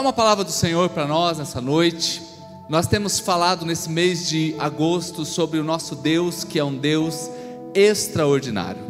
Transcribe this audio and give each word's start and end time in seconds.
Há 0.00 0.02
uma 0.02 0.14
palavra 0.14 0.42
do 0.42 0.50
Senhor 0.50 0.88
para 0.88 1.06
nós 1.06 1.36
nessa 1.36 1.60
noite. 1.60 2.22
Nós 2.70 2.86
temos 2.86 3.18
falado 3.20 3.66
nesse 3.66 3.90
mês 3.90 4.26
de 4.26 4.54
agosto 4.58 5.26
sobre 5.26 5.58
o 5.58 5.62
nosso 5.62 5.94
Deus, 5.94 6.42
que 6.42 6.58
é 6.58 6.64
um 6.64 6.74
Deus 6.74 7.30
extraordinário. 7.74 8.80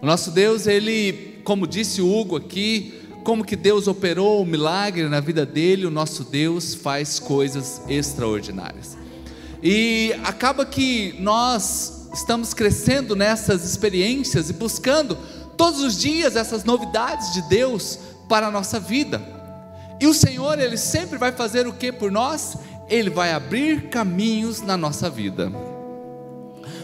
O 0.00 0.06
nosso 0.06 0.30
Deus, 0.30 0.66
ele, 0.66 1.42
como 1.44 1.66
disse 1.66 2.00
Hugo 2.00 2.36
aqui, 2.36 3.02
como 3.22 3.44
que 3.44 3.54
Deus 3.54 3.86
operou 3.86 4.40
o 4.40 4.46
milagre 4.46 5.06
na 5.10 5.20
vida 5.20 5.44
dele, 5.44 5.84
o 5.84 5.90
nosso 5.90 6.24
Deus 6.24 6.72
faz 6.72 7.20
coisas 7.20 7.82
extraordinárias. 7.86 8.96
E 9.62 10.14
acaba 10.24 10.64
que 10.64 11.14
nós 11.18 12.08
estamos 12.14 12.54
crescendo 12.54 13.14
nessas 13.14 13.62
experiências 13.62 14.48
e 14.48 14.54
buscando 14.54 15.18
todos 15.58 15.82
os 15.82 15.98
dias 15.98 16.34
essas 16.34 16.64
novidades 16.64 17.30
de 17.34 17.42
Deus 17.42 17.98
para 18.26 18.46
a 18.46 18.50
nossa 18.50 18.80
vida. 18.80 19.38
E 20.00 20.06
o 20.06 20.14
Senhor, 20.14 20.58
Ele 20.58 20.78
sempre 20.78 21.18
vai 21.18 21.30
fazer 21.30 21.66
o 21.66 21.74
que 21.74 21.92
por 21.92 22.10
nós? 22.10 22.56
Ele 22.88 23.10
vai 23.10 23.32
abrir 23.32 23.90
caminhos 23.90 24.62
na 24.62 24.74
nossa 24.74 25.10
vida. 25.10 25.52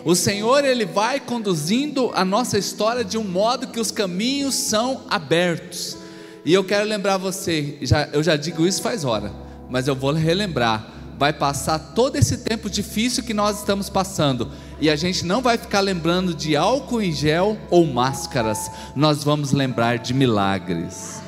O 0.04 0.14
Senhor, 0.14 0.62
Ele 0.66 0.84
vai 0.84 1.18
conduzindo 1.18 2.10
a 2.14 2.26
nossa 2.26 2.58
história 2.58 3.02
de 3.02 3.16
um 3.16 3.24
modo 3.24 3.68
que 3.68 3.80
os 3.80 3.90
caminhos 3.90 4.54
são 4.54 5.00
abertos. 5.08 5.96
E 6.44 6.52
eu 6.52 6.62
quero 6.62 6.86
lembrar 6.86 7.16
você, 7.16 7.78
já, 7.80 8.06
eu 8.12 8.22
já 8.22 8.36
digo 8.36 8.66
isso 8.66 8.82
faz 8.82 9.02
hora, 9.02 9.32
mas 9.70 9.88
eu 9.88 9.96
vou 9.96 10.12
relembrar. 10.12 10.92
Vai 11.18 11.32
passar 11.32 11.78
todo 11.78 12.16
esse 12.16 12.36
tempo 12.36 12.68
difícil 12.68 13.24
que 13.24 13.32
nós 13.32 13.60
estamos 13.60 13.88
passando, 13.88 14.52
e 14.78 14.90
a 14.90 14.94
gente 14.94 15.24
não 15.24 15.40
vai 15.40 15.56
ficar 15.56 15.80
lembrando 15.80 16.34
de 16.34 16.54
álcool 16.54 17.00
em 17.00 17.10
gel 17.10 17.56
ou 17.70 17.86
máscaras, 17.86 18.70
nós 18.94 19.24
vamos 19.24 19.52
lembrar 19.52 19.98
de 19.98 20.12
milagres 20.12 21.25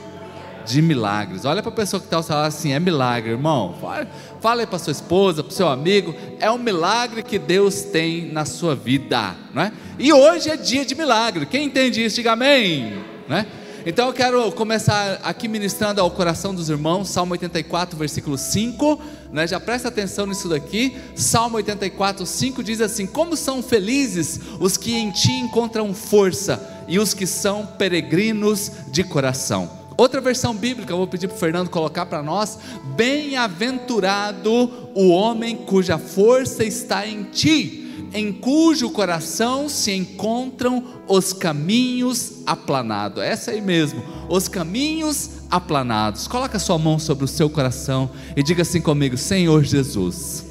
de 0.69 0.83
milagres. 0.83 1.45
Olha 1.45 1.63
para 1.63 1.71
a 1.73 1.75
pessoa 1.75 1.99
que 1.99 2.07
está 2.07 2.19
ao 2.19 2.23
seu 2.23 2.35
lado 2.35 2.47
assim: 2.47 2.73
é 2.73 2.79
milagre, 2.79 3.31
irmão. 3.31 3.75
Fala, 3.81 4.07
fala 4.41 4.61
aí 4.61 4.67
para 4.67 4.79
sua 4.79 4.93
esposa, 4.93 5.43
para 5.43 5.53
seu 5.53 5.69
amigo. 5.69 6.15
É 6.39 6.51
um 6.51 6.59
milagre 6.59 7.23
que 7.23 7.39
Deus 7.39 7.83
tem 7.83 8.31
na 8.31 8.45
sua 8.45 8.75
vida, 8.77 9.35
não 9.55 9.63
é? 9.63 9.73
E 9.99 10.13
hoje 10.13 10.51
é 10.51 10.57
dia 10.57 10.85
de 10.85 10.95
milagre. 10.95 11.47
Quem 11.47 11.65
entende 11.65 12.05
isso, 12.05 12.17
diga 12.17 12.33
amém. 12.33 13.03
Né? 13.27 13.47
Então 13.87 14.09
eu 14.09 14.13
quero 14.13 14.53
começar 14.53 15.21
aqui 15.23 15.49
ministrando 15.49 16.01
ao 16.01 16.11
coração 16.11 16.55
dos 16.55 16.69
irmãos, 16.69 17.09
Salmo 17.09 17.33
84, 17.33 17.97
versículo 17.97 18.37
5, 18.37 19.01
né? 19.33 19.47
já 19.47 19.59
presta 19.59 19.89
atenção 19.89 20.27
nisso 20.27 20.49
daqui, 20.49 20.97
Salmo 21.15 21.57
84, 21.57 22.27
5 22.27 22.63
diz 22.63 22.81
assim: 22.83 23.07
Como 23.07 23.37
são 23.37 23.63
felizes 23.63 24.41
os 24.61 24.77
que 24.77 24.95
em 24.95 25.11
ti 25.11 25.33
encontram 25.33 25.95
força 25.95 26.85
e 26.87 26.99
os 26.99 27.15
que 27.15 27.27
são 27.27 27.65
peregrinos 27.65 28.71
de 28.91 29.05
coração. 29.05 29.78
Outra 29.99 30.21
versão 30.21 30.55
bíblica, 30.55 30.95
vou 30.95 31.09
pedir 31.09 31.27
para 31.27 31.35
o 31.37 31.41
Fernando 31.41 31.71
colocar 31.71 32.07
para 32.07 32.23
nós: 32.23 32.57
Bem-aventurado 32.95 34.71
o 34.95 35.09
homem 35.09 35.57
cuja 35.57 35.99
força 35.99 36.63
está 36.63 37.05
em 37.05 37.25
ti, 37.25 38.07
em 38.15 38.33
cujo 38.33 38.91
coração 38.91 39.69
se 39.69 39.91
encontram 39.91 40.85
os 41.09 41.33
caminhos 41.33 42.35
aplanados. 42.47 43.21
Essa 43.21 43.51
aí 43.51 43.61
mesmo, 43.61 44.01
os 44.29 44.47
caminhos 44.47 45.31
aplanados. 45.51 46.29
Coloca 46.29 46.61
sua 46.61 46.79
mão 46.79 47.01
sobre 47.01 47.25
o 47.25 47.29
seu 47.29 47.51
coração 47.51 48.09
e 48.37 48.43
diga 48.43 48.63
assim 48.63 48.81
comigo: 48.81 49.17
Senhor 49.17 49.65
Jesus, 49.65 50.47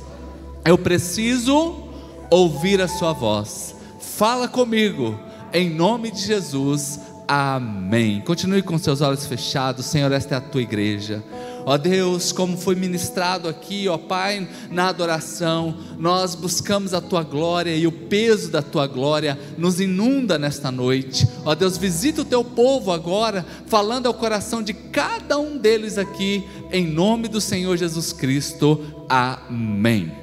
eu 0.65 0.77
preciso 0.77 1.87
ouvir 2.29 2.81
a 2.81 2.87
sua 2.89 3.13
voz. 3.13 3.73
Fala 3.97 4.49
comigo, 4.49 5.17
em 5.53 5.69
nome 5.69 6.11
de 6.11 6.19
Jesus. 6.25 6.99
Amém. 7.27 8.21
Continue 8.21 8.61
com 8.61 8.77
seus 8.77 9.01
olhos 9.01 9.25
fechados, 9.25 9.85
Senhor, 9.85 10.09
esta 10.13 10.35
é 10.35 10.37
a 10.37 10.41
tua 10.41 10.61
igreja. 10.61 11.21
Ó 11.65 11.77
Deus, 11.77 12.31
como 12.31 12.55
foi 12.55 12.73
ministrado 12.73 13.49
aqui, 13.49 13.89
ó 13.89 13.97
Pai, 13.97 14.47
na 14.71 14.87
adoração, 14.87 15.75
nós 15.99 16.33
buscamos 16.33 16.93
a 16.93 17.01
tua 17.01 17.23
glória 17.23 17.75
e 17.75 17.85
o 17.85 17.91
peso 17.91 18.49
da 18.49 18.61
tua 18.61 18.87
glória 18.87 19.37
nos 19.57 19.81
inunda 19.81 20.39
nesta 20.39 20.71
noite. 20.71 21.27
Ó 21.43 21.53
Deus, 21.53 21.77
visita 21.77 22.21
o 22.21 22.25
teu 22.25 22.45
povo 22.45 22.93
agora, 22.93 23.45
falando 23.65 24.05
ao 24.05 24.13
coração 24.13 24.63
de 24.63 24.71
cada 24.73 25.37
um 25.37 25.57
deles 25.57 25.97
aqui, 25.97 26.47
em 26.71 26.87
nome 26.87 27.27
do 27.27 27.41
Senhor 27.41 27.75
Jesus 27.75 28.13
Cristo. 28.13 28.79
Amém. 29.09 30.13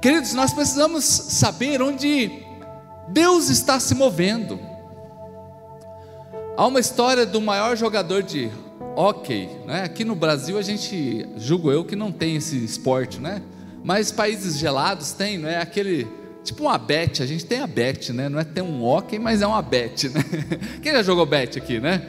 Queridos, 0.00 0.32
nós 0.32 0.52
precisamos 0.52 1.04
saber 1.04 1.82
onde 1.82 2.30
Deus 3.08 3.48
está 3.48 3.80
se 3.80 3.96
movendo. 3.96 4.71
Há 6.54 6.66
uma 6.66 6.80
história 6.80 7.24
do 7.24 7.40
maior 7.40 7.74
jogador 7.76 8.22
de 8.22 8.50
hockey, 8.94 9.48
né? 9.66 9.84
Aqui 9.84 10.04
no 10.04 10.14
Brasil 10.14 10.58
a 10.58 10.62
gente, 10.62 11.26
julgo 11.38 11.72
eu, 11.72 11.82
que 11.82 11.96
não 11.96 12.12
tem 12.12 12.36
esse 12.36 12.62
esporte, 12.62 13.18
né? 13.18 13.40
Mas 13.82 14.12
países 14.12 14.58
gelados 14.58 15.12
tem, 15.12 15.38
não 15.38 15.48
é? 15.48 15.56
Aquele, 15.56 16.06
tipo 16.44 16.64
uma 16.64 16.76
bet, 16.76 17.22
a 17.22 17.26
gente 17.26 17.46
tem 17.46 17.60
a 17.60 17.66
bet, 17.66 18.12
né? 18.12 18.28
Não 18.28 18.38
é 18.38 18.44
ter 18.44 18.60
um 18.60 18.84
hockey, 18.84 19.18
mas 19.18 19.40
é 19.40 19.46
uma 19.46 19.62
bet, 19.62 20.10
né? 20.10 20.22
Quem 20.82 20.92
já 20.92 21.02
jogou 21.02 21.24
bet 21.24 21.58
aqui, 21.58 21.80
né? 21.80 22.02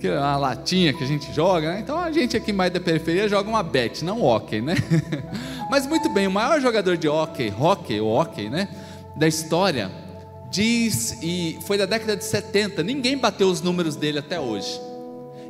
Que 0.00 0.08
é 0.08 0.18
uma 0.18 0.38
latinha 0.38 0.92
que 0.92 1.04
a 1.04 1.06
gente 1.06 1.32
joga, 1.32 1.74
né? 1.74 1.80
Então 1.80 1.96
a 1.96 2.10
gente 2.10 2.36
aqui 2.36 2.52
mais 2.52 2.72
da 2.72 2.80
periferia 2.80 3.28
joga 3.28 3.48
uma 3.48 3.62
bet, 3.62 4.04
não 4.04 4.24
hockey, 4.24 4.60
né? 4.60 4.74
Mas 5.70 5.86
muito 5.86 6.08
bem, 6.08 6.26
o 6.26 6.32
maior 6.32 6.60
jogador 6.60 6.96
de 6.96 7.08
hockey, 7.08 7.54
hockey 7.56 8.00
hockey, 8.00 8.50
né? 8.50 8.68
Da 9.14 9.28
história 9.28 9.88
diz, 10.54 11.18
e 11.20 11.58
foi 11.62 11.76
da 11.76 11.84
década 11.84 12.16
de 12.16 12.24
70, 12.24 12.80
ninguém 12.84 13.18
bateu 13.18 13.48
os 13.48 13.60
números 13.60 13.96
dele 13.96 14.20
até 14.20 14.38
hoje. 14.38 14.80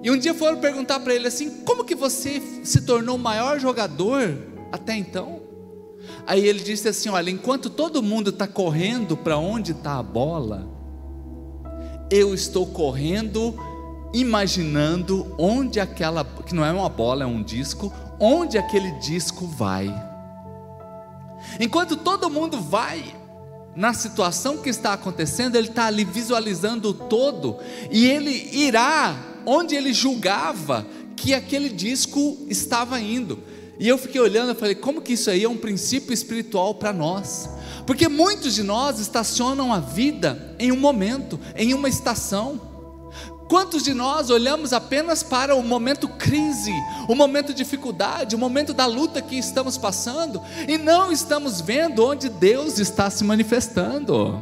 E 0.03 0.10
um 0.10 0.16
dia 0.16 0.32
foram 0.32 0.59
perguntar 0.59 1.00
para 1.00 1.15
ele 1.15 1.26
assim: 1.26 1.62
como 1.65 1.84
que 1.84 1.94
você 1.94 2.41
se 2.62 2.82
tornou 2.82 3.16
o 3.16 3.19
maior 3.19 3.60
jogador 3.60 4.34
até 4.72 4.97
então? 4.97 5.43
Aí 6.26 6.47
ele 6.47 6.60
disse 6.60 6.88
assim: 6.88 7.10
olha, 7.10 7.31
enquanto 7.31 7.69
todo 7.69 8.03
mundo 8.03 8.31
está 8.31 8.47
correndo 8.47 9.14
para 9.14 9.37
onde 9.37 9.72
está 9.72 9.98
a 9.98 10.03
bola, 10.03 10.66
eu 12.10 12.34
estou 12.34 12.66
correndo, 12.66 13.54
imaginando 14.14 15.34
onde 15.38 15.81
aquela, 15.81 16.25
que 16.25 16.54
não 16.54 16.64
é 16.64 16.72
uma 16.72 16.88
bola, 16.88 17.25
é 17.25 17.26
um 17.26 17.43
disco, 17.43 17.93
onde 18.19 18.56
aquele 18.56 18.91
disco 18.93 19.47
vai. 19.47 19.94
Enquanto 21.60 21.94
todo 21.94 22.31
mundo 22.31 22.59
vai 22.59 23.24
na 23.77 23.93
situação 23.93 24.59
que 24.59 24.71
está 24.71 24.93
acontecendo, 24.93 25.57
ele 25.57 25.69
está 25.69 25.87
ali 25.87 26.05
visualizando 26.05 26.91
o 26.91 26.95
todo, 26.95 27.59
e 27.91 28.07
ele 28.07 28.51
irá 28.53 29.17
onde 29.47 29.75
ele 29.75 29.93
julgava 29.93 30.87
que 31.17 31.35
aquele 31.35 31.69
disco 31.69 32.39
estava 32.49 33.01
indo. 33.01 33.39
E 33.79 33.89
eu 33.89 33.99
fiquei 33.99 34.21
olhando 34.21 34.53
e 34.53 34.55
falei, 34.55 34.75
como 34.75 35.01
que 35.01 35.15
isso 35.15 35.31
aí 35.31 35.43
é 35.43 35.49
um 35.49 35.57
princípio 35.57 36.12
espiritual 36.12 36.75
para 36.75 36.93
nós? 36.93 37.49
Porque 37.87 38.09
muitos 38.09 38.55
de 38.55 38.62
nós 38.62 38.99
estacionam 38.99 39.73
a 39.73 39.81
vida 39.81 40.55
em 40.59 40.73
um 40.73 40.79
momento, 40.79 41.39
em 41.56 41.75
uma 41.75 41.89
estação. 41.89 42.61
Quantos 43.49 43.82
de 43.82 43.93
nós 43.93 44.31
olhamos 44.31 44.72
apenas 44.72 45.22
para 45.22 45.55
o 45.55 45.62
momento 45.62 46.09
crise, 46.09 46.72
o 47.09 47.15
momento 47.15 47.53
dificuldade, 47.53 48.34
o 48.34 48.38
momento 48.38 48.72
da 48.72 48.87
luta 48.87 49.21
que 49.21 49.37
estamos 49.37 49.77
passando 49.77 50.41
e 50.66 50.78
não 50.78 51.12
estamos 51.12 51.60
vendo 51.60 52.05
onde 52.05 52.28
Deus 52.28 52.78
está 52.78 53.10
se 53.10 53.22
manifestando, 53.22 54.41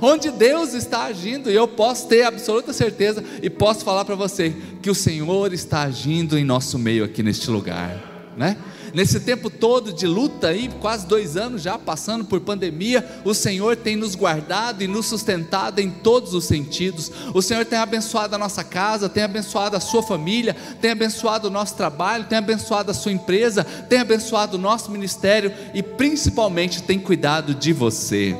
onde 0.00 0.30
Deus 0.30 0.72
está 0.72 1.04
agindo, 1.04 1.50
e 1.50 1.54
eu 1.54 1.68
posso 1.68 2.06
ter 2.08 2.22
absoluta 2.22 2.72
certeza 2.72 3.22
e 3.42 3.50
posso 3.50 3.84
falar 3.84 4.04
para 4.04 4.14
você 4.14 4.54
que 4.82 4.90
o 4.90 4.94
Senhor 4.94 5.52
está 5.52 5.82
agindo 5.82 6.38
em 6.38 6.44
nosso 6.44 6.78
meio 6.78 7.04
aqui 7.04 7.22
neste 7.22 7.50
lugar, 7.50 8.32
né? 8.36 8.56
Nesse 8.94 9.20
tempo 9.20 9.50
todo 9.50 9.92
de 9.92 10.06
luta 10.06 10.48
aí, 10.48 10.68
quase 10.80 11.06
dois 11.06 11.36
anos 11.36 11.62
já 11.62 11.78
passando 11.78 12.24
por 12.24 12.40
pandemia, 12.40 13.06
o 13.24 13.34
Senhor 13.34 13.76
tem 13.76 13.96
nos 13.96 14.14
guardado 14.14 14.82
e 14.82 14.86
nos 14.86 15.06
sustentado 15.06 15.80
em 15.80 15.90
todos 15.90 16.34
os 16.34 16.44
sentidos. 16.44 17.10
O 17.34 17.42
Senhor 17.42 17.64
tem 17.64 17.78
abençoado 17.78 18.34
a 18.34 18.38
nossa 18.38 18.64
casa, 18.64 19.08
tem 19.08 19.22
abençoado 19.22 19.76
a 19.76 19.80
sua 19.80 20.02
família, 20.02 20.56
tem 20.80 20.90
abençoado 20.90 21.48
o 21.48 21.50
nosso 21.50 21.76
trabalho, 21.76 22.24
tem 22.24 22.38
abençoado 22.38 22.90
a 22.90 22.94
sua 22.94 23.12
empresa, 23.12 23.64
tem 23.64 24.00
abençoado 24.00 24.56
o 24.56 24.60
nosso 24.60 24.90
ministério 24.90 25.52
e 25.74 25.82
principalmente 25.82 26.82
tem 26.82 26.98
cuidado 26.98 27.54
de 27.54 27.72
você. 27.72 28.36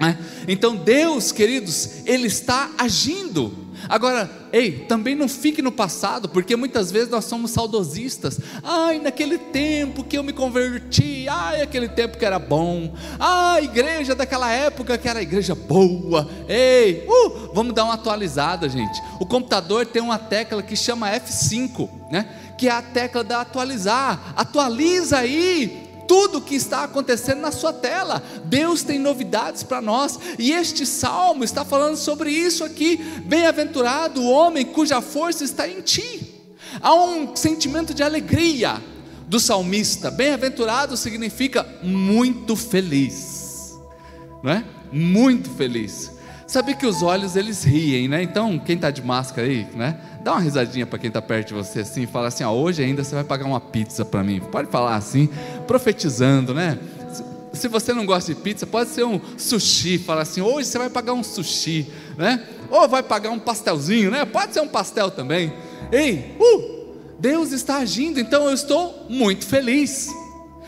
Né? 0.00 0.18
Então 0.46 0.76
Deus, 0.76 1.32
queridos, 1.32 2.04
Ele 2.04 2.26
está 2.26 2.70
agindo 2.78 3.66
Agora, 3.88 4.28
ei, 4.56 4.72
também 4.72 5.14
não 5.14 5.28
fique 5.28 5.60
no 5.60 5.70
passado, 5.70 6.30
porque 6.30 6.56
muitas 6.56 6.90
vezes 6.90 7.10
nós 7.10 7.26
somos 7.26 7.50
saudosistas. 7.50 8.40
Ai, 8.62 8.98
naquele 8.98 9.36
tempo 9.36 10.02
que 10.02 10.16
eu 10.16 10.22
me 10.22 10.32
converti, 10.32 11.28
ai, 11.28 11.60
aquele 11.60 11.88
tempo 11.88 12.16
que 12.16 12.24
era 12.24 12.38
bom, 12.38 12.94
ai, 13.20 13.64
igreja 13.64 14.14
daquela 14.14 14.50
época 14.50 14.96
que 14.96 15.06
era 15.06 15.20
igreja 15.20 15.54
boa. 15.54 16.26
Ei, 16.48 17.06
uh, 17.06 17.50
vamos 17.52 17.74
dar 17.74 17.84
uma 17.84 17.94
atualizada, 17.94 18.66
gente. 18.66 18.98
O 19.20 19.26
computador 19.26 19.84
tem 19.84 20.00
uma 20.00 20.18
tecla 20.18 20.62
que 20.62 20.74
chama 20.74 21.10
F5, 21.10 21.88
né? 22.10 22.26
Que 22.56 22.68
é 22.68 22.72
a 22.72 22.80
tecla 22.80 23.22
da 23.22 23.42
atualizar. 23.42 24.32
Atualiza 24.34 25.18
aí, 25.18 25.85
tudo 26.06 26.38
o 26.38 26.40
que 26.42 26.54
está 26.54 26.84
acontecendo 26.84 27.40
na 27.40 27.52
sua 27.52 27.72
tela. 27.72 28.22
Deus 28.44 28.82
tem 28.82 28.98
novidades 28.98 29.62
para 29.62 29.80
nós, 29.80 30.18
e 30.38 30.52
este 30.52 30.86
salmo 30.86 31.44
está 31.44 31.64
falando 31.64 31.96
sobre 31.96 32.30
isso 32.30 32.64
aqui. 32.64 32.96
Bem-aventurado 33.24 34.20
o 34.20 34.30
homem 34.30 34.64
cuja 34.64 35.00
força 35.00 35.44
está 35.44 35.68
em 35.68 35.80
ti. 35.80 36.34
há 36.80 36.94
um 36.94 37.34
sentimento 37.34 37.94
de 37.94 38.02
alegria 38.02 38.82
do 39.26 39.40
salmista. 39.40 40.10
Bem-aventurado 40.10 40.96
significa 40.96 41.66
muito 41.82 42.56
feliz, 42.56 43.74
não 44.42 44.52
é? 44.52 44.64
Muito 44.92 45.50
feliz. 45.50 46.15
Sabe 46.46 46.76
que 46.76 46.86
os 46.86 47.02
olhos 47.02 47.34
eles 47.34 47.64
riem, 47.64 48.06
né? 48.06 48.22
Então, 48.22 48.56
quem 48.56 48.76
está 48.76 48.90
de 48.90 49.02
máscara 49.02 49.48
aí, 49.48 49.66
né? 49.74 49.98
Dá 50.22 50.32
uma 50.32 50.40
risadinha 50.40 50.86
para 50.86 50.98
quem 50.98 51.08
está 51.08 51.20
perto 51.20 51.48
de 51.48 51.54
você 51.54 51.80
assim, 51.80 52.06
fala 52.06 52.28
assim: 52.28 52.44
ó, 52.44 52.52
hoje 52.52 52.84
ainda 52.84 53.02
você 53.02 53.16
vai 53.16 53.24
pagar 53.24 53.46
uma 53.46 53.60
pizza 53.60 54.04
para 54.04 54.22
mim. 54.22 54.40
Pode 54.40 54.70
falar 54.70 54.94
assim, 54.94 55.28
profetizando, 55.66 56.54
né? 56.54 56.78
Se 57.52 57.66
você 57.66 57.92
não 57.92 58.06
gosta 58.06 58.32
de 58.32 58.40
pizza, 58.40 58.64
pode 58.64 58.90
ser 58.90 59.04
um 59.04 59.20
sushi. 59.36 59.98
Fala 59.98 60.22
assim: 60.22 60.40
hoje 60.40 60.68
você 60.68 60.78
vai 60.78 60.88
pagar 60.88 61.14
um 61.14 61.22
sushi, 61.24 61.90
né? 62.16 62.44
Ou 62.70 62.88
vai 62.88 63.02
pagar 63.02 63.30
um 63.30 63.40
pastelzinho, 63.40 64.10
né? 64.12 64.24
Pode 64.24 64.54
ser 64.54 64.60
um 64.60 64.68
pastel 64.68 65.10
também. 65.10 65.52
Ei, 65.90 66.36
uh, 66.38 66.94
Deus 67.18 67.50
está 67.50 67.78
agindo, 67.78 68.20
então 68.20 68.44
eu 68.44 68.54
estou 68.54 69.06
muito 69.08 69.44
feliz 69.44 70.12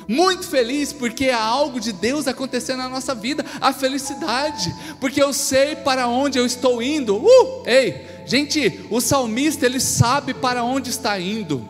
muito 0.09 0.47
feliz 0.47 0.91
porque 0.91 1.29
há 1.29 1.41
algo 1.41 1.79
de 1.79 1.93
Deus 1.93 2.27
acontecendo 2.27 2.79
na 2.79 2.89
nossa 2.89 3.15
vida, 3.15 3.45
a 3.61 3.73
felicidade, 3.75 4.75
porque 4.99 5.23
eu 5.23 5.35
sei 5.35 5.77
para 5.77 6.09
onde 6.09 6.39
eu 6.39 6.47
estou 6.47 6.83
indo. 6.83 7.17
Uh, 7.17 7.63
ei, 7.67 8.23
gente, 8.25 8.87
o 8.91 9.01
salmista 9.03 9.67
ele 9.67 9.79
sabe 9.79 10.33
para 10.33 10.65
onde 10.65 10.89
está 10.89 11.21
indo, 11.21 11.69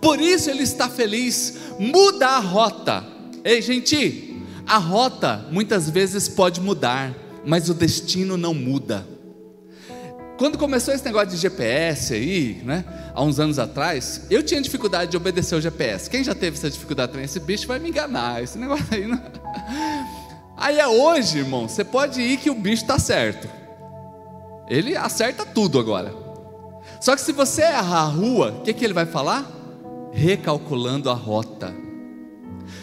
por 0.00 0.20
isso 0.20 0.48
ele 0.48 0.62
está 0.62 0.88
feliz. 0.88 1.58
Muda 1.78 2.28
a 2.28 2.38
rota, 2.38 3.04
ei, 3.42 3.60
gente, 3.60 4.40
a 4.64 4.78
rota 4.78 5.44
muitas 5.50 5.90
vezes 5.90 6.28
pode 6.28 6.60
mudar, 6.60 7.12
mas 7.44 7.68
o 7.68 7.74
destino 7.74 8.36
não 8.36 8.54
muda. 8.54 9.13
Quando 10.36 10.58
começou 10.58 10.92
esse 10.92 11.04
negócio 11.04 11.28
de 11.28 11.36
GPS 11.36 12.12
aí, 12.12 12.60
né, 12.64 12.84
há 13.14 13.22
uns 13.22 13.38
anos 13.38 13.58
atrás, 13.58 14.22
eu 14.28 14.42
tinha 14.42 14.60
dificuldade 14.60 15.12
de 15.12 15.16
obedecer 15.16 15.54
o 15.54 15.60
GPS. 15.60 16.10
Quem 16.10 16.24
já 16.24 16.34
teve 16.34 16.56
essa 16.56 16.68
dificuldade 16.68 17.12
também? 17.12 17.24
Esse 17.24 17.38
bicho 17.38 17.68
vai 17.68 17.78
me 17.78 17.88
enganar, 17.88 18.42
esse 18.42 18.58
negócio 18.58 18.86
aí. 18.90 19.06
Não... 19.06 19.20
Aí 20.56 20.78
é 20.78 20.86
hoje, 20.86 21.38
irmão, 21.38 21.68
você 21.68 21.84
pode 21.84 22.20
ir 22.20 22.36
que 22.36 22.48
o 22.48 22.54
bicho 22.54 22.82
está 22.82 22.98
certo. 22.98 23.48
Ele 24.68 24.96
acerta 24.96 25.44
tudo 25.44 25.80
agora. 25.80 26.14
Só 27.00 27.14
que 27.14 27.22
se 27.22 27.32
você 27.32 27.62
errar 27.62 28.02
a 28.02 28.04
rua, 28.04 28.58
o 28.58 28.62
que, 28.62 28.72
que 28.72 28.84
ele 28.84 28.94
vai 28.94 29.04
falar? 29.04 29.50
Recalculando 30.12 31.10
a 31.10 31.14
rota. 31.14 31.74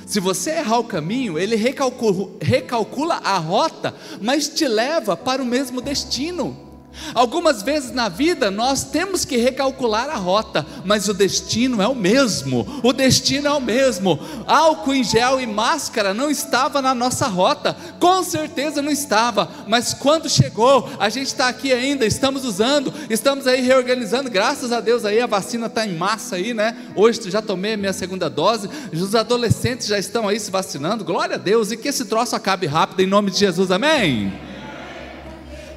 Se 0.06 0.19
você 0.19 0.51
errar 0.51 0.80
o 0.80 0.83
caminho, 0.83 1.39
ele 1.39 1.56
recalcula, 1.56 2.30
recalcula 2.42 3.15
a 3.15 3.38
rota, 3.38 3.95
mas 4.21 4.50
te 4.50 4.68
leva 4.68 5.15
para 5.15 5.42
o 5.42 5.45
mesmo 5.45 5.81
destino. 5.81 6.70
Algumas 7.13 7.61
vezes 7.61 7.91
na 7.91 8.09
vida 8.09 8.51
nós 8.51 8.83
temos 8.83 9.25
que 9.25 9.38
recalcular 9.38 10.09
a 10.09 10.15
rota, 10.15 10.65
mas 10.85 11.07
o 11.07 11.13
destino 11.13 11.81
é 11.81 11.88
o 11.88 11.95
mesmo. 11.95 12.65
O 12.83 12.93
destino 12.93 13.47
é 13.47 13.51
o 13.51 13.61
mesmo. 13.61 14.19
Álcool 14.45 14.93
em 14.93 15.03
gel 15.03 15.39
e 15.39 15.47
máscara 15.47 16.13
não 16.13 16.29
estava 16.29 16.81
na 16.81 16.93
nossa 16.93 17.27
rota, 17.27 17.75
com 17.99 18.23
certeza 18.23 18.81
não 18.81 18.91
estava. 18.91 19.49
Mas 19.67 19.93
quando 19.93 20.29
chegou, 20.29 20.89
a 20.99 21.09
gente 21.09 21.27
está 21.27 21.47
aqui 21.47 21.71
ainda, 21.71 22.05
estamos 22.05 22.45
usando, 22.45 22.93
estamos 23.09 23.47
aí 23.47 23.61
reorganizando. 23.61 24.29
Graças 24.29 24.71
a 24.71 24.79
Deus 24.79 25.05
aí 25.05 25.19
a 25.19 25.27
vacina 25.27 25.67
está 25.67 25.85
em 25.85 25.95
massa 25.95 26.35
aí, 26.35 26.53
né? 26.53 26.75
Hoje 26.95 27.29
já 27.29 27.41
tomei 27.41 27.73
a 27.73 27.77
minha 27.77 27.93
segunda 27.93 28.29
dose. 28.29 28.69
Os 28.91 29.15
adolescentes 29.15 29.88
já 29.88 29.97
estão 29.97 30.27
aí 30.27 30.39
se 30.39 30.51
vacinando. 30.51 31.03
Glória 31.03 31.35
a 31.35 31.39
Deus 31.39 31.71
e 31.71 31.77
que 31.77 31.88
esse 31.88 32.05
troço 32.05 32.35
acabe 32.35 32.67
rápido 32.67 33.01
em 33.01 33.07
nome 33.07 33.31
de 33.31 33.38
Jesus. 33.38 33.71
Amém. 33.71 34.33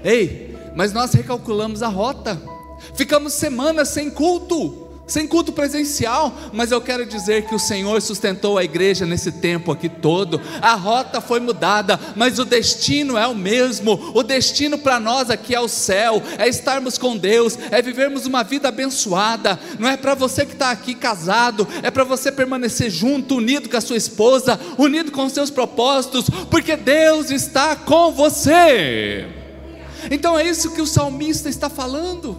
Ei, 0.04 0.53
mas 0.74 0.92
nós 0.92 1.12
recalculamos 1.12 1.82
a 1.82 1.88
rota, 1.88 2.40
ficamos 2.94 3.32
semanas 3.32 3.88
sem 3.88 4.10
culto, 4.10 4.84
sem 5.06 5.26
culto 5.26 5.52
presencial, 5.52 6.34
mas 6.52 6.70
eu 6.70 6.80
quero 6.80 7.04
dizer 7.04 7.46
que 7.46 7.54
o 7.54 7.58
Senhor 7.58 8.00
sustentou 8.00 8.56
a 8.56 8.64
igreja 8.64 9.04
nesse 9.04 9.32
tempo 9.32 9.70
aqui 9.70 9.88
todo. 9.88 10.40
A 10.62 10.74
rota 10.74 11.20
foi 11.20 11.40
mudada, 11.40 12.00
mas 12.16 12.38
o 12.38 12.44
destino 12.44 13.18
é 13.18 13.26
o 13.26 13.34
mesmo. 13.34 14.12
O 14.14 14.22
destino 14.22 14.78
para 14.78 14.98
nós 14.98 15.30
aqui 15.30 15.54
é 15.54 15.60
o 15.60 15.68
céu, 15.68 16.22
é 16.38 16.48
estarmos 16.48 16.96
com 16.96 17.16
Deus, 17.16 17.58
é 17.70 17.82
vivermos 17.82 18.24
uma 18.24 18.42
vida 18.42 18.68
abençoada. 18.68 19.58
Não 19.78 19.88
é 19.88 19.96
para 19.96 20.14
você 20.14 20.46
que 20.46 20.54
está 20.54 20.70
aqui 20.70 20.94
casado, 20.94 21.68
é 21.82 21.90
para 21.90 22.04
você 22.04 22.32
permanecer 22.32 22.90
junto, 22.90 23.36
unido 23.36 23.68
com 23.68 23.76
a 23.76 23.82
sua 23.82 23.96
esposa, 23.96 24.58
unido 24.78 25.12
com 25.12 25.26
os 25.26 25.32
seus 25.32 25.50
propósitos, 25.50 26.30
porque 26.50 26.76
Deus 26.76 27.30
está 27.30 27.76
com 27.76 28.10
você. 28.12 29.43
Então 30.10 30.38
é 30.38 30.46
isso 30.46 30.72
que 30.72 30.80
o 30.80 30.86
salmista 30.86 31.48
está 31.48 31.68
falando. 31.68 32.36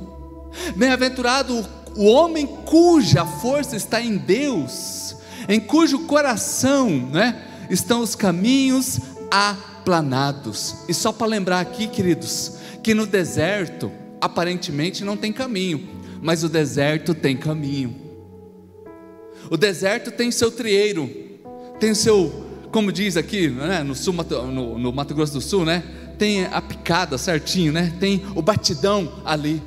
Bem-aventurado 0.76 1.66
o 1.96 2.06
homem 2.06 2.46
cuja 2.46 3.26
força 3.26 3.76
está 3.76 4.02
em 4.02 4.18
Deus, 4.18 5.16
em 5.48 5.60
cujo 5.60 6.00
coração 6.00 6.90
né, 6.90 7.42
estão 7.70 8.02
os 8.02 8.16
caminhos 8.16 9.00
aplanados. 9.32 10.76
E 10.90 10.94
só 10.94 11.12
para 11.12 11.28
lembrar 11.28 11.62
aqui, 11.62 11.88
queridos, 11.88 12.58
que 12.84 12.94
no 12.94 13.06
deserto 13.06 13.92
aparentemente 14.20 15.04
não 15.04 15.16
tem 15.16 15.32
caminho, 15.32 15.88
mas 16.22 16.44
o 16.44 16.50
deserto 16.50 17.14
tem 17.14 17.38
caminho. 17.38 17.96
O 19.50 19.58
deserto 19.58 20.12
tem 20.12 20.32
seu 20.32 20.52
trieiro, 20.52 21.10
tem 21.80 21.94
seu, 21.94 22.46
como 22.72 22.92
diz 22.92 23.16
aqui, 23.16 23.48
né, 23.48 23.84
no, 23.84 23.96
sul, 23.96 24.14
no, 24.14 24.78
no 24.78 24.92
Mato 24.92 25.14
Grosso 25.14 25.34
do 25.34 25.42
Sul, 25.42 25.64
né? 25.64 25.84
Tem 26.18 26.46
a 26.46 26.62
picada 26.62 27.18
certinho, 27.18 27.72
né? 27.72 27.94
Tem 28.00 28.26
o 28.36 28.42
batidão 28.42 29.22
ali. 29.24 29.62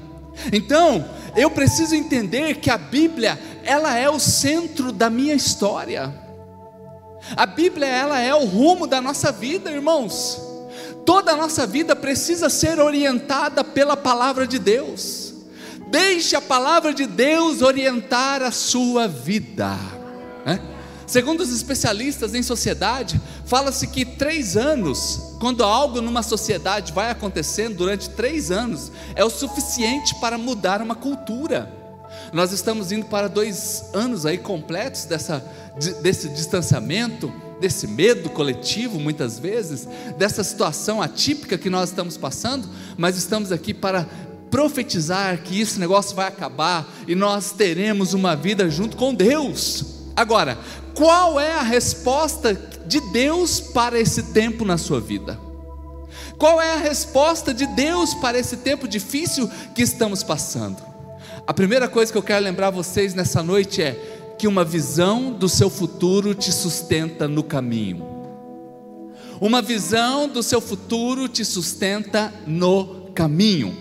Então, 0.53 1.05
eu 1.37 1.51
preciso 1.51 1.95
entender 1.95 2.57
que 2.57 2.71
a 2.71 2.79
Bíblia, 2.79 3.39
ela 3.65 3.97
é 3.97 4.09
o 4.09 4.19
centro 4.19 4.93
da 4.93 5.11
minha 5.11 5.35
história. 5.35 6.13
A 7.37 7.47
Bíblia, 7.47 7.87
ela 7.87 8.21
é 8.21 8.35
o 8.35 8.45
rumo 8.45 8.87
da 8.87 9.01
nossa 9.01 9.31
vida, 9.31 9.71
irmãos. 9.71 10.41
Toda 11.05 11.33
a 11.33 11.37
nossa 11.37 11.67
vida 11.67 11.97
precisa 11.97 12.49
ser 12.49 12.79
orientada 12.79 13.65
pela 13.65 13.97
palavra 13.97 14.47
de 14.47 14.59
Deus. 14.59 15.35
Deixe 15.91 16.37
a 16.37 16.41
palavra 16.41 16.93
de 16.93 17.07
Deus 17.07 17.63
orientar 17.63 18.43
a 18.43 18.51
sua 18.51 19.09
vida. 19.09 19.77
Né? 20.45 20.61
Segundo 21.09 21.41
os 21.41 21.51
especialistas 21.51 22.35
em 22.35 22.43
sociedade, 22.43 23.19
fala-se 23.47 23.87
que 23.87 24.05
três 24.05 24.59
anos, 24.59 25.37
quando 25.41 25.65
algo 25.65 26.03
numa 26.03 26.23
sociedade 26.23 26.93
vai 26.93 27.11
acontecendo 27.11 27.77
durante 27.77 28.11
três 28.11 28.51
anos, 28.51 28.93
é 29.15 29.25
o 29.25 29.31
suficiente 29.31 30.15
para 30.21 30.37
mudar 30.37 30.83
uma 30.83 30.95
cultura. 30.95 31.73
Nós 32.31 32.53
estamos 32.53 32.93
indo 32.93 33.07
para 33.07 33.27
dois 33.27 33.85
anos 33.95 34.27
aí 34.27 34.37
completos 34.37 35.07
dessa, 35.07 35.43
desse 36.03 36.29
distanciamento, 36.29 37.33
desse 37.59 37.87
medo 37.87 38.29
coletivo, 38.29 39.01
muitas 39.01 39.39
vezes, 39.39 39.89
dessa 40.19 40.45
situação 40.45 41.01
atípica 41.01 41.57
que 41.57 41.71
nós 41.71 41.89
estamos 41.89 42.19
passando, 42.19 42.69
mas 42.99 43.17
estamos 43.17 43.51
aqui 43.51 43.73
para 43.73 44.07
profetizar 44.51 45.43
que 45.43 45.59
esse 45.59 45.81
negócio 45.81 46.15
vai 46.15 46.29
acabar 46.29 46.87
e 47.07 47.15
nós 47.15 47.51
teremos 47.51 48.13
uma 48.13 48.37
vida 48.37 48.69
junto 48.69 48.95
com 48.95 49.15
Deus. 49.15 49.97
Agora, 50.19 50.59
qual 50.99 51.39
é 51.39 51.53
a 51.53 51.63
resposta 51.63 52.61
de 52.85 52.99
Deus 53.13 53.61
para 53.61 54.01
esse 54.01 54.21
tempo 54.33 54.65
na 54.65 54.77
sua 54.77 55.01
vida? 55.01 55.39
Qual 56.37 56.61
é 56.61 56.73
a 56.73 56.79
resposta 56.79 57.55
de 57.55 57.67
Deus 57.69 58.15
para 58.15 58.37
esse 58.37 58.57
tempo 58.57 58.89
difícil 58.89 59.49
que 59.77 59.83
estamos 59.83 60.25
passando? 60.25 60.83
A 61.47 61.55
primeira 61.55 61.87
coisa 61.87 62.11
que 62.11 62.19
eu 62.19 62.23
quero 62.23 62.45
lembrar 62.45 62.71
vocês 62.71 63.15
nessa 63.15 63.45
noite 63.45 63.81
é 63.81 64.35
que 64.37 64.49
uma 64.49 64.65
visão 64.65 65.33
do 65.33 65.49
seu 65.49 65.71
futuro 65.71 66.35
te 66.35 66.51
sustenta 66.51 67.29
no 67.29 67.45
caminho. 67.45 68.05
Uma 69.41 69.63
visão 69.63 70.29
do 70.29 70.43
seu 70.43 70.61
futuro 70.61 71.29
te 71.29 71.45
sustenta 71.45 72.35
no 72.45 73.13
caminho. 73.15 73.77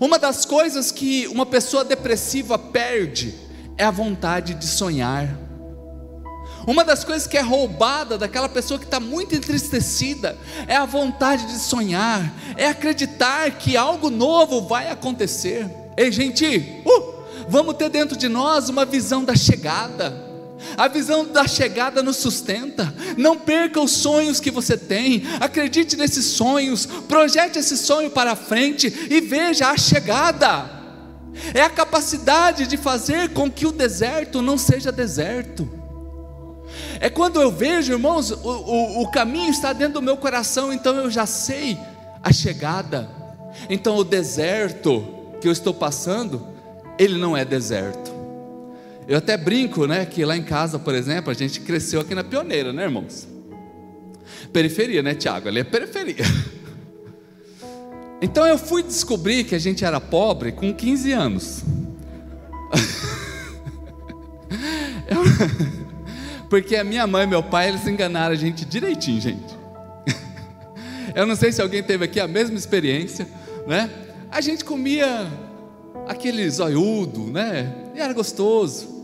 Uma 0.00 0.16
das 0.16 0.44
coisas 0.44 0.92
que 0.92 1.26
uma 1.26 1.44
pessoa 1.44 1.84
depressiva 1.84 2.56
perde 2.56 3.34
é 3.76 3.82
a 3.82 3.90
vontade 3.90 4.54
de 4.54 4.66
sonhar. 4.68 5.43
Uma 6.66 6.84
das 6.84 7.04
coisas 7.04 7.26
que 7.26 7.36
é 7.36 7.40
roubada 7.40 8.16
daquela 8.16 8.48
pessoa 8.48 8.78
que 8.78 8.86
está 8.86 8.98
muito 8.98 9.34
entristecida 9.34 10.38
é 10.66 10.76
a 10.76 10.86
vontade 10.86 11.46
de 11.46 11.58
sonhar, 11.58 12.32
é 12.56 12.66
acreditar 12.66 13.50
que 13.52 13.76
algo 13.76 14.08
novo 14.10 14.62
vai 14.62 14.90
acontecer. 14.90 15.68
Ei, 15.96 16.10
gente, 16.10 16.82
uh, 16.86 17.14
vamos 17.48 17.74
ter 17.76 17.90
dentro 17.90 18.16
de 18.16 18.28
nós 18.28 18.68
uma 18.68 18.84
visão 18.84 19.24
da 19.24 19.36
chegada. 19.36 20.24
A 20.76 20.88
visão 20.88 21.26
da 21.26 21.46
chegada 21.46 22.02
nos 22.02 22.16
sustenta. 22.16 22.94
Não 23.18 23.36
perca 23.36 23.80
os 23.80 23.90
sonhos 23.90 24.40
que 24.40 24.50
você 24.50 24.78
tem. 24.78 25.22
Acredite 25.38 25.96
nesses 25.96 26.24
sonhos. 26.24 26.86
Projete 26.86 27.58
esse 27.58 27.76
sonho 27.76 28.10
para 28.10 28.34
frente 28.34 29.06
e 29.10 29.20
veja 29.20 29.68
a 29.68 29.76
chegada 29.76 30.82
é 31.52 31.62
a 31.62 31.70
capacidade 31.70 32.66
de 32.66 32.76
fazer 32.76 33.30
com 33.30 33.50
que 33.50 33.66
o 33.66 33.72
deserto 33.72 34.40
não 34.40 34.56
seja 34.56 34.92
deserto. 34.92 35.83
É 37.00 37.10
quando 37.10 37.40
eu 37.40 37.50
vejo, 37.50 37.92
irmãos, 37.92 38.30
o, 38.30 38.36
o, 38.36 39.02
o 39.02 39.10
caminho 39.10 39.50
está 39.50 39.72
dentro 39.72 39.94
do 39.94 40.02
meu 40.02 40.16
coração, 40.16 40.72
então 40.72 40.94
eu 40.96 41.10
já 41.10 41.26
sei 41.26 41.76
a 42.22 42.32
chegada. 42.32 43.10
Então 43.68 43.96
o 43.96 44.04
deserto 44.04 45.04
que 45.40 45.48
eu 45.48 45.52
estou 45.52 45.74
passando 45.74 46.54
ele 46.98 47.18
não 47.18 47.36
é 47.36 47.44
deserto. 47.44 48.12
Eu 49.06 49.18
até 49.18 49.36
brinco, 49.36 49.86
né, 49.86 50.06
que 50.06 50.24
lá 50.24 50.36
em 50.36 50.42
casa, 50.42 50.78
por 50.78 50.94
exemplo, 50.94 51.30
a 51.30 51.34
gente 51.34 51.60
cresceu 51.60 52.00
aqui 52.00 52.14
na 52.14 52.24
Pioneira, 52.24 52.72
né, 52.72 52.84
irmãos? 52.84 53.28
Periferia, 54.52 55.02
né, 55.02 55.14
Tiago? 55.14 55.48
Ali 55.48 55.60
é 55.60 55.64
periferia. 55.64 56.24
Então 58.22 58.46
eu 58.46 58.56
fui 58.56 58.82
descobrir 58.82 59.44
que 59.44 59.54
a 59.54 59.58
gente 59.58 59.84
era 59.84 60.00
pobre 60.00 60.52
com 60.52 60.72
15 60.72 61.12
anos. 61.12 61.62
Porque 66.48 66.76
a 66.76 66.84
minha 66.84 67.06
mãe 67.06 67.24
e 67.24 67.26
meu 67.26 67.42
pai, 67.42 67.68
eles 67.68 67.86
enganaram 67.86 68.32
a 68.32 68.36
gente 68.36 68.64
direitinho, 68.64 69.20
gente. 69.20 69.54
Eu 71.14 71.26
não 71.26 71.36
sei 71.36 71.52
se 71.52 71.60
alguém 71.60 71.82
teve 71.82 72.04
aqui 72.04 72.20
a 72.20 72.28
mesma 72.28 72.56
experiência, 72.56 73.26
né? 73.66 73.90
A 74.30 74.40
gente 74.40 74.64
comia 74.64 75.26
aquele 76.06 76.48
zoiudo, 76.50 77.30
né? 77.30 77.72
E 77.94 78.00
era 78.00 78.12
gostoso. 78.12 78.94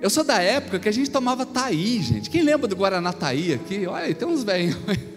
Eu 0.00 0.10
sou 0.10 0.22
da 0.22 0.40
época 0.40 0.78
que 0.78 0.88
a 0.88 0.92
gente 0.92 1.10
tomava 1.10 1.46
Taí, 1.46 2.02
gente. 2.02 2.28
Quem 2.28 2.42
lembra 2.42 2.68
do 2.68 2.76
Guaraná 2.76 3.12
Taí 3.12 3.54
aqui? 3.54 3.86
Olha, 3.86 4.14
tem 4.14 4.28
uns 4.28 4.44
velhos. 4.44 4.76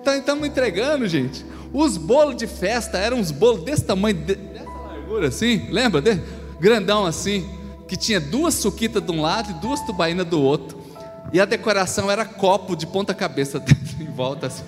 Então 0.00 0.14
estamos 0.14 0.46
entregando, 0.46 1.08
gente. 1.08 1.46
Os 1.72 1.96
bolos 1.96 2.36
de 2.36 2.46
festa 2.46 2.98
eram 2.98 3.16
uns 3.16 3.30
bolos 3.30 3.64
desse 3.64 3.84
tamanho, 3.84 4.14
dessa 4.14 4.68
largura 4.68 5.28
assim, 5.28 5.66
lembra? 5.70 6.02
De? 6.02 6.20
Grandão 6.60 7.06
assim, 7.06 7.48
que 7.94 7.98
tinha 7.98 8.20
duas 8.20 8.54
suquitas 8.54 9.00
de 9.00 9.12
um 9.12 9.22
lado 9.22 9.52
e 9.52 9.54
duas 9.54 9.80
tubainas 9.82 10.26
do 10.26 10.42
outro. 10.42 10.82
E 11.32 11.40
a 11.40 11.44
decoração 11.44 12.10
era 12.10 12.24
copo 12.24 12.74
de 12.74 12.88
ponta 12.88 13.14
cabeça 13.14 13.62
em 14.00 14.06
volta 14.06 14.48
assim. 14.48 14.64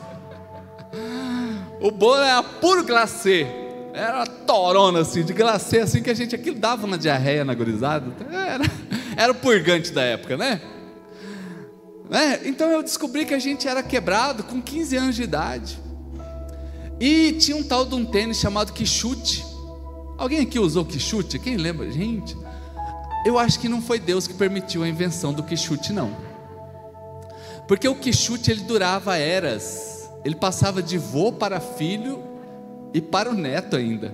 O 1.80 1.90
bolo 1.90 2.22
era 2.22 2.40
puro 2.40 2.84
glacê. 2.84 3.44
Era 3.92 4.18
uma 4.18 4.26
torona 4.26 5.00
assim, 5.00 5.24
de 5.24 5.32
glacê 5.32 5.80
assim, 5.80 6.04
que 6.04 6.10
a 6.10 6.14
gente 6.14 6.36
aquilo 6.36 6.56
dava 6.56 6.86
uma 6.86 6.96
diarreia 6.96 7.44
na 7.44 7.52
gurizada. 7.52 8.06
Era, 8.30 8.64
era 9.16 9.32
o 9.32 9.34
purgante 9.34 9.90
da 9.90 10.02
época, 10.02 10.36
né? 10.36 10.60
né? 12.08 12.42
Então 12.44 12.70
eu 12.70 12.80
descobri 12.80 13.24
que 13.24 13.34
a 13.34 13.40
gente 13.40 13.66
era 13.66 13.82
quebrado 13.82 14.44
com 14.44 14.62
15 14.62 14.96
anos 14.96 15.16
de 15.16 15.24
idade. 15.24 15.80
E 17.00 17.32
tinha 17.32 17.56
um 17.56 17.64
tal 17.64 17.84
de 17.84 17.96
um 17.96 18.04
tênis 18.04 18.38
chamado 18.38 18.72
Quixute. 18.72 19.44
Alguém 20.16 20.42
aqui 20.42 20.60
usou 20.60 20.84
Quixute? 20.84 21.40
Quem 21.40 21.56
lembra? 21.56 21.90
Gente, 21.90 22.36
eu 23.24 23.38
acho 23.38 23.58
que 23.58 23.68
não 23.68 23.80
foi 23.80 23.98
Deus 23.98 24.26
que 24.26 24.34
permitiu 24.34 24.82
a 24.82 24.88
invenção 24.88 25.32
do 25.32 25.42
Quixute, 25.42 25.92
não. 25.92 26.10
Porque 27.66 27.88
o 27.88 27.94
Quixute 27.94 28.50
ele 28.50 28.62
durava 28.62 29.16
eras 29.16 29.96
ele 30.26 30.34
passava 30.34 30.82
de 30.82 30.98
vô 30.98 31.30
para 31.30 31.60
filho 31.60 32.20
e 32.92 33.00
para 33.00 33.30
o 33.30 33.32
neto 33.32 33.76
ainda. 33.76 34.12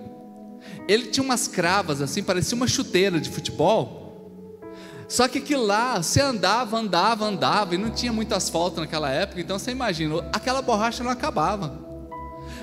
Ele 0.87 1.06
tinha 1.06 1.25
umas 1.25 1.49
cravas 1.49 2.02
assim, 2.02 2.23
parecia 2.23 2.54
uma 2.54 2.68
chuteira 2.68 3.18
de 3.18 3.30
futebol. 3.30 4.02
Só 5.09 5.26
que 5.26 5.38
aquilo 5.38 5.64
lá, 5.64 6.02
você 6.02 6.21
andava, 6.21 6.76
andava, 6.76 7.25
andava, 7.25 7.75
e 7.75 7.78
não 7.78 7.88
tinha 7.88 8.12
muito 8.12 8.35
asfalto 8.35 8.78
naquela 8.78 9.09
época, 9.11 9.40
então 9.40 9.59
você 9.59 9.71
imagina, 9.71 10.16
aquela 10.35 10.61
borracha 10.61 11.02
não 11.02 11.11
acabava. 11.11 11.80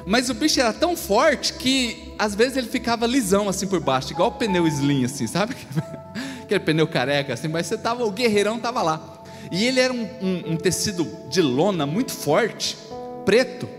Mas 0.06 0.30
o 0.30 0.36
bicho 0.36 0.60
era 0.60 0.72
tão 0.72 0.96
forte 0.96 1.54
que 1.54 2.14
às 2.20 2.36
vezes 2.36 2.56
ele 2.56 2.68
ficava 2.68 3.08
lisão 3.08 3.50
assim 3.50 3.66
por 3.66 3.80
baixo, 3.80 4.14
igual 4.14 4.30
o 4.30 4.34
pneu 4.34 4.68
slim 4.68 5.06
assim, 5.06 5.26
sabe? 5.26 5.56
Aquele 6.50 6.62
pneu 6.62 6.88
careca 6.88 7.36
assim, 7.36 7.48
mas 7.48 7.68
você 7.68 7.78
tava, 7.78 8.04
o 8.04 8.10
guerreirão 8.10 8.58
tava 8.58 8.82
lá. 8.82 9.24
E 9.52 9.66
ele 9.66 9.80
era 9.80 9.94
um, 9.94 10.08
um, 10.20 10.54
um 10.54 10.58
tecido 10.58 11.08
de 11.30 11.44
lona 11.44 11.86
muito 11.86 12.12
forte 12.12 12.76
preto. 13.24 13.70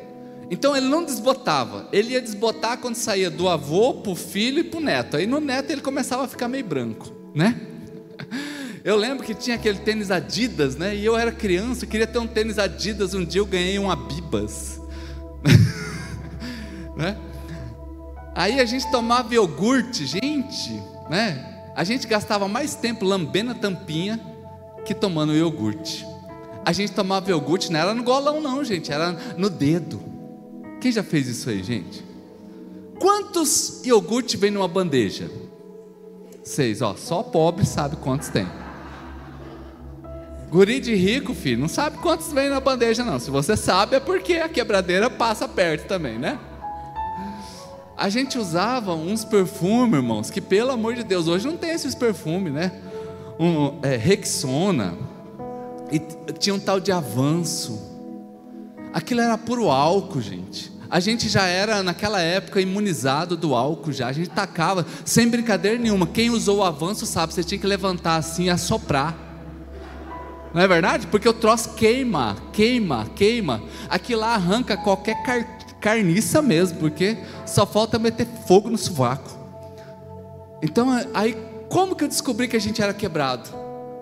Então 0.49 0.77
ele 0.77 0.87
não 0.87 1.05
desbotava, 1.05 1.89
ele 1.93 2.13
ia 2.13 2.23
desbotar 2.23 2.79
quando 2.79 2.95
saía 2.95 3.29
do 3.29 3.49
avô 3.49 3.95
para 3.95 4.13
o 4.13 4.15
filho 4.15 4.61
e 4.61 4.65
para 4.65 4.79
o 4.79 4.81
neto. 4.81 5.17
Aí 5.17 5.27
no 5.27 5.41
neto 5.41 5.73
ele 5.73 5.81
começava 5.81 6.25
a 6.25 6.29
ficar 6.29 6.47
meio 6.47 6.65
branco, 6.65 7.13
né? 7.35 7.61
Eu 8.85 8.97
lembro 8.97 9.25
que 9.25 9.35
tinha 9.35 9.57
aquele 9.57 9.79
tênis 9.81 10.13
Adidas, 10.13 10.77
né? 10.77 10.95
E 10.97 11.05
eu 11.05 11.15
era 11.15 11.31
criança, 11.31 11.85
queria 11.85 12.07
ter 12.07 12.19
um 12.19 12.27
tênis 12.27 12.59
Adidas. 12.59 13.13
Um 13.13 13.23
dia 13.23 13.43
eu 13.43 13.45
ganhei 13.45 13.79
um 13.79 13.91
Abibas, 13.91 14.81
né? 16.97 17.15
Aí 18.35 18.59
a 18.59 18.65
gente 18.65 18.91
tomava 18.91 19.35
iogurte, 19.35 20.07
gente, 20.07 20.83
né? 21.11 21.60
A 21.81 21.85
gente 21.85 22.07
gastava 22.07 22.47
mais 22.47 22.75
tempo 22.75 23.07
lambendo 23.07 23.53
a 23.53 23.55
tampinha 23.55 24.21
que 24.85 24.93
tomando 24.93 25.35
iogurte. 25.35 26.07
A 26.63 26.75
gente 26.75 26.93
tomava 26.93 27.31
iogurte, 27.31 27.73
não 27.73 27.81
era 27.81 27.95
no 27.95 28.03
golão, 28.03 28.39
não, 28.39 28.63
gente, 28.63 28.93
era 28.93 29.13
no 29.39 29.49
dedo. 29.49 29.99
Quem 30.79 30.93
já 30.93 31.03
fez 31.03 31.27
isso 31.27 31.49
aí, 31.49 31.63
gente? 31.63 32.05
Quantos 32.99 33.81
iogurte 33.83 34.37
vem 34.37 34.51
numa 34.51 34.69
bandeja? 34.69 35.31
Seis, 36.45 36.83
ó, 36.83 36.95
só 36.99 37.23
pobre 37.23 37.65
sabe 37.65 37.97
quantos 37.97 38.29
tem. 38.29 38.47
Guri 40.51 40.81
de 40.81 40.95
rico, 40.95 41.33
filho, 41.33 41.63
não 41.63 41.69
sabe 41.69 41.97
quantos 41.97 42.31
vem 42.31 42.51
na 42.51 42.61
bandeja, 42.61 43.03
não. 43.03 43.19
Se 43.19 43.31
você 43.31 43.57
sabe, 43.57 43.97
é 43.97 44.01
porque 44.01 44.35
a 44.35 44.51
quebradeira 44.51 45.09
passa 45.09 45.49
perto 45.49 45.89
também, 45.89 46.19
né? 46.19 46.39
A 48.01 48.09
gente 48.09 48.39
usava 48.39 48.95
uns 48.95 49.27
perfumes, 49.27 49.97
irmãos, 49.97 50.31
que 50.31 50.41
pelo 50.41 50.71
amor 50.71 50.95
de 50.95 51.05
Deus, 51.05 51.29
hoje 51.29 51.47
não 51.47 51.59
tem 51.59 51.73
esses 51.73 51.95
perfumes, 51.95 52.51
né? 52.51 52.73
Um, 53.39 53.79
é, 53.83 53.95
Rexona, 53.95 54.95
e 55.93 55.99
tinha 56.33 56.55
um 56.55 56.59
tal 56.59 56.81
de 56.81 56.91
avanço. 56.91 57.79
Aquilo 58.95 59.21
era 59.21 59.37
puro 59.37 59.69
álcool, 59.69 60.23
gente. 60.23 60.73
A 60.89 60.99
gente 60.99 61.29
já 61.29 61.45
era 61.45 61.83
naquela 61.83 62.23
época 62.23 62.59
imunizado 62.59 63.37
do 63.37 63.55
álcool 63.55 63.93
já. 63.93 64.09
A 64.09 64.13
gente 64.13 64.31
tacava 64.31 64.87
sem 65.05 65.29
brincadeira 65.29 65.79
nenhuma. 65.79 66.07
Quem 66.07 66.31
usou 66.31 66.61
o 66.61 66.65
avanço 66.65 67.05
sabe, 67.05 67.35
você 67.35 67.45
tinha 67.45 67.61
que 67.61 67.67
levantar 67.67 68.17
assim 68.17 68.45
e 68.45 68.51
assoprar. 68.51 69.15
Não 70.55 70.63
é 70.63 70.67
verdade? 70.67 71.07
Porque 71.07 71.29
o 71.29 71.35
troço 71.35 71.75
queima, 71.75 72.35
queima, 72.51 73.07
queima. 73.15 73.63
Aquilo 73.91 74.23
lá 74.23 74.35
arranca 74.35 74.75
qualquer 74.79 75.23
car 75.23 75.60
carniça 75.81 76.43
mesmo, 76.43 76.79
porque 76.79 77.17
só 77.47 77.67
falta 77.67 77.99
meter 77.99 78.27
fogo 78.47 78.69
no 78.71 78.79
sovaco. 78.79 79.31
Então, 80.63 80.89
aí 81.15 81.37
como 81.69 81.95
que 81.95 82.05
eu 82.05 82.09
descobri 82.09 82.49
que 82.49 82.57
a 82.57 82.61
gente 82.61 82.83
era 82.83 82.93
quebrado? 82.93 83.49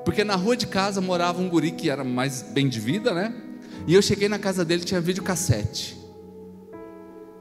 Porque 0.05 0.25
na 0.25 0.37
rua 0.37 0.57
de 0.57 0.67
casa 0.67 1.01
morava 1.01 1.41
um 1.41 1.49
guri 1.49 1.71
que 1.71 1.91
era 1.91 2.03
mais 2.03 2.43
bem 2.43 2.69
de 2.69 2.81
vida, 2.81 3.13
né? 3.13 3.33
E 3.87 3.95
eu 3.95 4.01
cheguei 4.01 4.29
na 4.29 4.39
casa 4.39 4.65
dele 4.65 4.83
tinha 4.83 5.01
videocassete. 5.01 5.97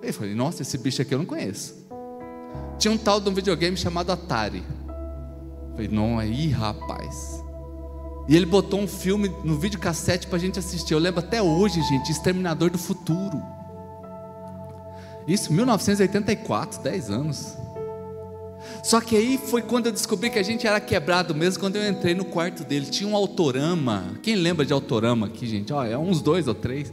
Eu 0.01 0.13
falei, 0.13 0.35
nossa, 0.35 0.61
esse 0.61 0.77
bicho 0.77 1.01
aqui 1.01 1.13
eu 1.13 1.19
não 1.19 1.25
conheço. 1.25 1.87
Tinha 2.77 2.91
um 2.91 2.97
tal 2.97 3.19
de 3.19 3.29
um 3.29 3.33
videogame 3.33 3.75
chamado 3.75 4.11
Atari. 4.11 4.63
Eu 5.69 5.71
falei, 5.71 5.87
não, 5.87 6.19
aí 6.19 6.49
rapaz. 6.49 7.43
E 8.27 8.35
ele 8.35 8.45
botou 8.45 8.81
um 8.81 8.87
filme 8.87 9.31
no 9.43 9.57
videocassete 9.57 10.27
para 10.27 10.35
a 10.35 10.39
gente 10.39 10.59
assistir. 10.59 10.93
Eu 10.93 10.99
lembro 10.99 11.21
até 11.21 11.41
hoje, 11.41 11.81
gente, 11.83 12.11
Exterminador 12.11 12.69
do 12.69 12.77
Futuro. 12.77 13.41
Isso, 15.27 15.51
1984, 15.51 16.81
10 16.81 17.09
anos. 17.09 17.57
Só 18.81 19.01
que 19.01 19.15
aí 19.15 19.37
foi 19.37 19.61
quando 19.61 19.87
eu 19.87 19.91
descobri 19.91 20.29
que 20.29 20.39
a 20.39 20.43
gente 20.43 20.65
era 20.65 20.79
quebrado 20.79 21.35
mesmo, 21.35 21.59
quando 21.59 21.75
eu 21.75 21.89
entrei 21.89 22.15
no 22.15 22.23
quarto 22.23 22.63
dele. 22.63 22.85
Tinha 22.85 23.09
um 23.09 23.15
autorama. 23.15 24.17
Quem 24.23 24.35
lembra 24.35 24.65
de 24.65 24.71
autorama 24.71 25.27
aqui, 25.27 25.45
gente? 25.45 25.73
Ó, 25.73 25.83
é 25.83 25.97
uns 25.97 26.21
dois 26.21 26.47
ou 26.47 26.55
três. 26.55 26.91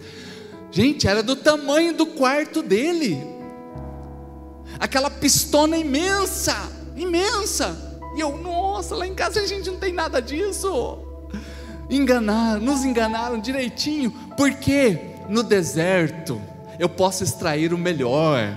Gente, 0.71 1.07
era 1.07 1.23
do 1.23 1.37
tamanho 1.37 1.95
do 1.95 2.07
quarto 2.07 2.63
dele. 2.63 3.17
Aquela 4.81 5.09
pistona 5.09 5.77
imensa, 5.77 6.57
imensa. 6.97 8.01
E 8.17 8.21
eu, 8.21 8.37
nossa, 8.39 8.97
lá 8.97 9.07
em 9.07 9.15
casa 9.15 9.41
a 9.41 9.47
gente 9.47 9.71
não 9.71 9.79
tem 9.79 9.93
nada 9.93 10.21
disso. 10.21 10.99
Enganaram, 11.89 12.61
nos 12.61 12.85
enganaram 12.85 13.39
direitinho, 13.39 14.11
porque 14.37 14.99
no 15.29 15.45
deserto 15.45 16.41
eu 16.79 16.89
posso 16.89 17.25
extrair 17.25 17.73
o 17.73 17.79
melhor 17.79 18.55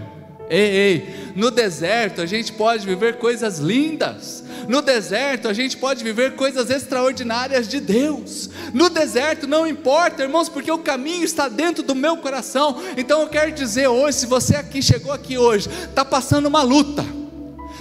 Ei, 0.50 0.60
ei, 0.60 1.34
no 1.36 1.52
deserto 1.52 2.22
a 2.22 2.26
gente 2.26 2.54
pode 2.54 2.86
viver 2.86 3.18
coisas 3.18 3.60
lindas. 3.60 4.44
No 4.68 4.82
deserto 4.82 5.48
a 5.48 5.54
gente 5.54 5.76
pode 5.76 6.04
viver 6.04 6.36
coisas 6.36 6.70
extraordinárias 6.70 7.68
de 7.68 7.82
Deus. 7.82 8.50
No 8.74 8.90
deserto 8.90 9.46
não 9.46 9.68
importa, 9.68 10.24
irmãos, 10.24 10.48
porque 10.48 10.72
o 10.72 10.78
caminho 10.78 11.26
está 11.26 11.50
dentro 11.50 11.84
do 11.84 11.94
meu 11.94 12.18
coração. 12.18 12.82
Então 12.96 13.22
eu 13.22 13.28
quero 13.28 13.52
dizer 13.52 13.88
hoje, 13.88 14.20
se 14.20 14.26
você 14.26 14.56
aqui 14.56 14.82
chegou 14.82 15.12
aqui 15.12 15.38
hoje, 15.38 15.70
está 15.70 16.06
passando 16.06 16.46
uma 16.46 16.64
luta 16.64 17.04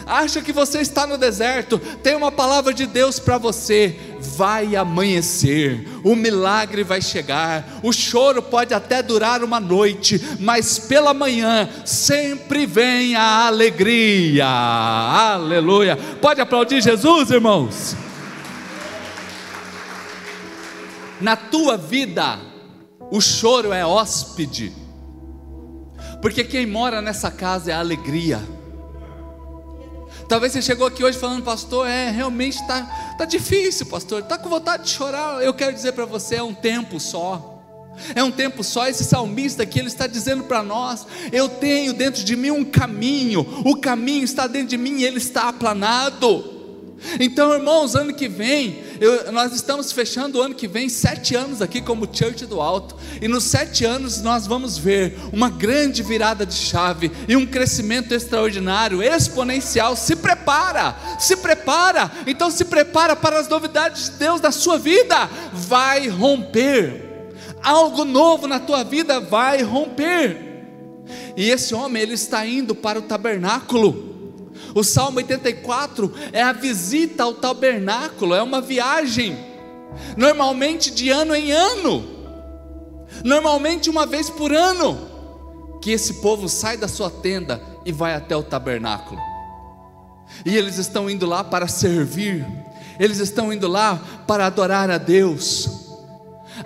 acha 0.07 0.41
que 0.41 0.53
você 0.53 0.81
está 0.81 1.05
no 1.07 1.19
deserto, 1.19 1.79
tem 2.03 2.15
uma 2.15 2.31
palavra 2.31 2.73
de 2.73 2.87
Deus 2.87 3.19
para 3.19 3.37
você. 3.37 3.99
Vai 4.21 4.77
amanhecer, 4.77 5.87
o 6.05 6.15
milagre 6.15 6.85
vai 6.85 7.01
chegar, 7.03 7.81
o 7.83 7.93
choro 7.93 8.43
pode 8.43 8.73
até 8.73 9.03
durar 9.03 9.43
uma 9.43 9.59
noite, 9.59 10.21
mas 10.39 10.79
pela 10.79 11.13
manhã 11.13 11.69
sempre 11.85 12.67
vem 12.67 13.15
a 13.17 13.47
alegria. 13.47 14.47
Aleluia. 14.47 15.97
Pode 16.21 16.41
aplaudir 16.41 16.81
Jesus, 16.83 17.31
irmãos? 17.31 17.97
Na 21.21 21.35
tua 21.35 21.77
vida, 21.77 22.39
o 23.11 23.21
choro 23.21 23.73
é 23.73 23.87
hóspede, 23.87 24.73
porque 26.21 26.45
quem 26.45 26.67
mora 26.67 27.01
nessa 27.01 27.31
casa 27.31 27.71
é 27.71 27.75
a 27.75 27.79
alegria. 27.79 28.41
Talvez 30.29 30.53
você 30.53 30.63
chegou 30.63 30.87
aqui 30.87 31.05
hoje 31.05 31.19
falando, 31.19 31.45
pastor, 31.45 31.87
é 31.87 32.11
realmente 32.11 32.61
está 32.61 33.15
tá 33.17 33.25
difícil, 33.25 33.87
pastor, 33.87 34.23
está 34.23 34.37
com 34.37 34.49
vontade 34.49 34.85
de 34.85 34.91
chorar. 34.91 35.43
Eu 35.43 35.55
quero 35.55 35.73
dizer 35.73 35.93
para 35.93 36.05
você, 36.05 36.37
é 36.37 36.43
um 36.43 36.55
tempo 36.55 36.99
só. 36.99 37.55
É 38.15 38.23
um 38.23 38.31
tempo 38.31 38.63
só, 38.63 38.87
esse 38.87 39.05
salmista 39.05 39.63
aqui, 39.63 39.79
ele 39.79 39.89
está 39.89 40.07
dizendo 40.07 40.45
para 40.45 40.63
nós: 40.63 41.07
eu 41.33 41.49
tenho 41.49 41.93
dentro 41.93 42.23
de 42.25 42.37
mim 42.37 42.51
um 42.51 42.65
caminho, 42.65 43.41
o 43.65 43.77
caminho 43.77 44.25
está 44.25 44.47
dentro 44.47 44.69
de 44.69 44.77
mim 44.77 44.99
e 44.99 45.05
ele 45.05 45.19
está 45.19 45.49
aplanado. 45.49 46.56
Então, 47.21 47.53
irmãos, 47.53 47.95
ano 47.95 48.13
que 48.13 48.29
vem, 48.29 48.83
eu, 49.01 49.33
nós 49.33 49.53
estamos 49.53 49.93
fechando 49.93 50.39
o 50.39 50.43
ano 50.43 50.55
que 50.55 50.67
vem 50.67 50.89
sete 50.89 51.35
anos 51.35 51.63
aqui 51.63 51.81
como 51.81 52.09
Church 52.11 52.47
do 52.47 52.61
Alto, 52.61 52.97
e 53.21 53.29
nos 53.29 53.45
sete 53.45 53.85
anos 53.85 54.21
nós 54.23 54.47
vamos 54.47 54.77
ver 54.79 55.19
uma 55.33 55.49
grande 55.49 56.03
virada 56.03 56.45
de 56.45 56.55
chave 56.55 57.11
e 57.29 57.37
um 57.37 57.47
crescimento 57.47 58.13
extraordinário, 58.13 59.03
exponencial. 59.03 59.97
Se 59.97 60.17
prepara, 60.17 60.97
se 61.19 61.37
prepara, 61.37 62.11
então 62.27 62.51
se 62.51 62.65
prepara 62.65 63.15
para 63.15 63.39
as 63.39 63.49
novidades 63.49 64.11
de 64.11 64.17
Deus 64.19 64.41
na 64.41 64.51
sua 64.51 64.79
vida, 64.79 65.29
vai 65.53 66.09
romper 66.09 67.07
algo 67.67 68.05
novo 68.05 68.47
na 68.47 68.61
tua 68.61 68.85
vida 68.85 69.19
vai 69.19 69.63
romper. 69.63 70.47
E 71.37 71.51
esse 71.51 71.75
homem, 71.75 72.03
ele 72.03 72.15
está 72.15 72.47
indo 72.47 72.75
para 72.75 72.99
o 72.99 73.03
tabernáculo. 73.03 74.16
O 74.77 74.85
Salmo 74.85 75.17
84 75.17 76.13
é 76.35 76.43
a 76.43 76.53
visita 76.53 77.23
ao 77.23 77.33
tabernáculo, 77.33 78.35
é 78.35 78.43
uma 78.43 78.61
viagem, 78.61 79.35
normalmente 80.19 80.91
de 80.91 81.09
ano 81.09 81.35
em 81.35 81.51
ano, 81.51 82.05
normalmente 83.25 83.89
uma 83.89 84.05
vez 84.05 84.29
por 84.29 84.53
ano, 84.53 84.99
que 85.81 85.93
esse 85.93 86.21
povo 86.21 86.47
sai 86.47 86.77
da 86.77 86.87
sua 86.89 87.09
tenda 87.09 87.59
e 87.87 87.91
vai 87.91 88.13
até 88.13 88.37
o 88.37 88.43
tabernáculo. 88.43 89.19
E 90.45 90.55
eles 90.55 90.77
estão 90.77 91.09
indo 91.09 91.25
lá 91.25 91.43
para 91.43 91.67
servir, 91.69 92.47
eles 93.01 93.19
estão 93.19 93.51
indo 93.51 93.67
lá 93.67 93.99
para 94.27 94.45
adorar 94.45 94.91
a 94.91 94.99
Deus. 94.99 95.71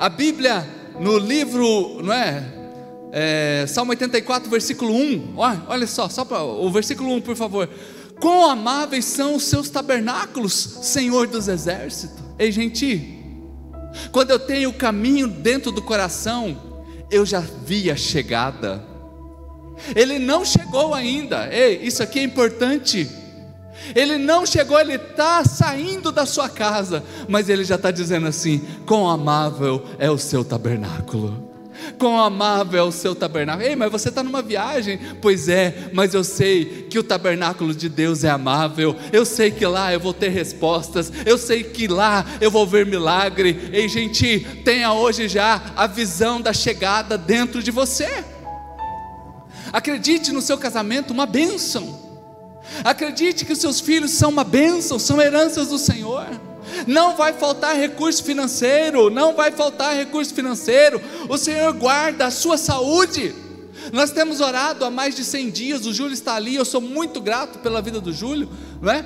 A 0.01 0.09
Bíblia 0.09 0.69
no 0.99 1.17
livro, 1.17 2.03
não 2.03 2.13
é? 2.13 2.43
é 3.13 3.67
Salmo 3.69 3.93
84, 3.93 4.51
versículo 4.51 4.97
1. 4.97 5.35
Olha, 5.37 5.63
olha 5.69 5.87
só, 5.87 6.09
só 6.09 6.25
para 6.25 6.43
o 6.43 6.69
versículo 6.73 7.15
1, 7.15 7.21
por 7.21 7.37
favor. 7.37 7.69
Quão 8.21 8.51
amáveis 8.51 9.07
são 9.07 9.35
os 9.35 9.45
seus 9.45 9.71
tabernáculos, 9.71 10.53
Senhor 10.83 11.27
dos 11.27 11.49
exércitos. 11.49 12.19
Ei, 12.39 12.53
gente, 12.53 13.19
quando 14.13 14.31
eu 14.31 14.39
tenho 14.39 14.71
o 14.71 14.75
caminho 14.75 15.27
dentro 15.27 15.73
do 15.73 15.83
coração, 15.83 16.57
eu 17.11 17.25
já 17.25 17.41
vi 17.41 17.91
a 17.91 17.97
chegada. 17.97 18.85
Ele 19.97 20.19
não 20.19 20.45
chegou 20.45 20.95
ainda. 20.95 21.49
Ei, 21.53 21.81
isso 21.83 22.03
aqui 22.03 22.19
é 22.19 22.23
importante. 22.23 23.09
Ele 23.95 24.19
não 24.19 24.45
chegou, 24.45 24.79
ele 24.79 24.95
está 24.95 25.45
saindo 25.45 26.13
da 26.13 26.27
sua 26.27 26.49
casa, 26.49 27.03
mas 27.29 27.49
ele 27.49 27.65
já 27.65 27.77
está 27.77 27.91
dizendo 27.91 28.27
assim: 28.27 28.61
quão 28.87 29.09
amável 29.09 29.83
é 29.99 30.11
o 30.11 30.19
seu 30.19 30.45
tabernáculo. 30.45 31.50
Quão 31.99 32.19
amável 32.19 32.81
é 32.81 32.83
o 32.83 32.93
seu 32.93 33.15
tabernáculo. 33.15 33.67
Ei, 33.67 33.77
mas 33.77 33.91
você 33.91 34.09
está 34.09 34.23
numa 34.23 34.43
viagem? 34.43 34.99
Pois 35.21 35.49
é, 35.49 35.91
mas 35.93 36.15
eu 36.15 36.25
sei 36.25 36.87
que 36.91 36.99
o 36.99 37.03
tabernáculo 37.03 37.75
de 37.75 37.89
Deus 37.89 38.25
é 38.25 38.31
amável. 38.31 38.97
Eu 39.13 39.25
sei 39.25 39.51
que 39.51 39.67
lá 39.67 39.93
eu 39.93 40.01
vou 40.01 40.15
ter 40.15 40.29
respostas. 40.29 41.13
Eu 41.25 41.39
sei 41.39 41.63
que 41.63 41.87
lá 41.89 42.25
eu 42.41 42.51
vou 42.51 42.67
ver 42.67 42.87
milagre. 42.87 43.71
Ei, 43.73 43.89
gente, 43.89 44.41
tenha 44.65 44.93
hoje 44.93 45.29
já 45.29 45.63
a 45.77 45.87
visão 45.87 46.41
da 46.41 46.53
chegada 46.53 47.17
dentro 47.17 47.63
de 47.63 47.71
você. 47.71 48.25
Acredite 49.73 50.33
no 50.33 50.43
seu 50.43 50.59
casamento, 50.59 51.13
uma 51.13 51.27
bênção. 51.27 51.99
Acredite 52.85 53.45
que 53.45 53.53
os 53.53 53.59
seus 53.59 53.81
filhos 53.81 54.13
são 54.13 54.31
uma 54.31 54.45
bênção, 54.45 54.99
são 54.99 55.21
heranças 55.21 55.69
do 55.69 55.79
Senhor. 55.79 56.27
Não 56.87 57.17
vai 57.17 57.33
faltar 57.33 57.77
recurso 57.77 58.23
financeiro, 58.25 59.11
não 59.11 59.35
vai 59.35 59.51
faltar 59.51 59.95
recurso 59.95 60.35
financeiro. 60.35 61.01
O 61.29 61.37
Senhor 61.37 61.73
guarda 61.75 62.27
a 62.27 62.31
sua 62.31 62.57
saúde. 62.57 63.35
Nós 63.93 64.11
temos 64.11 64.41
orado 64.41 64.85
há 64.85 64.91
mais 64.91 65.15
de 65.15 65.25
100 65.25 65.51
dias, 65.51 65.87
o 65.87 65.93
Júlio 65.93 66.13
está 66.13 66.35
ali, 66.35 66.55
eu 66.55 66.65
sou 66.65 66.81
muito 66.81 67.21
grato 67.21 67.59
pela 67.61 67.81
vida 67.81 68.01
do 68.01 68.13
Júlio, 68.13 68.49
não 68.81 68.93
é? 68.93 69.05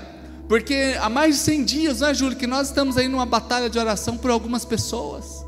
Porque 0.49 0.97
há 1.01 1.09
mais 1.09 1.37
de 1.37 1.41
100 1.43 1.65
dias, 1.65 2.01
não 2.01 2.09
é, 2.09 2.15
Júlio, 2.15 2.37
que 2.37 2.47
nós 2.47 2.69
estamos 2.69 2.97
aí 2.99 3.09
numa 3.09 3.25
batalha 3.25 3.71
de 3.71 3.79
oração 3.79 4.17
por 4.17 4.31
algumas 4.31 4.65
pessoas. 4.65 5.45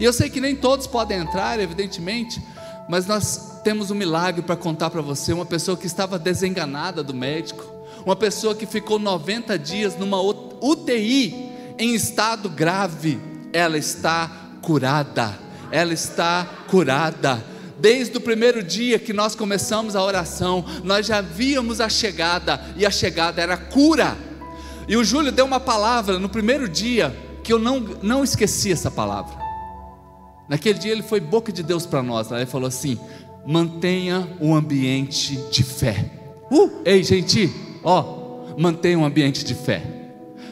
E 0.00 0.04
eu 0.04 0.12
sei 0.12 0.30
que 0.30 0.40
nem 0.40 0.56
todos 0.56 0.86
podem 0.86 1.18
entrar, 1.18 1.60
evidentemente, 1.60 2.40
mas 2.88 3.06
nós 3.06 3.60
temos 3.62 3.90
um 3.90 3.94
milagre 3.94 4.42
para 4.42 4.56
contar 4.56 4.90
para 4.90 5.02
você. 5.02 5.32
Uma 5.32 5.46
pessoa 5.46 5.76
que 5.76 5.86
estava 5.86 6.18
desenganada 6.18 7.02
do 7.02 7.14
médico, 7.14 7.64
uma 8.04 8.16
pessoa 8.16 8.54
que 8.54 8.66
ficou 8.66 8.98
90 8.98 9.58
dias 9.58 9.96
numa 9.96 10.20
UTI 10.20 11.50
em 11.78 11.94
estado 11.94 12.48
grave, 12.48 13.18
ela 13.52 13.78
está 13.78 14.30
curada. 14.60 15.38
Ela 15.70 15.92
está 15.92 16.46
curada. 16.68 17.42
Desde 17.78 18.16
o 18.16 18.20
primeiro 18.20 18.62
dia 18.62 18.98
que 18.98 19.12
nós 19.12 19.34
começamos 19.34 19.96
a 19.96 20.02
oração, 20.02 20.64
nós 20.84 21.06
já 21.06 21.20
víamos 21.20 21.80
a 21.80 21.88
chegada, 21.88 22.60
e 22.76 22.86
a 22.86 22.90
chegada 22.90 23.42
era 23.42 23.56
cura. 23.56 24.16
E 24.86 24.96
o 24.96 25.04
Júlio 25.04 25.32
deu 25.32 25.44
uma 25.44 25.60
palavra 25.60 26.18
no 26.18 26.28
primeiro 26.28 26.68
dia, 26.68 27.16
que 27.42 27.52
eu 27.52 27.58
não, 27.58 27.80
não 28.02 28.22
esqueci 28.22 28.70
essa 28.70 28.90
palavra. 28.90 29.36
Naquele 30.48 30.78
dia 30.78 30.92
ele 30.92 31.02
foi 31.02 31.20
boca 31.20 31.50
de 31.50 31.62
Deus 31.62 31.86
para 31.86 32.02
nós. 32.02 32.30
Ele 32.30 32.46
falou 32.46 32.68
assim: 32.68 32.98
mantenha 33.46 34.28
um 34.40 34.54
ambiente 34.54 35.36
de 35.50 35.62
fé. 35.62 36.10
Uh, 36.50 36.70
ei, 36.84 37.02
gente, 37.02 37.52
ó, 37.84 38.54
mantenha 38.58 38.98
um 38.98 39.04
ambiente 39.04 39.44
de 39.44 39.54
fé. 39.54 39.94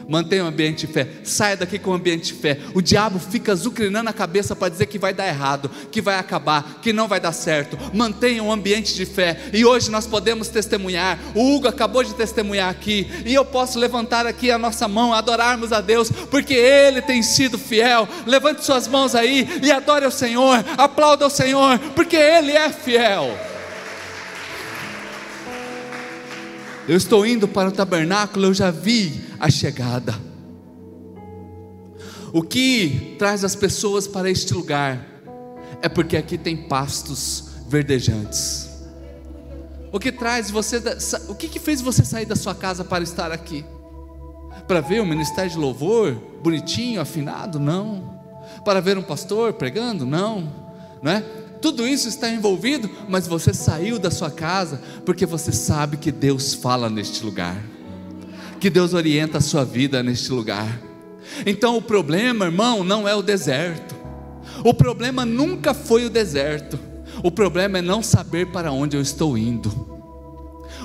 Mantenha 0.07 0.43
um 0.43 0.47
ambiente 0.47 0.85
de 0.85 0.93
fé. 0.93 1.07
Saia 1.23 1.55
daqui 1.55 1.79
com 1.79 1.91
um 1.91 1.95
ambiente 1.95 2.33
de 2.33 2.33
fé. 2.33 2.59
O 2.73 2.81
diabo 2.81 3.19
fica 3.19 3.51
azucrinando 3.51 4.09
a 4.09 4.13
cabeça 4.13 4.55
para 4.55 4.69
dizer 4.69 4.85
que 4.87 4.99
vai 4.99 5.13
dar 5.13 5.27
errado, 5.27 5.69
que 5.91 6.01
vai 6.01 6.15
acabar, 6.15 6.79
que 6.81 6.91
não 6.91 7.07
vai 7.07 7.19
dar 7.19 7.31
certo. 7.31 7.77
Mantenha 7.93 8.43
um 8.43 8.51
ambiente 8.51 8.93
de 8.95 9.05
fé. 9.05 9.37
E 9.53 9.65
hoje 9.65 9.89
nós 9.89 10.05
podemos 10.05 10.49
testemunhar. 10.49 11.17
O 11.33 11.55
Hugo 11.55 11.67
acabou 11.67 12.03
de 12.03 12.13
testemunhar 12.13 12.69
aqui. 12.69 13.09
E 13.25 13.33
eu 13.33 13.45
posso 13.45 13.79
levantar 13.79 14.27
aqui 14.27 14.51
a 14.51 14.57
nossa 14.57 14.87
mão, 14.87 15.13
adorarmos 15.13 15.71
a 15.71 15.81
Deus, 15.81 16.11
porque 16.29 16.53
Ele 16.53 17.01
tem 17.01 17.23
sido 17.23 17.57
fiel. 17.57 18.07
Levante 18.25 18.63
suas 18.63 18.87
mãos 18.87 19.15
aí 19.15 19.47
e 19.61 19.71
adore 19.71 20.05
ao 20.05 20.11
Senhor. 20.11 20.63
Aplauda 20.77 21.23
ao 21.25 21.29
Senhor, 21.29 21.79
porque 21.95 22.15
Ele 22.15 22.51
é 22.51 22.69
fiel. 22.69 23.52
Eu 26.87 26.97
estou 26.97 27.25
indo 27.25 27.47
para 27.47 27.69
o 27.69 27.71
tabernáculo, 27.71 28.47
eu 28.47 28.53
já 28.53 28.69
vi 28.69 29.23
a 29.39 29.49
chegada. 29.49 30.13
O 32.33 32.41
que 32.41 33.15
traz 33.17 33.43
as 33.45 33.55
pessoas 33.55 34.05
para 34.05 34.29
este 34.29 34.53
lugar 34.53 35.05
é 35.81 35.87
porque 35.87 36.17
aqui 36.17 36.37
tem 36.37 36.57
pastos 36.57 37.45
verdejantes. 37.69 38.69
O 39.93 39.99
que 39.99 40.11
traz 40.11 40.51
você, 40.51 40.81
o 41.29 41.35
que, 41.35 41.47
que 41.47 41.59
fez 41.59 41.79
você 41.79 42.03
sair 42.03 42.25
da 42.25 42.35
sua 42.35 42.53
casa 42.53 42.83
para 42.83 43.03
estar 43.03 43.31
aqui? 43.31 43.63
Para 44.67 44.81
ver 44.81 44.99
o 44.99 45.05
ministério 45.05 45.51
de 45.51 45.57
louvor 45.57 46.13
bonitinho, 46.41 46.99
afinado? 46.99 47.59
Não. 47.59 48.19
Para 48.65 48.81
ver 48.81 48.97
um 48.97 49.03
pastor 49.03 49.53
pregando? 49.53 50.05
Não. 50.05 50.51
Não 51.01 51.11
é? 51.11 51.23
Tudo 51.63 51.87
isso 51.87 52.09
está 52.09 52.29
envolvido, 52.29 52.89
mas 53.07 53.25
você 53.25 53.53
saiu 53.53 53.97
da 53.97 54.11
sua 54.11 54.29
casa 54.29 54.81
porque 55.05 55.25
você 55.25 55.53
sabe 55.53 55.95
que 55.95 56.11
Deus 56.11 56.53
fala 56.53 56.89
neste 56.89 57.23
lugar, 57.23 57.55
que 58.59 58.69
Deus 58.69 58.93
orienta 58.93 59.37
a 59.37 59.41
sua 59.41 59.63
vida 59.63 60.03
neste 60.03 60.29
lugar. 60.29 60.81
Então 61.45 61.77
o 61.77 61.81
problema, 61.81 62.43
irmão, 62.43 62.83
não 62.83 63.07
é 63.07 63.15
o 63.15 63.21
deserto, 63.21 63.95
o 64.61 64.73
problema 64.73 65.25
nunca 65.25 65.73
foi 65.73 66.05
o 66.05 66.09
deserto, 66.09 66.77
o 67.23 67.31
problema 67.31 67.77
é 67.77 67.81
não 67.81 68.03
saber 68.03 68.47
para 68.47 68.69
onde 68.73 68.97
eu 68.97 69.01
estou 69.01 69.37
indo. 69.37 69.71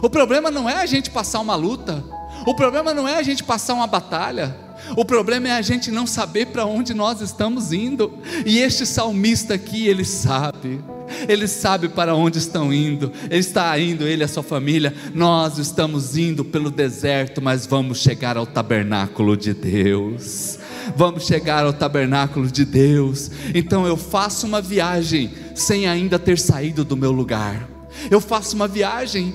O 0.00 0.08
problema 0.08 0.48
não 0.48 0.70
é 0.70 0.76
a 0.76 0.86
gente 0.86 1.10
passar 1.10 1.40
uma 1.40 1.56
luta, 1.56 2.04
o 2.46 2.54
problema 2.54 2.94
não 2.94 3.08
é 3.08 3.16
a 3.16 3.22
gente 3.24 3.42
passar 3.42 3.74
uma 3.74 3.88
batalha, 3.88 4.56
o 4.96 5.04
problema 5.04 5.48
é 5.48 5.52
a 5.52 5.62
gente 5.62 5.90
não 5.90 6.06
saber 6.06 6.46
para 6.46 6.64
onde 6.64 6.94
nós 6.94 7.20
estamos 7.20 7.72
indo. 7.72 8.12
E 8.44 8.58
este 8.58 8.86
salmista 8.86 9.54
aqui, 9.54 9.86
ele 9.86 10.04
sabe. 10.04 10.80
Ele 11.28 11.46
sabe 11.46 11.88
para 11.88 12.14
onde 12.14 12.38
estão 12.38 12.72
indo. 12.72 13.12
Ele 13.30 13.40
está 13.40 13.78
indo, 13.78 14.04
ele 14.04 14.22
e 14.22 14.24
a 14.24 14.28
sua 14.28 14.42
família. 14.42 14.94
Nós 15.14 15.58
estamos 15.58 16.16
indo 16.16 16.44
pelo 16.44 16.70
deserto, 16.70 17.40
mas 17.40 17.66
vamos 17.66 17.98
chegar 17.98 18.36
ao 18.36 18.46
tabernáculo 18.46 19.36
de 19.36 19.54
Deus. 19.54 20.58
Vamos 20.96 21.26
chegar 21.26 21.64
ao 21.64 21.72
tabernáculo 21.72 22.50
de 22.50 22.64
Deus. 22.64 23.30
Então 23.54 23.86
eu 23.86 23.96
faço 23.96 24.46
uma 24.46 24.60
viagem 24.60 25.30
sem 25.54 25.86
ainda 25.86 26.18
ter 26.18 26.38
saído 26.38 26.84
do 26.84 26.96
meu 26.96 27.12
lugar. 27.12 27.68
Eu 28.10 28.20
faço 28.20 28.54
uma 28.54 28.68
viagem 28.68 29.34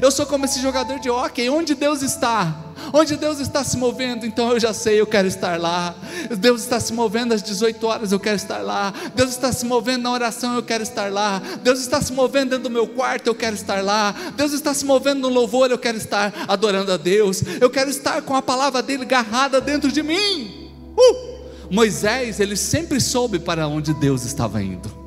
Eu 0.00 0.10
sou 0.10 0.24
como 0.24 0.44
esse 0.44 0.60
jogador 0.60 0.98
de 0.98 1.10
hóquei, 1.10 1.50
onde 1.50 1.74
Deus 1.74 2.02
está? 2.02 2.56
Onde 2.92 3.16
Deus 3.16 3.38
está 3.38 3.62
se 3.62 3.76
movendo, 3.76 4.26
então 4.26 4.50
eu 4.50 4.60
já 4.60 4.72
sei, 4.72 5.00
eu 5.00 5.06
quero 5.06 5.28
estar 5.28 5.60
lá. 5.60 5.94
Deus 6.38 6.62
está 6.62 6.80
se 6.80 6.92
movendo 6.92 7.32
às 7.32 7.42
18 7.42 7.86
horas, 7.86 8.12
eu 8.12 8.20
quero 8.20 8.36
estar 8.36 8.58
lá. 8.58 8.92
Deus 9.14 9.30
está 9.30 9.52
se 9.52 9.64
movendo 9.64 10.02
na 10.02 10.12
oração, 10.12 10.54
eu 10.54 10.62
quero 10.62 10.82
estar 10.82 11.12
lá. 11.12 11.40
Deus 11.62 11.80
está 11.80 12.00
se 12.00 12.12
movendo 12.12 12.50
dentro 12.50 12.64
do 12.64 12.70
meu 12.70 12.86
quarto, 12.86 13.26
eu 13.26 13.34
quero 13.34 13.54
estar 13.54 13.82
lá. 13.82 14.14
Deus 14.36 14.52
está 14.52 14.74
se 14.74 14.84
movendo 14.84 15.22
no 15.22 15.28
louvor, 15.28 15.70
eu 15.70 15.78
quero 15.78 15.96
estar 15.96 16.32
adorando 16.48 16.92
a 16.92 16.96
Deus. 16.96 17.42
Eu 17.60 17.70
quero 17.70 17.90
estar 17.90 18.22
com 18.22 18.34
a 18.34 18.42
palavra 18.42 18.82
dele 18.82 19.04
garrada 19.04 19.60
dentro 19.60 19.90
de 19.90 20.02
mim. 20.02 20.70
Uh! 20.96 21.32
Moisés, 21.70 22.40
ele 22.40 22.56
sempre 22.56 23.00
soube 23.00 23.38
para 23.38 23.66
onde 23.66 23.94
Deus 23.94 24.24
estava 24.24 24.62
indo. 24.62 25.02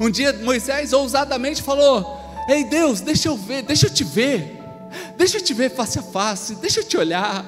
Um 0.00 0.10
dia 0.10 0.32
Moisés 0.32 0.92
ousadamente 0.92 1.62
falou: 1.62 2.21
Ei 2.48 2.64
Deus, 2.64 3.00
deixa 3.00 3.28
eu 3.28 3.36
ver, 3.36 3.62
deixa 3.62 3.86
eu 3.86 3.90
te 3.90 4.04
ver. 4.04 4.58
Deixa 5.16 5.38
eu 5.38 5.42
te 5.42 5.54
ver 5.54 5.70
face 5.70 5.98
a 5.98 6.02
face, 6.02 6.54
deixa 6.56 6.80
eu 6.80 6.84
te 6.84 6.96
olhar. 6.96 7.44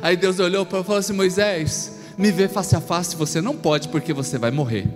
Aí 0.00 0.16
Deus 0.16 0.38
olhou 0.38 0.64
para 0.64 0.78
ele 0.78 0.84
e 0.84 0.86
falou 0.86 0.98
assim: 0.98 1.12
Moisés, 1.12 1.92
me 2.16 2.30
ver 2.30 2.48
face 2.48 2.74
a 2.74 2.80
face 2.80 3.16
você 3.16 3.40
não 3.40 3.56
pode, 3.56 3.88
porque 3.88 4.12
você 4.12 4.38
vai 4.38 4.50
morrer. 4.50 4.86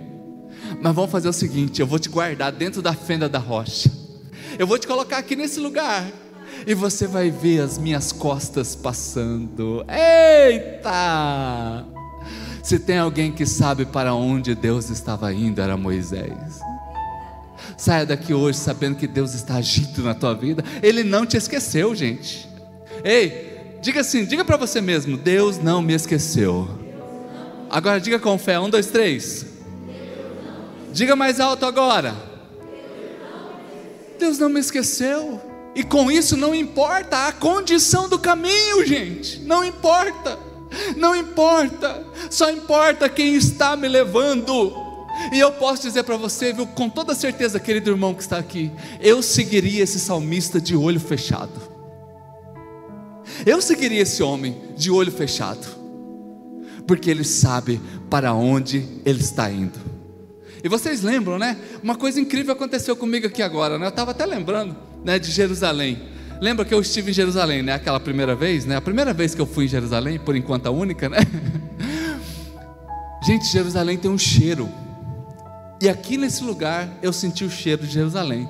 Mas 0.81 0.95
vamos 0.95 1.11
fazer 1.11 1.29
o 1.29 1.33
seguinte: 1.33 1.79
eu 1.81 1.87
vou 1.87 1.99
te 1.99 2.09
guardar 2.09 2.51
dentro 2.51 2.81
da 2.81 2.93
fenda 2.93 3.29
da 3.29 3.39
rocha. 3.39 3.91
Eu 4.57 4.65
vou 4.65 4.79
te 4.79 4.87
colocar 4.87 5.17
aqui 5.17 5.35
nesse 5.35 5.59
lugar. 5.59 6.07
E 6.65 6.73
você 6.73 7.07
vai 7.07 7.29
ver 7.29 7.61
as 7.61 7.77
minhas 7.77 8.11
costas 8.11 8.75
passando. 8.75 9.85
Eita! 9.87 11.85
Se 12.63 12.79
tem 12.79 12.97
alguém 12.97 13.31
que 13.31 13.45
sabe 13.45 13.85
para 13.85 14.13
onde 14.13 14.55
Deus 14.55 14.89
estava 14.89 15.31
indo, 15.33 15.61
era 15.61 15.77
Moisés. 15.77 16.59
Saia 17.77 18.07
daqui 18.07 18.33
hoje 18.33 18.57
sabendo 18.57 18.95
que 18.95 19.05
Deus 19.05 19.35
está 19.35 19.55
agindo 19.55 20.01
na 20.01 20.15
tua 20.15 20.33
vida. 20.33 20.63
Ele 20.81 21.03
não 21.03 21.25
te 21.25 21.37
esqueceu, 21.37 21.93
gente. 21.93 22.49
Ei, 23.03 23.77
diga 23.81 24.01
assim, 24.01 24.25
diga 24.25 24.43
para 24.43 24.57
você 24.57 24.81
mesmo: 24.81 25.15
Deus 25.15 25.59
não 25.59 25.81
me 25.81 25.93
esqueceu. 25.93 26.67
Agora 27.69 28.01
diga 28.01 28.17
com 28.17 28.37
fé: 28.37 28.59
um, 28.59 28.69
dois, 28.69 28.87
três. 28.87 29.45
Diga 30.91 31.15
mais 31.15 31.39
alto 31.39 31.65
agora. 31.65 32.15
Deus 34.17 34.39
não 34.39 34.49
me 34.49 34.59
esqueceu. 34.59 35.39
E 35.75 35.83
com 35.83 36.09
isso 36.09 36.35
não 36.35 36.55
importa 36.55 37.27
a 37.27 37.31
condição 37.31 38.09
do 38.09 38.17
caminho, 38.17 38.83
gente. 38.83 39.41
Não 39.41 39.63
importa. 39.63 40.39
Não 40.95 41.15
importa. 41.15 42.03
Só 42.31 42.49
importa 42.49 43.07
quem 43.07 43.35
está 43.35 43.75
me 43.75 43.87
levando. 43.87 44.86
E 45.31 45.39
eu 45.39 45.51
posso 45.51 45.81
dizer 45.81 46.03
para 46.03 46.15
você, 46.15 46.53
viu, 46.53 46.67
com 46.67 46.89
toda 46.89 47.13
certeza, 47.15 47.59
querido 47.59 47.89
irmão 47.89 48.13
que 48.13 48.21
está 48.21 48.37
aqui, 48.37 48.71
eu 49.01 49.21
seguiria 49.21 49.83
esse 49.83 49.99
salmista 49.99 50.61
de 50.61 50.75
olho 50.75 50.99
fechado. 50.99 51.77
Eu 53.45 53.61
seguiria 53.61 54.01
esse 54.01 54.23
homem 54.23 54.55
de 54.75 54.89
olho 54.89 55.11
fechado, 55.11 55.67
porque 56.85 57.09
ele 57.09 57.23
sabe 57.23 57.81
para 58.09 58.33
onde 58.33 58.85
ele 59.05 59.19
está 59.19 59.51
indo. 59.51 59.77
E 60.63 60.69
vocês 60.69 61.01
lembram, 61.01 61.37
né? 61.37 61.57
Uma 61.83 61.95
coisa 61.95 62.19
incrível 62.19 62.53
aconteceu 62.53 62.95
comigo 62.95 63.27
aqui 63.27 63.41
agora, 63.41 63.77
né? 63.77 63.85
Eu 63.85 63.89
estava 63.89 64.11
até 64.11 64.25
lembrando, 64.25 64.75
né, 65.03 65.19
de 65.19 65.29
Jerusalém. 65.31 66.01
Lembra 66.39 66.65
que 66.65 66.73
eu 66.73 66.81
estive 66.81 67.11
em 67.11 67.13
Jerusalém, 67.13 67.61
né? 67.61 67.73
Aquela 67.73 67.99
primeira 67.99 68.35
vez, 68.35 68.65
né? 68.65 68.75
A 68.75 68.81
primeira 68.81 69.13
vez 69.13 69.35
que 69.35 69.41
eu 69.41 69.45
fui 69.45 69.65
em 69.65 69.67
Jerusalém, 69.67 70.19
por 70.19 70.35
enquanto 70.35 70.67
a 70.67 70.71
única, 70.71 71.09
né? 71.09 71.17
Gente, 73.25 73.47
Jerusalém 73.47 73.97
tem 73.97 74.09
um 74.09 74.17
cheiro 74.17 74.69
e 75.81 75.89
aqui 75.89 76.17
nesse 76.17 76.43
lugar 76.43 76.89
eu 77.01 77.13
senti 77.13 77.43
o 77.43 77.49
cheiro 77.49 77.85
de 77.85 77.93
Jerusalém. 77.93 78.47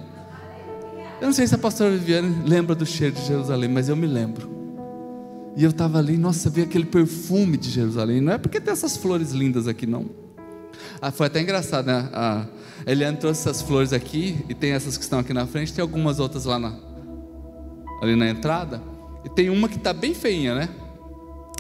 Eu 1.20 1.28
não 1.28 1.34
sei 1.34 1.48
se 1.48 1.56
a 1.56 1.58
pastora 1.58 1.92
Viviane 1.92 2.48
lembra 2.48 2.76
do 2.76 2.86
cheiro 2.86 3.16
de 3.16 3.26
Jerusalém, 3.26 3.70
mas 3.70 3.90
eu 3.90 3.96
me 3.96 4.06
lembro. 4.06 4.56
E 5.56 5.64
eu 5.64 5.72
estava 5.72 5.98
ali, 5.98 6.18
nossa, 6.18 6.50
vi 6.50 6.62
aquele 6.62 6.86
perfume 6.86 7.58
de 7.58 7.72
Jerusalém. 7.72 8.22
Não 8.22 8.34
é 8.34 8.38
porque 8.38 8.62
tem 8.62 8.72
essas 8.72 8.96
flores 8.96 9.32
lindas 9.32 9.68
aqui, 9.68 9.88
não. 9.88 10.06
Ah, 11.02 11.12
foi 11.12 11.26
até 11.26 11.42
engraçado, 11.42 11.88
né? 11.88 12.08
A 12.14 12.46
Eliane 12.86 13.18
trouxe 13.18 13.42
essas 13.42 13.64
flores 13.64 13.92
aqui, 13.92 14.46
e 14.48 14.54
tem 14.54 14.72
essas 14.72 14.96
que 14.96 15.04
estão 15.04 15.18
aqui 15.18 15.34
na 15.34 15.48
frente, 15.48 15.74
tem 15.74 15.82
algumas 15.82 16.20
outras 16.20 16.46
lá 16.46 16.60
na, 16.60 16.74
ali 18.02 18.16
na 18.16 18.30
entrada. 18.30 18.82
E 19.26 19.30
tem 19.30 19.50
uma 19.50 19.68
que 19.68 19.78
está 19.78 19.94
bem 19.94 20.14
feinha, 20.14 20.54
né? 20.54 20.70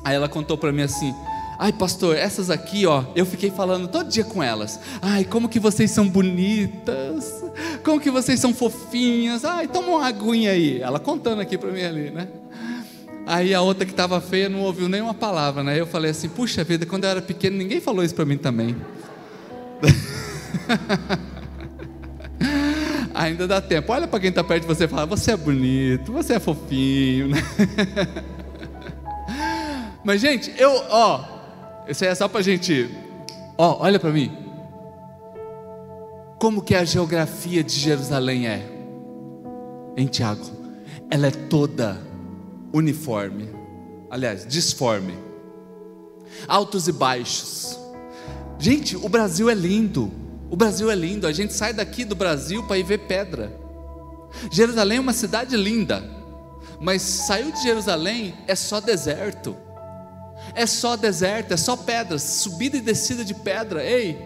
Aí 0.03 0.15
ela 0.15 0.29
contou 0.29 0.57
para 0.57 0.71
mim 0.71 0.83
assim: 0.83 1.13
Ai, 1.59 1.73
pastor, 1.73 2.15
essas 2.15 2.51
aqui, 2.51 2.85
ó, 2.85 3.03
eu 3.15 3.25
fiquei 3.25 3.49
falando 3.49 3.87
todo 3.87 4.09
dia 4.09 4.23
com 4.23 4.43
elas. 4.43 4.79
Ai, 5.01 5.23
como 5.23 5.49
que 5.49 5.59
vocês 5.59 5.89
são 5.89 6.07
bonitas. 6.07 7.43
Como 7.83 7.99
que 7.99 8.11
vocês 8.11 8.39
são 8.39 8.53
fofinhas. 8.53 9.43
Ai, 9.43 9.67
toma 9.67 9.87
uma 9.87 10.05
aguinha 10.05 10.51
aí. 10.51 10.79
Ela 10.79 10.99
contando 10.99 11.41
aqui 11.41 11.57
para 11.57 11.71
mim 11.71 11.81
ali, 11.81 12.11
né? 12.11 12.27
Aí 13.25 13.53
a 13.53 13.61
outra 13.61 13.85
que 13.85 13.91
estava 13.91 14.21
feia 14.21 14.47
não 14.47 14.61
ouviu 14.61 14.87
nenhuma 14.87 15.13
palavra, 15.13 15.63
né? 15.63 15.79
Eu 15.79 15.87
falei 15.87 16.11
assim: 16.11 16.29
"Puxa 16.29 16.63
vida, 16.63 16.85
quando 16.85 17.05
eu 17.05 17.09
era 17.09 17.21
pequeno, 17.21 17.57
ninguém 17.57 17.81
falou 17.81 18.03
isso 18.03 18.15
para 18.15 18.23
mim 18.23 18.37
também". 18.37 18.75
Ainda 23.13 23.47
dá 23.47 23.59
tempo. 23.59 23.91
Olha 23.91 24.07
para 24.07 24.19
quem 24.19 24.29
está 24.29 24.43
perto 24.43 24.61
de 24.61 24.67
você 24.67 24.85
e 24.85 24.87
fala: 24.87 25.05
"Você 25.07 25.31
é 25.31 25.37
bonito, 25.37 26.13
você 26.13 26.35
é 26.35 26.39
fofinho", 26.39 27.29
né? 27.29 27.43
Mas 30.05 30.21
gente, 30.21 30.53
eu, 30.57 30.71
ó, 30.89 31.36
isso 31.87 32.03
aí 32.03 32.09
é 32.09 32.15
só 32.15 32.27
para 32.27 32.39
a 32.39 32.43
gente. 32.43 32.89
Ó, 33.57 33.83
olha 33.83 33.99
para 33.99 34.11
mim. 34.11 34.31
Como 36.39 36.61
que 36.61 36.75
a 36.75 36.83
geografia 36.83 37.63
de 37.63 37.73
Jerusalém 37.73 38.47
é? 38.47 38.69
Em 39.95 40.05
Tiago, 40.05 40.45
ela 41.09 41.27
é 41.27 41.31
toda 41.31 41.99
uniforme. 42.73 43.49
Aliás, 44.11 44.45
disforme. 44.45 45.13
Altos 46.47 46.87
e 46.87 46.91
baixos. 46.91 47.79
Gente, 48.59 48.95
o 48.95 49.09
Brasil 49.09 49.49
é 49.49 49.53
lindo. 49.55 50.11
O 50.49 50.55
Brasil 50.55 50.91
é 50.91 50.95
lindo. 50.95 51.25
A 51.25 51.31
gente 51.31 51.53
sai 51.53 51.73
daqui 51.73 52.05
do 52.05 52.15
Brasil 52.15 52.63
para 52.63 52.77
ir 52.77 52.83
ver 52.83 52.99
pedra. 52.99 53.57
Jerusalém 54.51 54.97
é 54.97 55.01
uma 55.01 55.13
cidade 55.13 55.55
linda, 55.55 56.03
mas 56.79 57.01
saiu 57.01 57.51
de 57.51 57.63
Jerusalém 57.63 58.35
é 58.45 58.55
só 58.55 58.79
deserto 58.79 59.55
é 60.57 60.65
só 60.65 60.95
deserto, 60.95 61.53
é 61.53 61.57
só 61.57 61.77
pedras, 61.77 62.23
subida 62.23 62.75
e 62.75 62.81
descida 62.81 63.23
de 63.23 63.35
pedra. 63.35 63.83
Ei, 63.83 64.17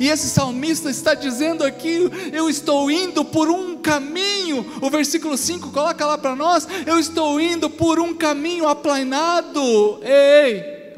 e 0.00 0.08
esse 0.08 0.28
salmista 0.28 0.88
está 0.88 1.12
dizendo 1.12 1.62
aqui: 1.62 2.10
eu 2.32 2.48
estou 2.48 2.90
indo 2.90 3.22
por 3.24 3.50
um 3.50 3.76
caminho. 3.76 4.66
O 4.80 4.88
versículo 4.88 5.36
5 5.36 5.70
coloca 5.70 6.06
lá 6.06 6.16
para 6.16 6.34
nós: 6.34 6.66
eu 6.86 6.98
estou 6.98 7.38
indo 7.38 7.68
por 7.68 8.00
um 8.00 8.14
caminho 8.14 8.66
aplanado. 8.66 10.00
Ei, 10.02 10.94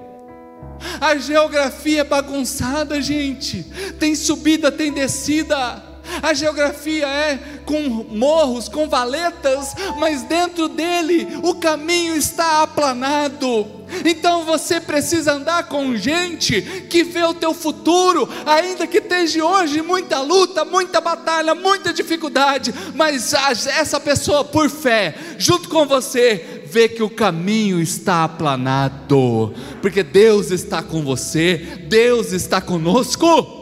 a 1.00 1.16
geografia 1.16 2.02
é 2.02 2.04
bagunçada, 2.04 3.02
gente. 3.02 3.64
Tem 3.98 4.14
subida, 4.14 4.70
tem 4.70 4.92
descida. 4.92 5.87
A 6.22 6.34
geografia 6.34 7.06
é 7.06 7.38
com 7.64 7.80
morros, 8.10 8.68
com 8.68 8.88
valetas, 8.88 9.74
mas 9.98 10.22
dentro 10.22 10.68
dele 10.68 11.28
o 11.42 11.54
caminho 11.54 12.14
está 12.16 12.62
aplanado. 12.62 13.78
Então 14.04 14.44
você 14.44 14.80
precisa 14.80 15.32
andar 15.32 15.68
com 15.68 15.96
gente 15.96 16.60
que 16.90 17.02
vê 17.02 17.24
o 17.24 17.34
teu 17.34 17.54
futuro, 17.54 18.28
ainda 18.44 18.86
que 18.86 18.98
esteja 18.98 19.44
hoje 19.44 19.80
muita 19.80 20.20
luta, 20.20 20.64
muita 20.64 21.00
batalha, 21.00 21.54
muita 21.54 21.92
dificuldade, 21.92 22.74
mas 22.94 23.32
essa 23.32 23.98
pessoa 23.98 24.44
por 24.44 24.68
fé, 24.68 25.14
junto 25.38 25.68
com 25.68 25.86
você, 25.86 26.64
vê 26.66 26.86
que 26.88 27.02
o 27.02 27.08
caminho 27.08 27.80
está 27.80 28.24
aplanado, 28.24 29.54
porque 29.80 30.02
Deus 30.02 30.50
está 30.50 30.82
com 30.82 31.02
você, 31.02 31.86
Deus 31.88 32.32
está 32.32 32.60
conosco. 32.60 33.56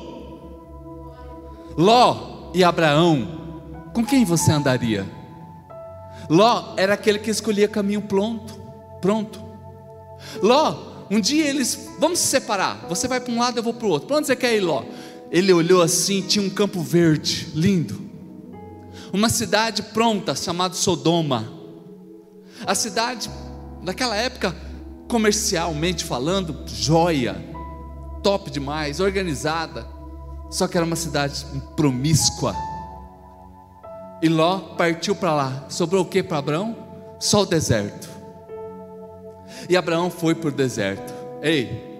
Ló 1.76 2.25
e 2.54 2.64
Abraão, 2.64 3.90
com 3.92 4.04
quem 4.04 4.24
você 4.24 4.52
andaria? 4.52 5.06
Ló 6.28 6.74
era 6.76 6.94
aquele 6.94 7.18
que 7.18 7.30
escolhia 7.30 7.68
caminho 7.68 8.02
pronto, 8.02 8.60
pronto. 9.00 9.40
Ló, 10.42 11.06
um 11.10 11.20
dia 11.20 11.46
eles, 11.46 11.90
vamos 11.98 12.18
se 12.18 12.26
separar. 12.26 12.86
Você 12.88 13.06
vai 13.06 13.20
para 13.20 13.32
um 13.32 13.38
lado, 13.38 13.58
eu 13.58 13.62
vou 13.62 13.74
para 13.74 13.86
o 13.86 13.90
outro. 13.90 14.08
Para 14.08 14.16
onde 14.16 14.26
você 14.26 14.36
quer 14.36 14.56
ir, 14.56 14.60
Ló? 14.60 14.84
Ele 15.30 15.52
olhou 15.52 15.82
assim, 15.82 16.22
tinha 16.22 16.44
um 16.44 16.50
campo 16.50 16.80
verde, 16.80 17.48
lindo. 17.54 18.00
Uma 19.12 19.28
cidade 19.28 19.82
pronta, 19.82 20.34
chamada 20.34 20.74
Sodoma. 20.74 21.52
A 22.66 22.74
cidade, 22.74 23.30
naquela 23.82 24.16
época, 24.16 24.54
comercialmente 25.08 26.04
falando, 26.04 26.64
joia, 26.66 27.36
top 28.22 28.50
demais, 28.50 29.00
organizada. 29.00 29.95
Só 30.50 30.68
que 30.68 30.76
era 30.76 30.86
uma 30.86 30.96
cidade 30.96 31.44
promíscua. 31.76 32.54
E 34.22 34.28
Ló 34.28 34.58
partiu 34.76 35.14
para 35.14 35.34
lá. 35.34 35.66
Sobrou 35.68 36.02
o 36.02 36.06
que 36.06 36.22
para 36.22 36.38
Abraão? 36.38 36.76
Só 37.18 37.42
o 37.42 37.46
deserto. 37.46 38.08
E 39.68 39.76
Abraão 39.76 40.10
foi 40.10 40.34
para 40.34 40.48
o 40.48 40.52
deserto. 40.52 41.14
Ei, 41.42 41.96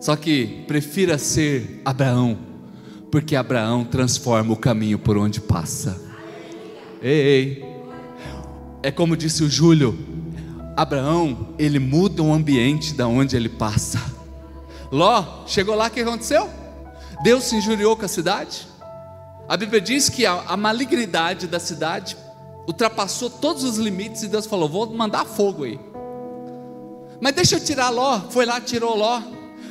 só 0.00 0.16
que 0.16 0.64
prefira 0.66 1.18
ser 1.18 1.82
Abraão, 1.84 2.38
porque 3.12 3.36
Abraão 3.36 3.84
transforma 3.84 4.54
o 4.54 4.56
caminho 4.56 4.98
por 4.98 5.18
onde 5.18 5.42
passa. 5.42 6.00
Ei, 7.02 7.20
ei. 7.20 7.70
É 8.82 8.90
como 8.90 9.14
disse 9.14 9.44
o 9.44 9.50
Júlio, 9.50 9.98
Abraão, 10.74 11.48
ele 11.58 11.78
muda 11.78 12.22
o 12.22 12.32
ambiente 12.32 12.94
da 12.94 13.06
onde 13.06 13.36
ele 13.36 13.50
passa. 13.50 14.00
Ló, 14.90 15.44
chegou 15.46 15.74
lá, 15.74 15.88
o 15.88 15.90
que 15.90 16.00
aconteceu? 16.00 16.48
Deus 17.22 17.44
se 17.44 17.56
injuriou 17.56 17.96
com 17.96 18.04
a 18.04 18.08
cidade. 18.08 18.66
A 19.48 19.56
Bíblia 19.56 19.80
diz 19.80 20.08
que 20.08 20.24
a, 20.24 20.44
a 20.46 20.56
malignidade 20.56 21.46
da 21.46 21.58
cidade 21.58 22.16
ultrapassou 22.66 23.28
todos 23.28 23.64
os 23.64 23.76
limites 23.76 24.22
e 24.22 24.28
Deus 24.28 24.46
falou: 24.46 24.68
Vou 24.68 24.90
mandar 24.94 25.24
fogo 25.24 25.64
aí. 25.64 25.78
Mas 27.20 27.34
deixa 27.34 27.56
eu 27.56 27.60
tirar 27.60 27.90
Ló. 27.90 28.20
Foi 28.30 28.46
lá, 28.46 28.60
tirou 28.60 28.96
Ló. 28.96 29.20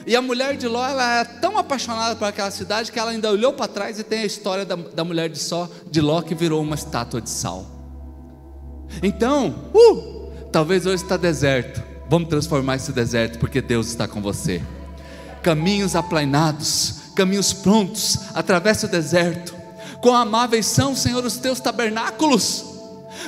E 0.05 0.15
a 0.15 0.21
mulher 0.21 0.55
de 0.55 0.67
Ló, 0.67 0.85
ela 0.85 1.19
era 1.19 1.25
tão 1.25 1.57
apaixonada 1.57 2.15
por 2.15 2.25
aquela 2.25 2.51
cidade 2.51 2.91
que 2.91 2.99
ela 2.99 3.11
ainda 3.11 3.31
olhou 3.31 3.53
para 3.53 3.67
trás 3.67 3.99
e 3.99 4.03
tem 4.03 4.19
a 4.19 4.25
história 4.25 4.65
da, 4.65 4.75
da 4.75 5.03
mulher 5.03 5.29
de, 5.29 5.39
só, 5.39 5.69
de 5.89 6.01
Ló 6.01 6.21
que 6.21 6.35
virou 6.35 6.61
uma 6.61 6.75
estátua 6.75 7.19
de 7.21 7.29
sal. 7.29 7.65
Então, 9.03 9.69
uh, 9.73 10.31
talvez 10.51 10.85
hoje 10.85 11.03
está 11.03 11.17
deserto. 11.17 11.83
Vamos 12.09 12.29
transformar 12.29 12.75
esse 12.75 12.91
deserto 12.91 13.39
porque 13.39 13.61
Deus 13.61 13.87
está 13.87 14.07
com 14.07 14.21
você. 14.21 14.61
Caminhos 15.43 15.95
aplainados, 15.95 16.98
caminhos 17.19 17.51
prontos, 17.51 18.17
atravessa 18.33 18.85
o 18.85 18.89
deserto. 18.89 19.53
Com 19.99 20.15
amáveis 20.15 20.65
são, 20.67 20.95
Senhor, 20.95 21.25
os 21.25 21.35
teus 21.35 21.59
tabernáculos. 21.59 22.63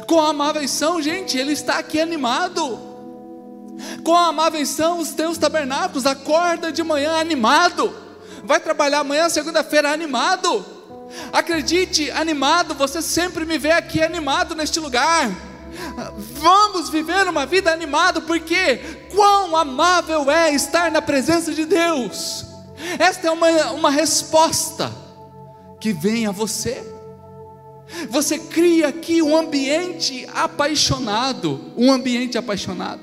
Com 0.07 0.17
amáveis 0.17 0.71
são, 0.71 1.01
gente, 1.01 1.37
Ele 1.37 1.51
está 1.51 1.77
aqui 1.77 1.99
animado. 1.99 2.79
Quão 4.01 4.17
amáveis 4.17 4.69
são 4.69 4.99
os 4.99 5.09
teus 5.09 5.37
tabernáculos, 5.37 6.05
acorda 6.05 6.71
de 6.71 6.81
manhã 6.83 7.19
animado, 7.19 7.93
vai 8.45 8.61
trabalhar 8.61 8.99
amanhã, 8.99 9.27
segunda-feira, 9.27 9.91
animado. 9.91 10.65
Acredite, 11.33 12.09
animado, 12.11 12.73
você 12.73 13.01
sempre 13.01 13.45
me 13.45 13.57
vê 13.57 13.71
aqui 13.73 14.01
animado 14.01 14.55
neste 14.55 14.79
lugar. 14.79 15.29
Vamos 16.15 16.89
viver 16.89 17.27
uma 17.27 17.45
vida 17.45 17.73
animada, 17.73 18.21
porque 18.21 18.77
quão 19.13 19.57
amável 19.57 20.31
é 20.31 20.53
estar 20.53 20.89
na 20.89 21.01
presença 21.01 21.53
de 21.53 21.65
Deus. 21.65 22.50
Esta 22.99 23.27
é 23.27 23.31
uma, 23.31 23.71
uma 23.71 23.89
resposta 23.89 24.91
que 25.79 25.93
vem 25.93 26.25
a 26.25 26.31
você. 26.31 26.83
Você 28.09 28.39
cria 28.39 28.87
aqui 28.87 29.21
um 29.21 29.35
ambiente 29.35 30.27
apaixonado, 30.33 31.73
um 31.75 31.91
ambiente 31.91 32.37
apaixonado. 32.37 33.01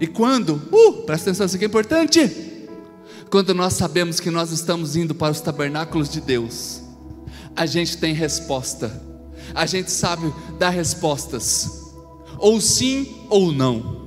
E 0.00 0.06
quando, 0.06 0.62
uh, 0.72 1.04
presta 1.04 1.30
atenção, 1.30 1.46
isso 1.46 1.56
aqui 1.56 1.64
é 1.64 1.68
importante. 1.68 2.66
Quando 3.30 3.54
nós 3.54 3.74
sabemos 3.74 4.20
que 4.20 4.30
nós 4.30 4.52
estamos 4.52 4.96
indo 4.96 5.14
para 5.14 5.32
os 5.32 5.40
tabernáculos 5.40 6.08
de 6.08 6.20
Deus, 6.20 6.82
a 7.56 7.66
gente 7.66 7.96
tem 7.96 8.12
resposta, 8.12 9.02
a 9.54 9.66
gente 9.66 9.90
sabe 9.90 10.32
dar 10.58 10.70
respostas, 10.70 11.92
ou 12.38 12.60
sim 12.60 13.26
ou 13.28 13.52
não. 13.52 14.04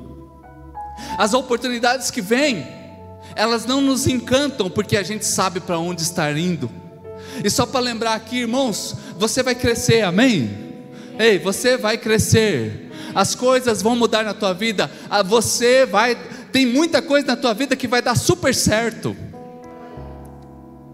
As 1.18 1.34
oportunidades 1.34 2.10
que 2.12 2.22
vêm, 2.22 2.66
elas 3.38 3.66
não 3.66 3.80
nos 3.80 4.08
encantam 4.08 4.70
porque 4.70 4.98
a 4.98 5.04
gente 5.04 5.26
sabe 5.26 5.60
para 5.60 5.80
onde 5.80 6.02
estar 6.02 6.36
indo. 6.38 6.70
E 7.44 7.50
só 7.50 7.66
para 7.66 7.80
lembrar 7.80 8.16
aqui, 8.16 8.40
irmãos, 8.40 8.96
você 9.18 9.44
vai 9.44 9.56
crescer, 9.56 10.02
amém? 10.02 10.50
Ei, 11.20 11.40
você 11.40 11.78
vai 11.78 11.98
crescer 11.98 12.88
as 13.18 13.34
coisas 13.34 13.82
vão 13.82 13.96
mudar 13.96 14.24
na 14.24 14.34
tua 14.34 14.54
vida, 14.54 14.92
ah, 15.10 15.24
você 15.24 15.88
vai, 15.88 16.16
tem 16.52 16.68
muita 16.68 17.02
coisa 17.02 17.26
na 17.26 17.36
tua 17.36 17.52
vida 17.52 17.76
que 17.76 17.88
vai 17.88 18.00
dar 18.00 18.16
super 18.16 18.54
certo. 18.54 19.16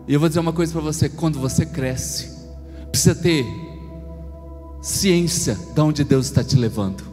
E 0.08 0.14
eu 0.14 0.20
vou 0.22 0.30
dizer 0.30 0.40
uma 0.40 0.54
coisa 0.54 0.72
para 0.72 0.82
você: 0.82 1.10
quando 1.10 1.38
você 1.38 1.66
cresce, 1.66 2.32
precisa 2.90 3.14
ter 3.14 3.46
ciência 4.82 5.58
de 5.74 5.82
onde 5.82 6.06
Deus 6.06 6.28
está 6.28 6.42
te 6.44 6.56
levando. 6.56 7.13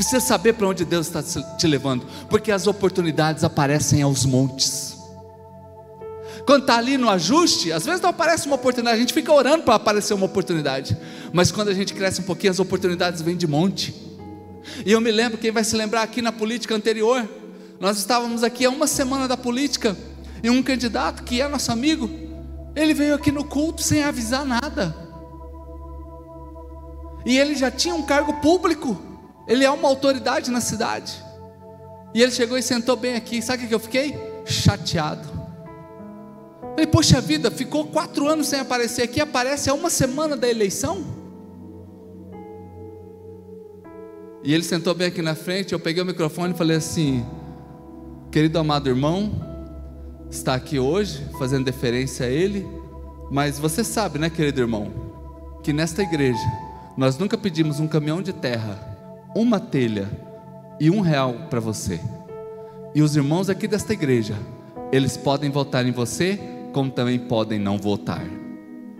Precisa 0.00 0.18
saber 0.18 0.54
para 0.54 0.66
onde 0.66 0.82
Deus 0.82 1.08
está 1.08 1.22
te 1.22 1.66
levando, 1.66 2.06
porque 2.30 2.50
as 2.50 2.66
oportunidades 2.66 3.44
aparecem 3.44 4.00
aos 4.00 4.24
montes. 4.24 4.96
Quando 6.46 6.62
está 6.62 6.78
ali 6.78 6.96
no 6.96 7.10
ajuste, 7.10 7.70
às 7.70 7.84
vezes 7.84 8.00
não 8.00 8.08
aparece 8.08 8.46
uma 8.46 8.54
oportunidade, 8.54 8.96
a 8.96 8.98
gente 8.98 9.12
fica 9.12 9.30
orando 9.30 9.62
para 9.62 9.74
aparecer 9.74 10.14
uma 10.14 10.24
oportunidade. 10.24 10.96
Mas 11.34 11.52
quando 11.52 11.68
a 11.68 11.74
gente 11.74 11.92
cresce 11.92 12.22
um 12.22 12.24
pouquinho, 12.24 12.50
as 12.50 12.58
oportunidades 12.58 13.20
vêm 13.20 13.36
de 13.36 13.46
monte. 13.46 13.94
E 14.86 14.90
eu 14.90 15.02
me 15.02 15.12
lembro, 15.12 15.36
quem 15.36 15.50
vai 15.50 15.64
se 15.64 15.76
lembrar 15.76 16.00
aqui 16.00 16.22
na 16.22 16.32
política 16.32 16.74
anterior, 16.74 17.28
nós 17.78 17.98
estávamos 17.98 18.42
aqui 18.42 18.64
há 18.64 18.70
uma 18.70 18.86
semana 18.86 19.28
da 19.28 19.36
política, 19.36 19.94
e 20.42 20.48
um 20.48 20.62
candidato 20.62 21.24
que 21.24 21.42
é 21.42 21.46
nosso 21.46 21.70
amigo, 21.70 22.08
ele 22.74 22.94
veio 22.94 23.14
aqui 23.14 23.30
no 23.30 23.44
culto 23.44 23.82
sem 23.82 24.02
avisar 24.02 24.46
nada. 24.46 24.96
E 27.26 27.36
ele 27.36 27.54
já 27.54 27.70
tinha 27.70 27.94
um 27.94 28.02
cargo 28.02 28.40
público, 28.40 29.09
ele 29.46 29.64
é 29.64 29.70
uma 29.70 29.88
autoridade 29.88 30.50
na 30.50 30.60
cidade. 30.60 31.22
E 32.14 32.22
ele 32.22 32.32
chegou 32.32 32.58
e 32.58 32.62
sentou 32.62 32.96
bem 32.96 33.14
aqui. 33.14 33.40
Sabe 33.40 33.64
o 33.64 33.68
que 33.68 33.74
eu 33.74 33.78
fiquei? 33.78 34.16
Chateado. 34.44 35.28
Falei, 36.70 36.86
poxa 36.86 37.20
vida, 37.20 37.50
ficou 37.50 37.86
quatro 37.86 38.26
anos 38.26 38.46
sem 38.46 38.60
aparecer 38.60 39.02
aqui, 39.02 39.20
aparece 39.20 39.68
há 39.68 39.74
uma 39.74 39.90
semana 39.90 40.36
da 40.36 40.48
eleição. 40.48 41.04
E 44.42 44.54
ele 44.54 44.64
sentou 44.64 44.94
bem 44.94 45.08
aqui 45.08 45.20
na 45.20 45.34
frente, 45.34 45.72
eu 45.72 45.80
peguei 45.80 46.02
o 46.02 46.06
microfone 46.06 46.54
e 46.54 46.56
falei 46.56 46.76
assim: 46.78 47.26
Querido 48.30 48.58
amado 48.58 48.88
irmão, 48.88 49.30
está 50.30 50.54
aqui 50.54 50.78
hoje, 50.78 51.26
fazendo 51.38 51.64
deferência 51.64 52.24
a 52.24 52.30
ele, 52.30 52.66
mas 53.30 53.58
você 53.58 53.84
sabe, 53.84 54.18
né, 54.18 54.30
querido 54.30 54.60
irmão, 54.60 54.90
que 55.62 55.72
nesta 55.72 56.02
igreja 56.02 56.40
nós 56.96 57.18
nunca 57.18 57.36
pedimos 57.36 57.80
um 57.80 57.86
caminhão 57.86 58.22
de 58.22 58.32
terra, 58.32 58.89
uma 59.34 59.60
telha 59.60 60.08
e 60.80 60.90
um 60.90 61.00
real 61.00 61.34
para 61.48 61.60
você. 61.60 62.00
E 62.94 63.02
os 63.02 63.14
irmãos 63.14 63.48
aqui 63.48 63.68
desta 63.68 63.92
igreja, 63.92 64.34
eles 64.90 65.16
podem 65.16 65.50
votar 65.50 65.86
em 65.86 65.92
você 65.92 66.38
como 66.72 66.90
também 66.90 67.18
podem 67.18 67.58
não 67.58 67.78
votar. 67.78 68.24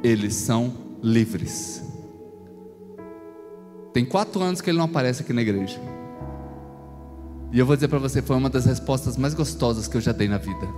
Eles 0.03 0.35
são 0.35 0.73
livres. 1.03 1.83
Tem 3.93 4.05
quatro 4.05 4.41
anos 4.41 4.61
que 4.61 4.71
ele 4.71 4.79
não 4.79 4.85
aparece 4.85 5.23
aqui 5.23 5.33
na 5.33 5.43
igreja. 5.43 5.81
E 7.53 7.59
eu 7.59 7.67
vou 7.67 7.75
dizer 7.75 7.89
para 7.89 7.99
você, 7.99 8.23
foi 8.23 8.37
uma 8.37 8.49
das 8.49 8.65
respostas 8.65 9.17
mais 9.17 9.35
gostosas 9.35 9.89
que 9.89 9.97
eu 9.97 10.01
já 10.01 10.13
dei 10.13 10.29
na 10.29 10.39
vida. 10.39 10.69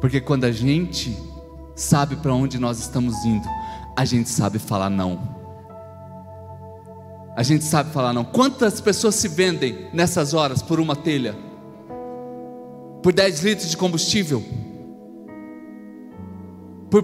Porque 0.00 0.20
quando 0.20 0.44
a 0.44 0.52
gente 0.52 1.16
sabe 1.74 2.14
para 2.16 2.32
onde 2.32 2.58
nós 2.58 2.78
estamos 2.78 3.24
indo, 3.24 3.46
a 3.96 4.04
gente 4.04 4.28
sabe 4.28 4.58
falar 4.60 4.88
não. 4.88 5.39
A 7.40 7.42
gente 7.42 7.64
sabe 7.64 7.90
falar 7.90 8.12
não. 8.12 8.22
Quantas 8.22 8.82
pessoas 8.82 9.14
se 9.14 9.26
vendem 9.26 9.86
nessas 9.94 10.34
horas 10.34 10.60
por 10.60 10.78
uma 10.78 10.94
telha? 10.94 11.34
Por 13.02 13.14
10 13.14 13.42
litros 13.42 13.70
de 13.70 13.78
combustível? 13.78 14.44
por 16.90 17.02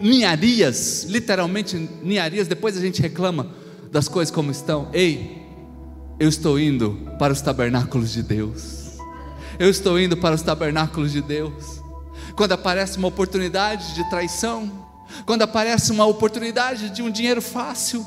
ninharias, 0.00 1.04
literalmente 1.04 1.76
ninharias, 2.02 2.48
depois 2.48 2.76
a 2.76 2.80
gente 2.80 3.00
reclama 3.00 3.52
das 3.92 4.08
coisas 4.08 4.34
como 4.34 4.50
estão. 4.50 4.88
Ei, 4.92 5.46
eu 6.18 6.28
estou 6.28 6.58
indo 6.58 6.98
para 7.16 7.32
os 7.32 7.40
tabernáculos 7.40 8.10
de 8.10 8.20
Deus. 8.20 8.98
Eu 9.60 9.70
estou 9.70 9.96
indo 9.96 10.16
para 10.16 10.34
os 10.34 10.42
tabernáculos 10.42 11.12
de 11.12 11.22
Deus. 11.22 11.80
Quando 12.34 12.50
aparece 12.50 12.98
uma 12.98 13.06
oportunidade 13.06 13.94
de 13.94 14.10
traição, 14.10 14.88
quando 15.24 15.42
aparece 15.42 15.92
uma 15.92 16.04
oportunidade 16.04 16.90
de 16.90 17.00
um 17.00 17.12
dinheiro 17.12 17.40
fácil, 17.40 18.04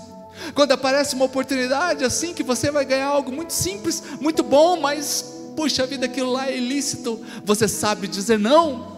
quando 0.54 0.72
aparece 0.72 1.16
uma 1.16 1.26
oportunidade 1.26 2.04
assim 2.04 2.34
que 2.34 2.44
você 2.44 2.72
vai 2.72 2.86
ganhar 2.86 3.08
algo 3.08 3.32
muito 3.32 3.54
simples, 3.54 4.04
muito 4.20 4.44
bom, 4.44 4.80
mas 4.80 5.26
puxa 5.56 5.86
vida, 5.86 6.06
aquilo 6.06 6.32
lá 6.32 6.50
é 6.50 6.58
ilícito, 6.58 7.24
você 7.46 7.68
sabe 7.68 8.08
dizer 8.08 8.40
não. 8.40 8.92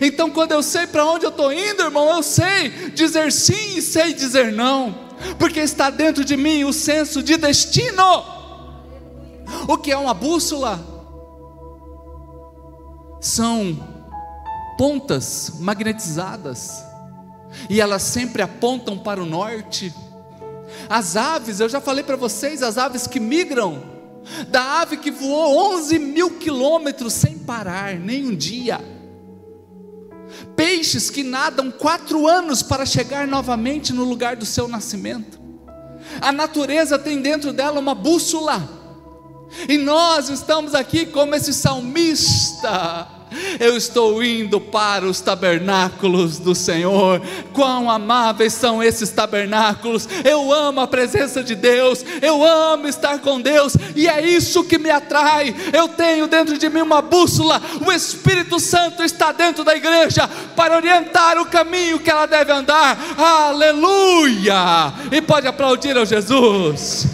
Então, 0.00 0.30
quando 0.30 0.52
eu 0.52 0.62
sei 0.62 0.86
para 0.86 1.04
onde 1.04 1.24
eu 1.24 1.30
estou 1.30 1.52
indo, 1.52 1.82
irmão, 1.82 2.08
eu 2.08 2.22
sei 2.22 2.90
dizer 2.90 3.32
sim 3.32 3.76
e 3.76 3.82
sei 3.82 4.14
dizer 4.14 4.52
não, 4.52 5.10
porque 5.38 5.60
está 5.60 5.90
dentro 5.90 6.24
de 6.24 6.36
mim 6.36 6.64
o 6.64 6.72
senso 6.72 7.22
de 7.22 7.36
destino. 7.36 8.24
O 9.68 9.76
que 9.76 9.90
é 9.90 9.96
uma 9.96 10.14
bússola? 10.14 10.80
São 13.20 13.76
pontas 14.78 15.52
magnetizadas, 15.60 16.84
e 17.68 17.80
elas 17.80 18.02
sempre 18.02 18.42
apontam 18.42 18.98
para 18.98 19.22
o 19.22 19.26
norte. 19.26 19.92
As 20.88 21.16
aves, 21.16 21.60
eu 21.60 21.68
já 21.68 21.80
falei 21.80 22.04
para 22.04 22.16
vocês, 22.16 22.62
as 22.62 22.78
aves 22.78 23.06
que 23.06 23.20
migram, 23.20 23.82
da 24.48 24.80
ave 24.80 24.96
que 24.96 25.10
voou 25.10 25.74
11 25.74 25.98
mil 25.98 26.38
quilômetros 26.38 27.12
sem 27.12 27.38
parar, 27.38 27.94
nem 27.94 28.26
um 28.26 28.34
dia. 28.34 28.80
Peixes 30.56 31.10
que 31.10 31.22
nadam 31.22 31.70
quatro 31.70 32.26
anos 32.26 32.62
para 32.62 32.86
chegar 32.86 33.26
novamente 33.26 33.92
no 33.92 34.04
lugar 34.04 34.36
do 34.36 34.46
seu 34.46 34.68
nascimento. 34.68 35.40
A 36.20 36.32
natureza 36.32 36.98
tem 36.98 37.20
dentro 37.20 37.52
dela 37.52 37.78
uma 37.78 37.94
bússola, 37.94 38.80
e 39.68 39.76
nós 39.76 40.28
estamos 40.28 40.74
aqui 40.74 41.06
como 41.06 41.34
esse 41.34 41.52
salmista, 41.52 43.08
Eu 43.58 43.76
estou 43.76 44.22
indo 44.22 44.60
para 44.60 45.06
os 45.06 45.20
tabernáculos 45.20 46.38
do 46.38 46.54
Senhor. 46.54 47.20
Quão 47.52 47.90
amáveis 47.90 48.52
são 48.52 48.82
esses 48.82 49.10
tabernáculos! 49.10 50.08
Eu 50.24 50.52
amo 50.52 50.80
a 50.80 50.86
presença 50.86 51.42
de 51.42 51.54
Deus, 51.54 52.04
eu 52.20 52.44
amo 52.44 52.88
estar 52.88 53.18
com 53.18 53.40
Deus, 53.40 53.76
e 53.94 54.08
é 54.08 54.26
isso 54.26 54.64
que 54.64 54.78
me 54.78 54.90
atrai. 54.90 55.54
Eu 55.72 55.88
tenho 55.88 56.26
dentro 56.26 56.58
de 56.58 56.68
mim 56.68 56.80
uma 56.80 57.02
bússola, 57.02 57.60
o 57.84 57.92
Espírito 57.92 58.58
Santo 58.58 59.02
está 59.02 59.32
dentro 59.32 59.64
da 59.64 59.76
igreja 59.76 60.28
para 60.56 60.76
orientar 60.76 61.38
o 61.38 61.46
caminho 61.46 61.98
que 61.98 62.10
ela 62.10 62.26
deve 62.26 62.52
andar. 62.52 62.98
Aleluia! 63.16 64.92
E 65.10 65.20
pode 65.20 65.46
aplaudir 65.46 65.96
ao 65.96 66.06
Jesus. 66.06 67.06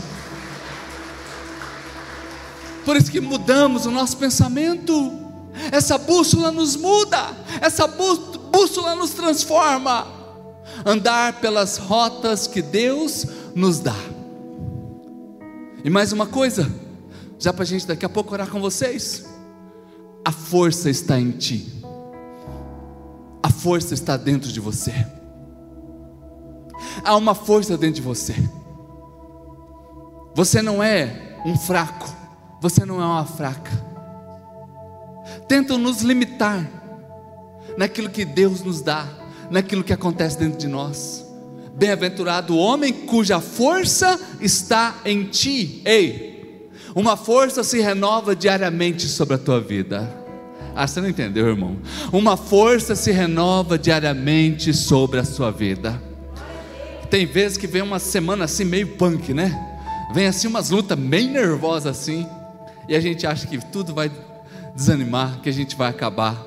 Por 2.84 2.96
isso 2.96 3.10
que 3.10 3.20
mudamos 3.20 3.84
o 3.84 3.90
nosso 3.90 4.16
pensamento. 4.16 5.27
Essa 5.72 5.98
bússola 5.98 6.50
nos 6.50 6.76
muda, 6.76 7.36
essa 7.60 7.86
bússola 7.86 8.94
nos 8.94 9.10
transforma. 9.10 10.06
Andar 10.84 11.40
pelas 11.40 11.76
rotas 11.76 12.46
que 12.46 12.62
Deus 12.62 13.26
nos 13.54 13.80
dá. 13.80 13.96
E 15.82 15.90
mais 15.90 16.12
uma 16.12 16.26
coisa, 16.26 16.70
já 17.38 17.52
para 17.52 17.62
a 17.62 17.66
gente 17.66 17.86
daqui 17.86 18.04
a 18.04 18.08
pouco 18.08 18.32
orar 18.32 18.48
com 18.48 18.60
vocês. 18.60 19.26
A 20.24 20.30
força 20.30 20.90
está 20.90 21.18
em 21.18 21.30
ti, 21.30 21.82
a 23.42 23.50
força 23.50 23.94
está 23.94 24.16
dentro 24.16 24.52
de 24.52 24.60
você. 24.60 24.92
Há 27.02 27.16
uma 27.16 27.34
força 27.34 27.78
dentro 27.78 27.96
de 27.96 28.02
você. 28.02 28.34
Você 30.34 30.60
não 30.60 30.82
é 30.82 31.40
um 31.44 31.56
fraco, 31.56 32.14
você 32.60 32.84
não 32.84 33.00
é 33.00 33.04
uma 33.04 33.24
fraca 33.24 33.87
tentam 35.48 35.78
nos 35.78 36.02
limitar 36.02 36.68
naquilo 37.76 38.10
que 38.10 38.24
Deus 38.24 38.62
nos 38.62 38.82
dá, 38.82 39.08
naquilo 39.50 39.82
que 39.82 39.92
acontece 39.92 40.38
dentro 40.38 40.58
de 40.58 40.68
nós. 40.68 41.24
Bem-aventurado 41.74 42.54
o 42.54 42.58
homem 42.58 42.92
cuja 42.92 43.40
força 43.40 44.20
está 44.40 44.96
em 45.04 45.24
ti. 45.24 45.80
Ei, 45.84 46.68
uma 46.94 47.16
força 47.16 47.62
se 47.62 47.80
renova 47.80 48.34
diariamente 48.34 49.06
sobre 49.06 49.36
a 49.36 49.38
tua 49.38 49.60
vida. 49.60 50.12
Ah, 50.74 50.86
você 50.86 51.00
não 51.00 51.08
entendeu, 51.08 51.48
irmão? 51.48 51.76
Uma 52.12 52.36
força 52.36 52.94
se 52.94 53.10
renova 53.10 53.78
diariamente 53.78 54.74
sobre 54.74 55.18
a 55.18 55.24
sua 55.24 55.50
vida. 55.50 56.00
Tem 57.10 57.24
vezes 57.26 57.56
que 57.56 57.66
vem 57.66 57.82
uma 57.82 57.98
semana 57.98 58.44
assim 58.44 58.64
meio 58.64 58.88
punk, 58.96 59.32
né? 59.32 59.56
Vem 60.12 60.26
assim 60.26 60.46
umas 60.46 60.70
lutas 60.70 60.98
bem 60.98 61.28
nervosas 61.28 61.98
assim, 61.98 62.26
e 62.88 62.94
a 62.94 63.00
gente 63.00 63.26
acha 63.26 63.46
que 63.46 63.58
tudo 63.58 63.94
vai 63.94 64.10
desanimar, 64.78 65.40
que 65.40 65.48
a 65.48 65.52
gente 65.52 65.74
vai 65.74 65.90
acabar, 65.90 66.40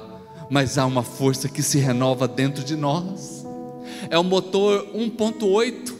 mas 0.50 0.78
há 0.78 0.86
uma 0.86 1.04
força 1.04 1.50
que 1.50 1.62
se 1.62 1.80
renova 1.80 2.30
dentro 2.30 2.64
de 2.64 2.78
nós. 2.78 3.46
É 4.10 4.18
o 4.18 4.24
motor 4.24 4.88
1.8. 4.96 5.94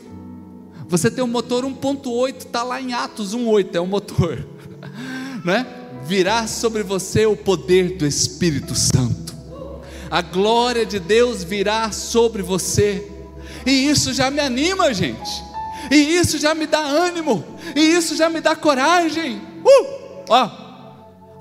Você 0.88 1.10
tem 1.10 1.22
um 1.22 1.28
motor 1.28 1.62
1.8, 1.62 2.38
está 2.38 2.62
lá 2.62 2.80
em 2.80 2.94
Atos 2.94 3.36
1.8, 3.36 3.74
é 3.74 3.80
o 3.80 3.86
motor, 3.86 4.46
né? 5.44 5.66
Virá 6.06 6.46
sobre 6.46 6.82
você 6.82 7.26
o 7.26 7.36
poder 7.36 7.98
do 7.98 8.06
Espírito 8.06 8.74
Santo, 8.74 9.34
a 10.10 10.20
glória 10.20 10.84
de 10.84 10.98
Deus 10.98 11.44
virá 11.44 11.92
sobre 11.92 12.42
você, 12.42 13.10
e 13.64 13.88
isso 13.88 14.12
já 14.12 14.30
me 14.30 14.40
anima, 14.40 14.92
gente, 14.92 15.30
e 15.90 15.96
isso 15.96 16.38
já 16.38 16.54
me 16.54 16.66
dá 16.66 16.80
ânimo, 16.80 17.44
e 17.76 17.80
isso 17.80 18.16
já 18.16 18.28
me 18.28 18.40
dá 18.40 18.56
coragem. 18.56 19.40
Uh! 19.64 20.02
Ó, 20.28 20.61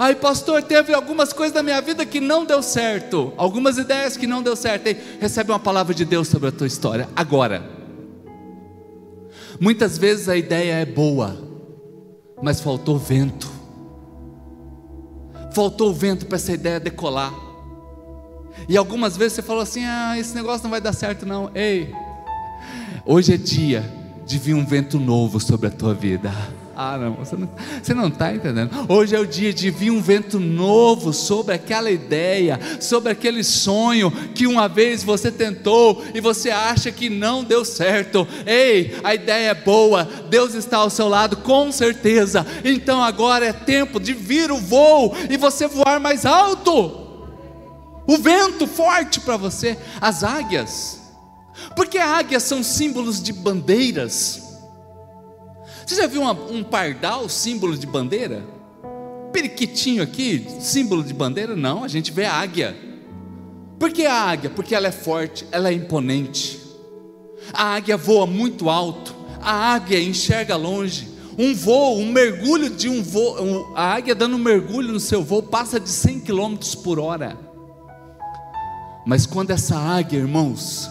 Ai, 0.01 0.15
pastor, 0.15 0.63
teve 0.63 0.95
algumas 0.95 1.31
coisas 1.31 1.53
da 1.53 1.61
minha 1.61 1.79
vida 1.79 2.03
que 2.07 2.19
não 2.19 2.43
deu 2.43 2.63
certo, 2.63 3.31
algumas 3.37 3.77
ideias 3.77 4.17
que 4.17 4.25
não 4.25 4.41
deu 4.41 4.55
certo. 4.55 4.87
Ei, 4.87 4.99
recebe 5.19 5.51
uma 5.51 5.59
palavra 5.59 5.93
de 5.93 6.03
Deus 6.03 6.27
sobre 6.27 6.49
a 6.49 6.51
tua 6.51 6.65
história 6.65 7.07
agora. 7.15 7.63
Muitas 9.59 9.99
vezes 9.99 10.27
a 10.27 10.35
ideia 10.35 10.73
é 10.73 10.85
boa, 10.87 11.37
mas 12.41 12.59
faltou 12.59 12.97
vento. 12.97 13.47
Faltou 15.53 15.93
vento 15.93 16.25
para 16.25 16.37
essa 16.37 16.51
ideia 16.51 16.79
decolar. 16.79 17.31
E 18.67 18.75
algumas 18.75 19.15
vezes 19.15 19.33
você 19.33 19.43
falou 19.43 19.61
assim: 19.61 19.85
ah, 19.85 20.17
esse 20.17 20.33
negócio 20.33 20.63
não 20.63 20.71
vai 20.71 20.81
dar 20.81 20.93
certo, 20.93 21.27
não. 21.27 21.51
Ei, 21.53 21.93
hoje 23.05 23.35
é 23.35 23.37
dia 23.37 23.83
de 24.25 24.39
vir 24.39 24.55
um 24.55 24.65
vento 24.65 24.99
novo 24.99 25.39
sobre 25.39 25.67
a 25.67 25.71
tua 25.71 25.93
vida. 25.93 26.31
Ah, 26.83 26.97
você 27.15 27.35
não, 27.35 27.49
você 27.83 27.93
não 27.93 28.07
está 28.07 28.33
entendendo. 28.33 28.71
Hoje 28.89 29.15
é 29.15 29.19
o 29.19 29.27
dia 29.27 29.53
de 29.53 29.69
vir 29.69 29.91
um 29.91 30.01
vento 30.01 30.39
novo 30.39 31.13
sobre 31.13 31.53
aquela 31.53 31.91
ideia, 31.91 32.59
sobre 32.79 33.11
aquele 33.11 33.43
sonho 33.43 34.09
que 34.33 34.47
uma 34.47 34.67
vez 34.67 35.03
você 35.03 35.31
tentou 35.31 36.03
e 36.11 36.19
você 36.19 36.49
acha 36.49 36.91
que 36.91 37.07
não 37.07 37.43
deu 37.43 37.63
certo. 37.63 38.27
Ei, 38.47 38.99
a 39.03 39.13
ideia 39.13 39.51
é 39.51 39.53
boa, 39.53 40.09
Deus 40.27 40.55
está 40.55 40.77
ao 40.77 40.89
seu 40.89 41.07
lado, 41.07 41.37
com 41.37 41.71
certeza. 41.71 42.47
Então 42.65 43.03
agora 43.03 43.45
é 43.45 43.53
tempo 43.53 43.99
de 43.99 44.13
vir 44.13 44.51
o 44.51 44.57
voo 44.57 45.15
e 45.29 45.37
você 45.37 45.67
voar 45.67 45.99
mais 45.99 46.25
alto. 46.25 46.99
O 48.07 48.17
vento 48.17 48.65
forte 48.65 49.19
para 49.19 49.37
você, 49.37 49.77
as 50.01 50.23
águias. 50.23 50.99
Porque 51.75 51.99
águias 51.99 52.41
são 52.41 52.63
símbolos 52.63 53.21
de 53.21 53.31
bandeiras. 53.31 54.50
Você 55.91 56.03
já 56.03 56.07
viu 56.07 56.21
uma, 56.21 56.31
um 56.31 56.63
pardal, 56.63 57.27
símbolo 57.27 57.77
de 57.77 57.85
bandeira? 57.85 58.45
Periquitinho 59.33 60.01
aqui, 60.01 60.47
símbolo 60.61 61.03
de 61.03 61.13
bandeira? 61.13 61.53
Não, 61.53 61.83
a 61.83 61.89
gente 61.89 62.13
vê 62.13 62.23
a 62.23 62.33
águia. 62.33 62.73
Por 63.77 63.91
que 63.91 64.05
a 64.05 64.13
águia? 64.13 64.49
Porque 64.49 64.73
ela 64.73 64.87
é 64.87 64.91
forte, 64.91 65.45
ela 65.51 65.67
é 65.67 65.73
imponente. 65.73 66.61
A 67.51 67.75
águia 67.75 67.97
voa 67.97 68.25
muito 68.25 68.69
alto, 68.69 69.13
a 69.41 69.73
águia 69.73 70.01
enxerga 70.01 70.55
longe. 70.55 71.09
Um 71.37 71.53
voo, 71.53 71.99
um 71.99 72.09
mergulho 72.09 72.69
de 72.69 72.87
um 72.87 73.03
voo, 73.03 73.73
a 73.75 73.93
águia 73.93 74.15
dando 74.15 74.37
um 74.37 74.39
mergulho 74.39 74.93
no 74.93 74.99
seu 74.99 75.21
voo 75.21 75.43
passa 75.43 75.77
de 75.77 75.89
100 75.89 76.21
km 76.21 76.55
por 76.85 76.99
hora. 76.99 77.37
Mas 79.05 79.25
quando 79.25 79.51
essa 79.51 79.77
águia, 79.77 80.19
irmãos, 80.19 80.89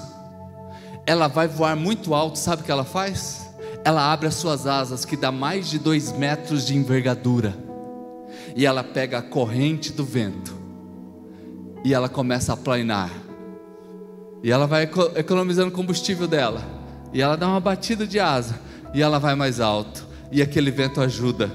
ela 1.06 1.26
vai 1.26 1.48
voar 1.48 1.74
muito 1.74 2.12
alto, 2.12 2.38
sabe 2.38 2.60
o 2.60 2.64
que 2.66 2.70
ela 2.70 2.84
faz? 2.84 3.39
Ela 3.84 4.12
abre 4.12 4.28
as 4.28 4.34
suas 4.34 4.66
asas, 4.66 5.04
que 5.04 5.16
dá 5.16 5.32
mais 5.32 5.68
de 5.68 5.78
dois 5.78 6.12
metros 6.12 6.66
de 6.66 6.76
envergadura, 6.76 7.56
e 8.54 8.66
ela 8.66 8.84
pega 8.84 9.18
a 9.18 9.22
corrente 9.22 9.92
do 9.92 10.04
vento, 10.04 10.54
e 11.84 11.94
ela 11.94 12.08
começa 12.08 12.52
a 12.52 12.56
planar, 12.56 13.10
e 14.42 14.50
ela 14.50 14.66
vai 14.66 14.88
economizando 15.16 15.70
combustível 15.70 16.26
dela, 16.26 16.62
e 17.12 17.22
ela 17.22 17.36
dá 17.36 17.48
uma 17.48 17.60
batida 17.60 18.06
de 18.06 18.20
asa, 18.20 18.60
e 18.92 19.02
ela 19.02 19.18
vai 19.18 19.34
mais 19.34 19.60
alto, 19.60 20.06
e 20.30 20.42
aquele 20.42 20.70
vento 20.70 21.00
ajuda. 21.00 21.50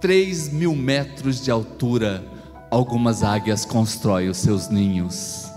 Três 0.00 0.52
mil 0.52 0.74
metros 0.74 1.42
de 1.42 1.50
altura, 1.50 2.22
algumas 2.70 3.22
águias 3.22 3.64
constroem 3.64 4.28
os 4.28 4.36
seus 4.36 4.68
ninhos, 4.68 5.50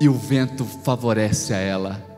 e 0.00 0.08
o 0.08 0.14
vento 0.14 0.64
favorece 0.64 1.54
a 1.54 1.58
ela 1.58 2.13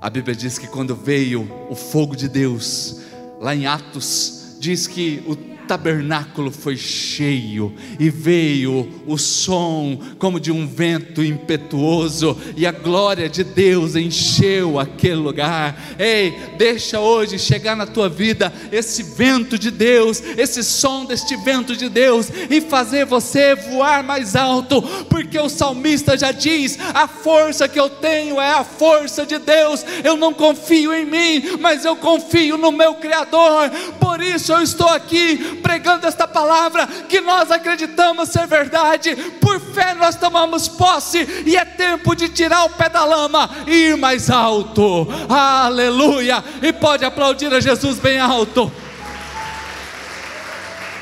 a 0.00 0.08
Bíblia 0.08 0.34
diz 0.34 0.58
que 0.58 0.66
quando 0.66 0.96
veio 0.96 1.48
o 1.68 1.74
fogo 1.74 2.16
de 2.16 2.28
Deus, 2.28 3.00
lá 3.38 3.54
em 3.54 3.66
Atos, 3.66 4.56
diz 4.58 4.86
que 4.86 5.22
o 5.26 5.49
tabernáculo 5.70 6.50
foi 6.50 6.76
cheio 6.76 7.72
e 7.96 8.10
veio 8.10 8.90
o 9.06 9.16
som 9.16 9.96
como 10.18 10.40
de 10.40 10.50
um 10.50 10.66
vento 10.66 11.22
impetuoso 11.22 12.36
e 12.56 12.66
a 12.66 12.72
glória 12.72 13.28
de 13.28 13.44
Deus 13.44 13.94
encheu 13.94 14.80
aquele 14.80 15.14
lugar. 15.14 15.80
Ei, 15.96 16.36
deixa 16.58 16.98
hoje 16.98 17.38
chegar 17.38 17.76
na 17.76 17.86
tua 17.86 18.08
vida 18.08 18.52
esse 18.72 19.04
vento 19.04 19.56
de 19.56 19.70
Deus, 19.70 20.20
esse 20.36 20.64
som 20.64 21.04
deste 21.04 21.36
vento 21.36 21.76
de 21.76 21.88
Deus 21.88 22.32
e 22.50 22.60
fazer 22.60 23.06
você 23.06 23.54
voar 23.54 24.02
mais 24.02 24.34
alto, 24.34 24.82
porque 25.08 25.38
o 25.38 25.48
salmista 25.48 26.18
já 26.18 26.32
diz: 26.32 26.80
a 26.92 27.06
força 27.06 27.68
que 27.68 27.78
eu 27.78 27.88
tenho 27.88 28.40
é 28.40 28.54
a 28.54 28.64
força 28.64 29.24
de 29.24 29.38
Deus. 29.38 29.84
Eu 30.02 30.16
não 30.16 30.34
confio 30.34 30.92
em 30.92 31.04
mim, 31.04 31.58
mas 31.60 31.84
eu 31.84 31.94
confio 31.94 32.58
no 32.58 32.72
meu 32.72 32.94
Criador. 32.94 33.70
Por 34.00 34.20
isso 34.20 34.52
eu 34.52 34.62
estou 34.62 34.88
aqui 34.88 35.59
pregando 35.60 36.06
esta 36.06 36.26
palavra 36.26 36.86
que 36.86 37.20
nós 37.20 37.50
acreditamos 37.50 38.28
ser 38.28 38.46
verdade, 38.46 39.14
por 39.40 39.60
fé 39.60 39.94
nós 39.94 40.16
tomamos 40.16 40.68
posse 40.68 41.44
e 41.46 41.56
é 41.56 41.64
tempo 41.64 42.14
de 42.14 42.28
tirar 42.28 42.64
o 42.64 42.70
pé 42.70 42.88
da 42.88 43.04
lama 43.04 43.48
e 43.66 43.90
ir 43.90 43.96
mais 43.96 44.30
alto. 44.30 45.06
Aleluia! 45.28 46.42
E 46.62 46.72
pode 46.72 47.04
aplaudir 47.04 47.52
a 47.52 47.60
Jesus 47.60 47.98
bem 47.98 48.18
alto. 48.18 48.72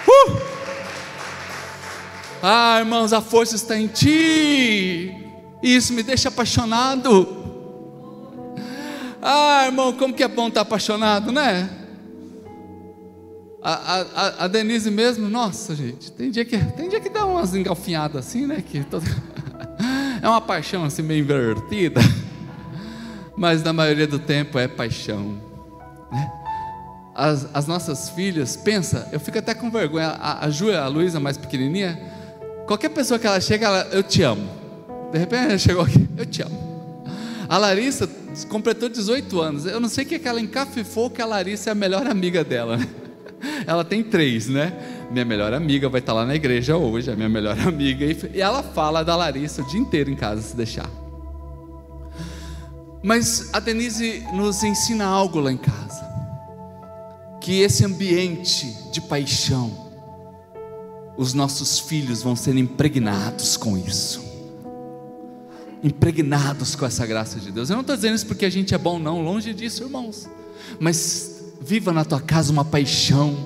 Uh! 0.07 0.49
Ah, 2.43 2.79
irmãos, 2.79 3.13
a 3.13 3.21
força 3.21 3.57
está 3.57 3.77
em 3.77 3.89
ti. 3.89 5.15
Isso 5.63 5.93
me 5.93 6.03
deixa 6.03 6.29
apaixonado. 6.29 7.37
Ah, 9.21 9.65
irmão, 9.67 9.93
como 9.93 10.15
que 10.15 10.23
é 10.23 10.29
bom 10.29 10.49
estar 10.49 10.61
apaixonado, 10.61 11.33
né? 11.33 11.78
A, 13.61 13.73
a, 13.73 14.45
a, 14.45 14.49
Denise 14.49 14.91
mesmo, 14.91 15.29
nossa 15.29 15.75
gente, 15.75 16.13
tem 16.13 16.31
dia 16.31 16.45
que, 16.45 16.57
tem 16.57 16.89
dia 16.89 17.01
que 17.01 17.09
dá 17.09 17.27
umas 17.27 17.55
engalfinhadas 17.55 18.27
assim, 18.27 18.47
né? 18.47 18.63
Que 18.65 18.85
todo... 18.85 19.05
é 20.23 20.29
uma 20.29 20.41
paixão 20.41 20.85
assim 20.85 21.03
meio 21.03 21.25
invertida, 21.25 22.01
mas 23.37 23.63
na 23.63 23.73
maioria 23.73 24.07
do 24.07 24.19
tempo 24.19 24.59
é 24.61 24.69
paixão. 24.69 25.41
Né? 26.13 26.33
As, 27.17 27.49
as 27.53 27.67
nossas 27.67 28.11
filhas, 28.11 28.57
pensa, 28.57 29.09
eu 29.11 29.19
fico 29.19 29.39
até 29.39 29.55
com 29.55 29.69
vergonha. 29.71 30.07
A, 30.07 30.47
a 30.47 30.51
Ju, 30.51 30.71
a 30.71 30.87
Luísa 30.87 31.19
mais 31.19 31.37
pequenininha, 31.37 32.01
qualquer 32.65 32.91
pessoa 32.91 33.19
que 33.19 33.27
ela 33.27 33.41
chega, 33.41 33.67
ela, 33.67 33.89
eu 33.91 34.05
te 34.05 34.23
amo. 34.23 34.49
De 35.11 35.19
repente 35.19 35.47
ela 35.47 35.59
chegou 35.59 35.83
aqui, 35.83 36.09
eu 36.17 36.25
te 36.25 36.43
amo. 36.43 36.69
A 37.49 37.59
Larissa 37.59 38.09
completou 38.49 38.89
18 38.89 39.41
anos. 39.41 39.67
Eu 39.67 39.81
não 39.81 39.89
sei 39.89 40.05
o 40.05 40.07
que, 40.07 40.15
é 40.15 40.19
que 40.21 40.29
ela 40.29 40.41
encafifou 40.41 41.11
que 41.11 41.21
a 41.21 41.27
Larissa 41.27 41.71
é 41.71 41.73
a 41.73 41.75
melhor 41.75 42.07
amiga 42.07 42.45
dela. 42.45 42.77
Né? 42.77 42.87
Ela 43.67 43.85
tem 43.85 44.03
três, 44.03 44.49
né? 44.49 44.73
Minha 45.11 45.25
melhor 45.25 45.53
amiga 45.53 45.89
vai 45.89 46.01
estar 46.01 46.13
lá 46.13 46.27
na 46.27 46.35
igreja 46.35 46.77
hoje, 46.77 47.11
a 47.11 47.17
minha 47.17 47.29
melhor 47.29 47.59
amiga. 47.67 48.05
E 48.35 48.41
ela 48.41 48.63
fala 48.63 49.03
da 49.03 49.17
Larissa 49.17 49.63
o 49.63 49.67
dia 49.67 49.81
inteiro 49.81 50.11
em 50.11 50.17
casa, 50.17 50.43
se 50.43 50.57
deixar. 50.57 50.91
Mas 53.03 53.51
a 53.53 53.61
Denise 53.61 54.25
nos 54.35 54.63
ensina 54.63 55.07
algo 55.07 55.41
lá 55.41 55.53
em 55.53 55.57
casa. 55.57 56.07
Que 57.41 57.61
esse 57.61 57.85
ambiente 57.85 58.67
de 58.93 59.01
paixão, 59.01 59.89
os 61.17 61.33
nossos 61.33 61.79
filhos 61.79 62.23
vão 62.23 62.37
ser 62.37 62.57
impregnados 62.57 63.57
com 63.57 63.79
isso. 63.79 64.23
Impregnados 65.83 66.75
com 66.75 66.85
essa 66.85 67.07
graça 67.07 67.39
de 67.39 67.53
Deus. 67.53 67.71
Eu 67.71 67.77
não 67.77 67.83
estou 67.83 67.97
dizendo 67.97 68.17
isso 68.17 68.27
porque 68.27 68.45
a 68.45 68.51
gente 68.51 68.75
é 68.75 68.79
bom, 68.79 68.99
não, 68.99 69.23
longe 69.23 69.55
disso, 69.55 69.85
irmãos. 69.85 70.29
Mas 70.81 71.38
viva 71.69 71.93
na 71.93 72.03
tua 72.03 72.19
casa 72.19 72.51
uma 72.51 72.65
paixão. 72.65 73.37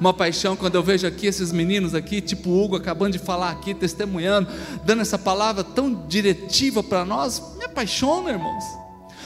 Uma 0.00 0.14
paixão 0.14 0.56
quando 0.56 0.74
eu 0.74 0.82
vejo 0.82 1.06
aqui 1.06 1.26
esses 1.26 1.52
meninos 1.52 1.94
aqui, 1.94 2.22
tipo 2.22 2.48
o 2.48 2.64
Hugo 2.64 2.76
acabando 2.76 3.12
de 3.12 3.18
falar 3.18 3.50
aqui, 3.50 3.74
testemunhando, 3.74 4.48
dando 4.86 5.02
essa 5.02 5.18
palavra 5.18 5.62
tão 5.62 6.06
diretiva 6.08 6.82
para 6.82 7.04
nós, 7.04 7.42
me 7.58 7.64
apaixona, 7.66 8.30
irmãos. 8.30 8.64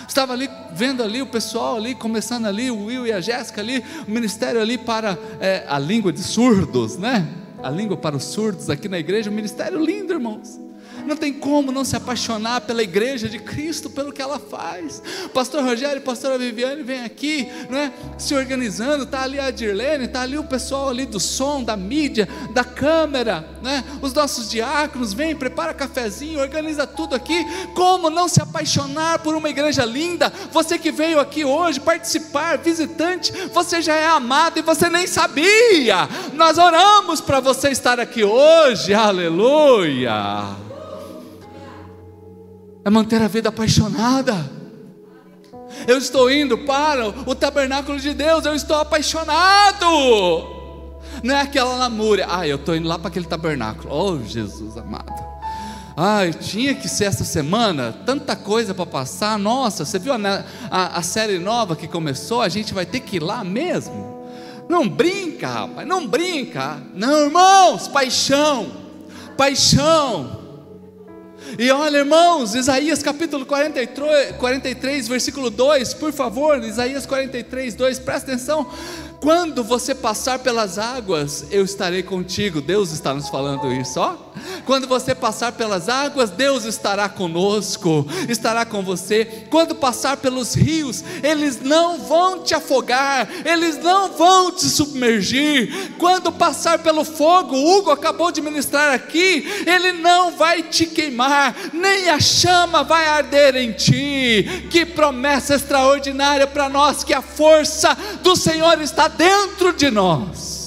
Estava 0.09 0.33
ali 0.33 0.51
vendo 0.75 1.05
ali 1.05 1.23
o 1.23 1.27
pessoal 1.27 1.77
ali, 1.77 1.95
começando 1.95 2.47
ali, 2.47 2.69
o 2.69 2.87
Will 2.87 3.07
e 3.07 3.13
a 3.13 3.21
Jéssica 3.21 3.61
ali, 3.61 3.85
o 4.09 4.11
ministério 4.11 4.61
ali 4.61 4.77
para 4.77 5.17
é, 5.41 5.65
a 5.69 5.79
língua 5.79 6.13
de 6.13 6.21
surdos, 6.21 6.97
né? 6.97 7.29
A 7.63 7.71
língua 7.71 7.97
para 7.97 8.17
os 8.17 8.25
surdos 8.25 8.69
aqui 8.69 8.89
na 8.89 8.99
igreja, 8.99 9.31
um 9.31 9.35
ministério 9.35 9.79
lindo, 9.79 10.13
irmãos. 10.13 10.59
Não 11.07 11.17
tem 11.17 11.33
como 11.33 11.73
não 11.73 11.85
se 11.85 11.97
apaixonar 11.97 12.63
pela 12.63 12.83
igreja 12.83 13.29
de 13.29 13.39
Cristo, 13.39 13.91
pelo 13.91 14.13
que 14.13 14.23
ela 14.23 14.39
faz. 14.39 15.03
Pastor 15.33 15.63
Rogério 15.63 16.03
pastora 16.03 16.39
Viviane 16.39 16.83
vem 16.83 17.05
aqui, 17.05 17.49
né, 17.69 17.93
se 18.19 18.35
organizando, 18.35 19.05
está 19.05 19.23
ali 19.23 19.39
a 19.39 19.51
Dirlene, 19.51 20.05
está 20.05 20.23
ali 20.23 20.39
o 20.39 20.45
pessoal 20.45 20.89
ali 20.89 21.07
do 21.07 21.21
som, 21.21 21.63
da 21.63 21.77
mídia, 21.77 22.29
da 22.53 22.65
câmera, 22.65 23.49
né, 23.63 23.85
os 24.03 24.13
nossos 24.13 24.51
diáconos, 24.51 25.13
vem, 25.13 25.35
prepara 25.35 25.75
cafezinho, 25.75 26.41
organiza 26.41 26.87
tudo 26.87 27.15
aqui. 27.15 27.45
Como 27.75 28.11
não 28.11 28.29
se 28.29 28.41
apaixonar 28.41 29.21
por 29.21 29.35
uma 29.35 29.49
igreja 29.49 29.85
linda? 29.85 30.33
Você 30.53 30.79
que 30.79 30.91
veio 30.91 31.21
aqui 31.21 31.45
hoje 31.45 31.81
participar, 31.81 32.59
visitante, 32.59 33.33
você 33.53 33.81
já 33.81 33.95
é 33.95 34.07
amado 34.07 34.59
e 34.59 34.63
você 34.63 34.89
nem 34.89 35.07
sabia. 35.07 36.09
Nós 36.35 36.59
oramos 36.59 37.21
para 37.21 37.41
você 37.41 37.71
estar 37.71 38.01
aqui 38.01 38.25
hoje, 38.25 38.93
aleluia 38.95 40.71
é 42.85 42.91
manter 42.91 43.21
a 43.23 43.29
vida 43.29 43.49
apaixonada. 43.49 44.35
Eu 45.87 45.99
estou 45.99 46.31
indo 46.31 46.59
para 46.59 47.09
o 47.09 47.35
tabernáculo 47.35 47.99
de 47.99 48.13
Deus, 48.13 48.45
eu 48.45 48.55
estou 48.55 48.77
apaixonado. 48.77 49.87
Não 51.23 51.35
é 51.35 51.41
aquela 51.41 51.77
lamúria, 51.77 52.27
ah, 52.29 52.47
eu 52.47 52.57
estou 52.57 52.75
indo 52.75 52.89
lá 52.89 52.99
para 52.99 53.09
aquele 53.09 53.27
tabernáculo. 53.27 53.93
Oh, 53.93 54.19
Jesus 54.25 54.77
amado. 54.77 55.31
Ai, 55.97 56.33
tinha 56.33 56.75
que 56.75 56.89
ser 56.89 57.05
essa 57.05 57.25
semana, 57.25 57.95
tanta 58.07 58.35
coisa 58.35 58.73
para 58.73 58.87
passar. 58.87 59.39
Nossa, 59.39 59.85
você 59.85 59.99
viu 59.99 60.13
a, 60.13 60.45
a, 60.71 60.99
a 60.99 61.03
série 61.03 61.39
nova 61.39 61.77
que 61.77 61.87
começou? 61.87 62.41
A 62.41 62.49
gente 62.49 62.73
vai 62.73 62.87
ter 62.87 63.01
que 63.01 63.17
ir 63.17 63.23
lá 63.23 63.45
mesmo. 63.45 64.19
Não 64.69 64.89
brinca, 64.89 65.49
rapaz, 65.49 65.87
não 65.87 66.07
brinca. 66.07 66.81
Não, 66.95 67.27
irmãos, 67.27 67.89
paixão, 67.89 68.69
paixão. 69.37 70.40
E 71.59 71.71
olha, 71.71 71.99
irmãos, 71.99 72.55
Isaías 72.55 73.03
capítulo 73.03 73.45
43, 73.47 74.37
43, 74.37 75.09
versículo 75.09 75.51
2, 75.51 75.95
por 75.95 76.13
favor, 76.13 76.63
Isaías 76.63 77.07
43, 77.07 77.75
2, 77.75 77.99
presta 77.99 78.33
atenção. 78.33 78.71
Quando 79.21 79.63
você 79.63 79.95
passar 79.95 80.39
pelas 80.39 80.79
águas, 80.79 81.45
eu 81.51 81.63
estarei 81.63 82.03
contigo. 82.03 82.63
Deus 82.63 82.91
está 82.91 83.13
nos 83.13 83.29
falando 83.29 83.71
isso, 83.71 84.01
ó. 84.01 84.17
Quando 84.65 84.87
você 84.87 85.15
passar 85.15 85.53
pelas 85.53 85.91
águas, 85.91 86.31
Deus 86.31 86.65
estará 86.65 87.07
conosco, 87.07 88.07
estará 88.31 88.65
com 88.65 88.83
você. 88.83 89.45
Quando 89.51 89.75
passar 89.75 90.17
pelos 90.17 90.55
rios, 90.55 91.05
eles 91.23 91.61
não 91.61 91.99
vão 91.99 92.43
te 92.43 92.55
afogar, 92.55 93.29
eles 93.45 93.77
não 93.79 94.13
vão 94.13 94.53
te 94.53 94.65
submergir. 94.65 95.93
Quando 95.99 96.33
passar 96.33 96.79
pelo 96.79 97.05
fogo, 97.05 97.57
Hugo 97.57 97.91
acabou 97.91 98.33
de 98.33 98.41
ministrar 98.41 98.95
aqui, 98.95 99.47
ele 99.67 99.93
não 99.93 100.37
vai 100.37 100.63
te 100.63 100.87
queimar, 100.87 101.55
nem 101.75 102.09
a 102.09 102.19
chama 102.19 102.83
vai 102.83 103.07
arder 103.07 103.57
em 103.57 103.73
ti. 103.73 104.69
Que 104.71 104.87
promessa 104.87 105.55
extraordinária 105.55 106.47
para 106.47 106.71
nós 106.71 107.05
que 107.05 107.13
a 107.13 107.21
força 107.21 107.95
do 108.23 108.35
Senhor 108.35 108.81
está 108.81 109.10
dentro 109.17 109.73
de 109.73 109.91
nós. 109.91 110.61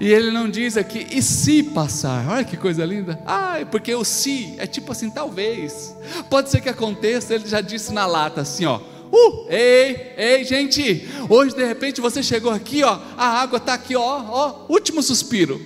E 0.00 0.12
ele 0.12 0.30
não 0.30 0.50
diz 0.50 0.76
aqui, 0.76 1.06
e 1.10 1.22
se 1.22 1.62
passar? 1.62 2.28
Olha 2.28 2.44
que 2.44 2.56
coisa 2.56 2.84
linda. 2.84 3.18
Ah, 3.24 3.58
porque 3.70 3.94
o 3.94 4.04
se 4.04 4.54
é 4.58 4.66
tipo 4.66 4.92
assim, 4.92 5.08
talvez. 5.08 5.94
Pode 6.28 6.50
ser 6.50 6.60
que 6.60 6.68
aconteça, 6.68 7.34
ele 7.34 7.48
já 7.48 7.60
disse 7.60 7.92
na 7.92 8.04
lata 8.04 8.40
assim, 8.42 8.66
ó. 8.66 8.80
Uh, 9.12 9.46
ei, 9.48 10.12
ei, 10.16 10.44
gente, 10.44 11.08
hoje 11.28 11.54
de 11.54 11.64
repente 11.64 12.00
você 12.00 12.22
chegou 12.22 12.50
aqui, 12.50 12.82
ó, 12.82 12.98
a 13.16 13.40
água 13.40 13.58
está 13.58 13.74
aqui, 13.74 13.94
ó, 13.94 14.02
ó, 14.02 14.66
último 14.68 15.02
suspiro. 15.02 15.60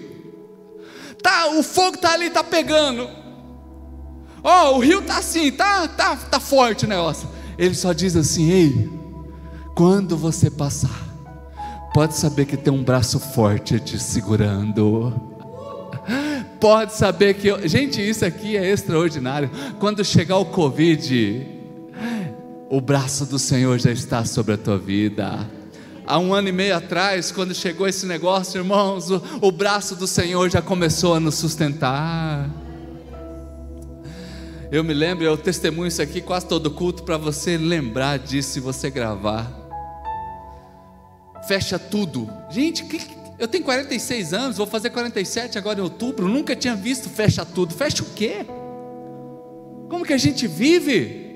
Tá, 1.22 1.48
o 1.48 1.62
fogo 1.62 1.96
tá 1.96 2.12
ali, 2.12 2.28
tá 2.28 2.44
pegando. 2.44 3.08
Ó, 4.44 4.76
o 4.76 4.78
rio 4.78 5.02
tá 5.02 5.16
assim, 5.18 5.50
tá, 5.50 5.88
tá, 5.88 6.14
tá 6.14 6.38
forte 6.38 6.84
o 6.84 6.88
negócio. 6.88 7.28
Ele 7.56 7.74
só 7.74 7.92
diz 7.92 8.14
assim, 8.14 8.50
ei, 8.50 8.90
quando 9.74 10.16
você 10.16 10.50
passar, 10.50 11.07
Pode 11.92 12.14
saber 12.14 12.44
que 12.44 12.56
tem 12.56 12.72
um 12.72 12.82
braço 12.82 13.18
forte 13.18 13.80
te 13.80 13.98
segurando. 13.98 15.12
Pode 16.60 16.94
saber 16.94 17.34
que. 17.34 17.68
Gente, 17.68 18.00
isso 18.00 18.24
aqui 18.24 18.56
é 18.56 18.70
extraordinário. 18.70 19.50
Quando 19.78 20.04
chegar 20.04 20.36
o 20.38 20.46
Covid, 20.46 21.46
o 22.68 22.80
braço 22.80 23.24
do 23.26 23.38
Senhor 23.38 23.78
já 23.78 23.90
está 23.90 24.24
sobre 24.24 24.54
a 24.54 24.58
tua 24.58 24.78
vida. 24.78 25.48
Há 26.06 26.18
um 26.18 26.32
ano 26.32 26.48
e 26.48 26.52
meio 26.52 26.76
atrás, 26.76 27.30
quando 27.30 27.54
chegou 27.54 27.86
esse 27.86 28.06
negócio, 28.06 28.58
irmãos, 28.58 29.10
o, 29.10 29.22
o 29.42 29.52
braço 29.52 29.94
do 29.94 30.06
Senhor 30.06 30.48
já 30.50 30.62
começou 30.62 31.14
a 31.14 31.20
nos 31.20 31.34
sustentar. 31.34 32.48
Eu 34.70 34.84
me 34.84 34.92
lembro, 34.92 35.24
eu 35.24 35.36
testemunho 35.36 35.88
isso 35.88 36.02
aqui 36.02 36.20
quase 36.20 36.46
todo 36.46 36.70
culto 36.70 37.02
para 37.02 37.16
você 37.16 37.56
lembrar 37.56 38.18
disso 38.18 38.58
e 38.58 38.60
você 38.60 38.90
gravar 38.90 39.57
fecha 41.48 41.78
tudo. 41.78 42.30
Gente, 42.50 42.86
eu 43.38 43.48
tenho 43.48 43.64
46 43.64 44.34
anos, 44.34 44.58
vou 44.58 44.66
fazer 44.66 44.90
47 44.90 45.56
agora 45.56 45.80
em 45.80 45.82
outubro, 45.82 46.28
nunca 46.28 46.54
tinha 46.54 46.76
visto 46.76 47.08
fecha 47.08 47.44
tudo. 47.44 47.74
Fecha 47.74 48.02
o 48.02 48.06
quê? 48.14 48.44
Como 49.88 50.04
que 50.04 50.12
a 50.12 50.18
gente 50.18 50.46
vive? 50.46 51.26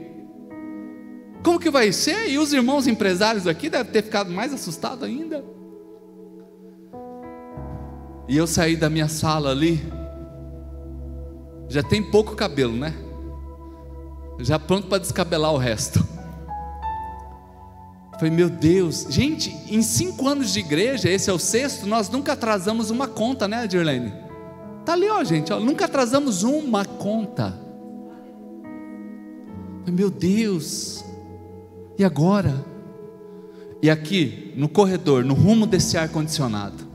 Como 1.43 1.59
que 1.59 1.71
vai 1.71 1.91
ser? 1.91 2.31
E 2.31 2.39
os 2.39 2.53
irmãos 2.53 2.87
empresários 2.87 3.47
aqui 3.47 3.71
devem 3.71 3.91
ter 3.91 4.03
ficado 4.03 4.31
mais 4.31 4.53
assustados 4.53 5.03
ainda. 5.03 5.43
E 8.29 8.37
eu 8.37 8.47
saí 8.47 8.77
da 8.77 8.89
minha 8.91 9.09
sala 9.09 9.51
ali, 9.51 9.81
já 11.69 11.83
tem 11.83 12.03
pouco 12.03 12.37
cabelo, 12.37 12.77
né? 12.77 12.95
Já 14.39 14.59
pronto 14.59 14.89
para 14.89 14.99
descabelar 14.99 15.53
o 15.53 15.59
resto. 15.59 16.07
Falei, 18.23 18.37
meu 18.37 18.49
Deus, 18.49 19.09
gente, 19.11 19.51
em 19.69 19.83
cinco 19.83 20.29
anos 20.29 20.53
de 20.53 20.61
igreja, 20.61 21.11
esse 21.11 21.29
é 21.29 21.33
o 21.33 21.41
sexto, 21.41 21.87
nós 21.87 22.09
nunca 22.09 22.35
atrasamos 22.35 22.89
uma 22.89 23.09
conta, 23.09 23.49
né, 23.49 23.67
Dirlene? 23.67 24.13
Tá 24.85 24.93
ali, 24.93 25.09
ó, 25.09 25.25
gente, 25.25 25.53
ó, 25.53 25.59
nunca 25.59 25.87
atrasamos 25.87 26.45
uma 26.45 26.85
conta. 26.85 27.53
Falei, 29.81 29.93
meu 29.93 30.09
Deus, 30.09 31.05
e 31.99 32.05
agora? 32.05 32.65
E 33.83 33.91
aqui, 33.91 34.55
no 34.57 34.69
corredor, 34.69 35.25
no 35.25 35.35
rumo 35.35 35.67
desse 35.67 35.99
ar 35.99 36.09
condicionado. 36.09 36.87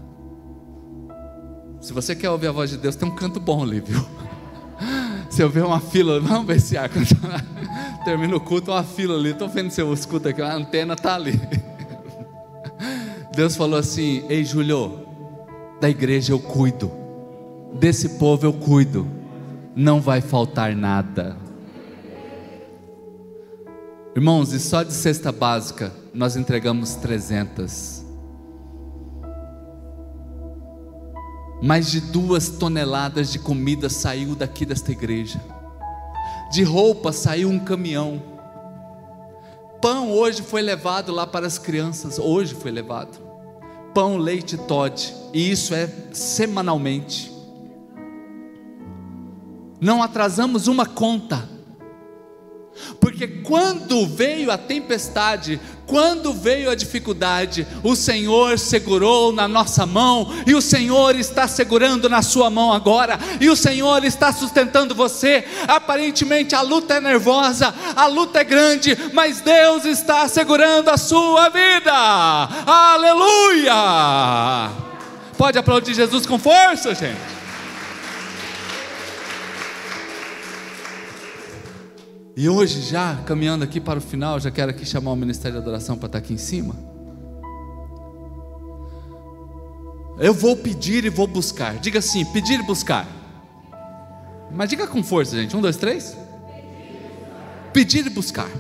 Se 1.82 1.92
você 1.92 2.16
quer 2.16 2.30
ouvir 2.30 2.48
a 2.48 2.54
voz 2.54 2.70
de 2.70 2.78
Deus, 2.78 2.96
tem 2.96 3.06
um 3.06 3.14
canto 3.14 3.38
bom 3.38 3.64
ali, 3.64 3.82
viu? 3.82 4.00
Se 5.38 5.44
eu 5.44 5.50
ver 5.52 5.64
uma 5.64 5.80
fila, 5.80 6.18
vamos 6.20 6.48
ver 6.48 6.56
esse 6.56 6.76
ar 6.76 6.90
condicionado. 6.90 7.46
Termina 8.04 8.36
o 8.36 8.40
culto, 8.42 8.72
uma 8.72 8.84
fila 8.84 9.14
ali. 9.14 9.30
Estou 9.30 9.48
vendo 9.48 9.70
se 9.70 9.80
eu 9.80 9.94
escuto 9.94 10.28
aqui, 10.28 10.42
a 10.42 10.56
antena 10.56 10.96
está 10.96 11.14
ali. 11.14 11.40
Deus 13.36 13.56
falou 13.56 13.78
assim: 13.78 14.26
Ei, 14.30 14.44
Julio, 14.44 15.06
da 15.80 15.92
igreja 15.92 16.34
eu 16.34 16.40
cuido, 16.40 16.92
desse 17.72 18.18
povo 18.18 18.48
eu 18.48 18.54
cuido, 18.54 19.08
não 19.76 20.02
vai 20.02 20.22
faltar 20.22 20.76
nada. 20.76 21.38
Irmãos, 24.16 24.54
e 24.54 24.60
só 24.60 24.82
de 24.82 24.92
cesta 24.92 25.32
básica 25.32 25.94
nós 26.16 26.36
entregamos 26.36 26.96
300. 26.96 27.97
Mais 31.62 31.90
de 31.90 32.00
duas 32.00 32.50
toneladas 32.50 33.32
de 33.32 33.40
comida 33.40 33.90
saiu 33.90 34.36
daqui 34.36 34.66
desta 34.66 34.92
igreja. 34.92 35.42
De 36.52 36.64
roupa 36.64 37.12
saiu 37.12 37.50
um 37.50 37.60
caminhão. 37.60 38.22
Pão 39.82 40.12
hoje 40.12 40.42
foi 40.42 40.62
levado 40.62 41.12
lá 41.12 41.26
para 41.26 41.48
as 41.48 41.58
crianças. 41.58 42.20
Hoje 42.20 42.54
foi 42.54 42.72
levado. 42.72 43.20
Pão, 43.94 44.18
leite, 44.18 44.58
Todd. 44.58 45.14
E 45.34 45.52
isso 45.52 45.74
é 45.74 45.92
semanalmente. 46.14 47.32
Não 49.82 50.02
atrasamos 50.02 50.68
uma 50.68 50.86
conta 50.86 51.57
porque 53.00 53.28
quando 53.28 54.06
veio 54.06 54.52
a 54.52 54.58
tempestade, 54.58 55.60
quando 55.88 56.34
veio 56.34 56.70
a 56.70 56.76
dificuldade, 56.76 57.66
o 57.82 57.96
Senhor 57.96 58.60
segurou 58.60 59.32
na 59.32 59.48
nossa 59.48 59.86
mão, 59.86 60.34
e 60.46 60.54
o 60.54 60.62
Senhor 60.62 61.16
está 61.16 61.48
segurando 61.48 62.10
na 62.10 62.22
sua 62.22 62.50
mão 62.50 62.74
agora, 62.74 63.18
e 63.40 63.50
o 63.50 63.56
Senhor 63.56 64.04
está 64.04 64.34
sustentando 64.34 64.94
você. 64.94 65.46
Aparentemente 65.68 66.54
a 66.54 66.62
luta 66.62 66.96
é 66.96 67.00
nervosa, 67.00 67.74
a 67.96 68.06
luta 68.08 68.40
é 68.40 68.44
grande, 68.44 68.98
mas 69.14 69.40
Deus 69.40 69.86
está 69.86 70.28
segurando 70.28 70.90
a 70.90 70.98
sua 70.98 71.50
vida. 71.50 71.94
Aleluia! 72.66 73.74
Pode 75.38 75.58
aplaudir 75.58 75.94
Jesus 75.94 76.26
com 76.26 76.38
força, 76.38 76.94
gente. 76.94 77.37
E 82.40 82.48
hoje, 82.48 82.82
já 82.82 83.16
caminhando 83.26 83.64
aqui 83.64 83.82
para 83.82 83.98
o 83.98 84.02
final, 84.02 84.40
já 84.40 84.52
quero 84.52 84.70
aqui 84.70 84.86
chamar 84.86 85.12
o 85.12 85.16
Ministério 85.16 85.54
de 85.54 85.64
Adoração 85.64 85.98
para 85.98 86.06
estar 86.06 86.20
aqui 86.20 86.36
em 86.36 86.38
cima. 86.38 86.76
Eu 90.20 90.36
vou 90.36 90.56
pedir 90.56 91.04
e 91.04 91.10
vou 91.10 91.26
buscar. 91.26 91.80
Diga 91.80 91.98
assim: 91.98 92.24
pedir 92.26 92.60
e 92.60 92.64
buscar. 92.64 93.08
Mas 94.52 94.70
diga 94.70 94.86
com 94.86 95.04
força, 95.04 95.36
gente. 95.36 95.58
Um, 95.58 95.62
dois, 95.62 95.78
três. 95.78 96.16
Pedir 97.74 98.06
e 98.06 98.10
buscar. 98.12 98.52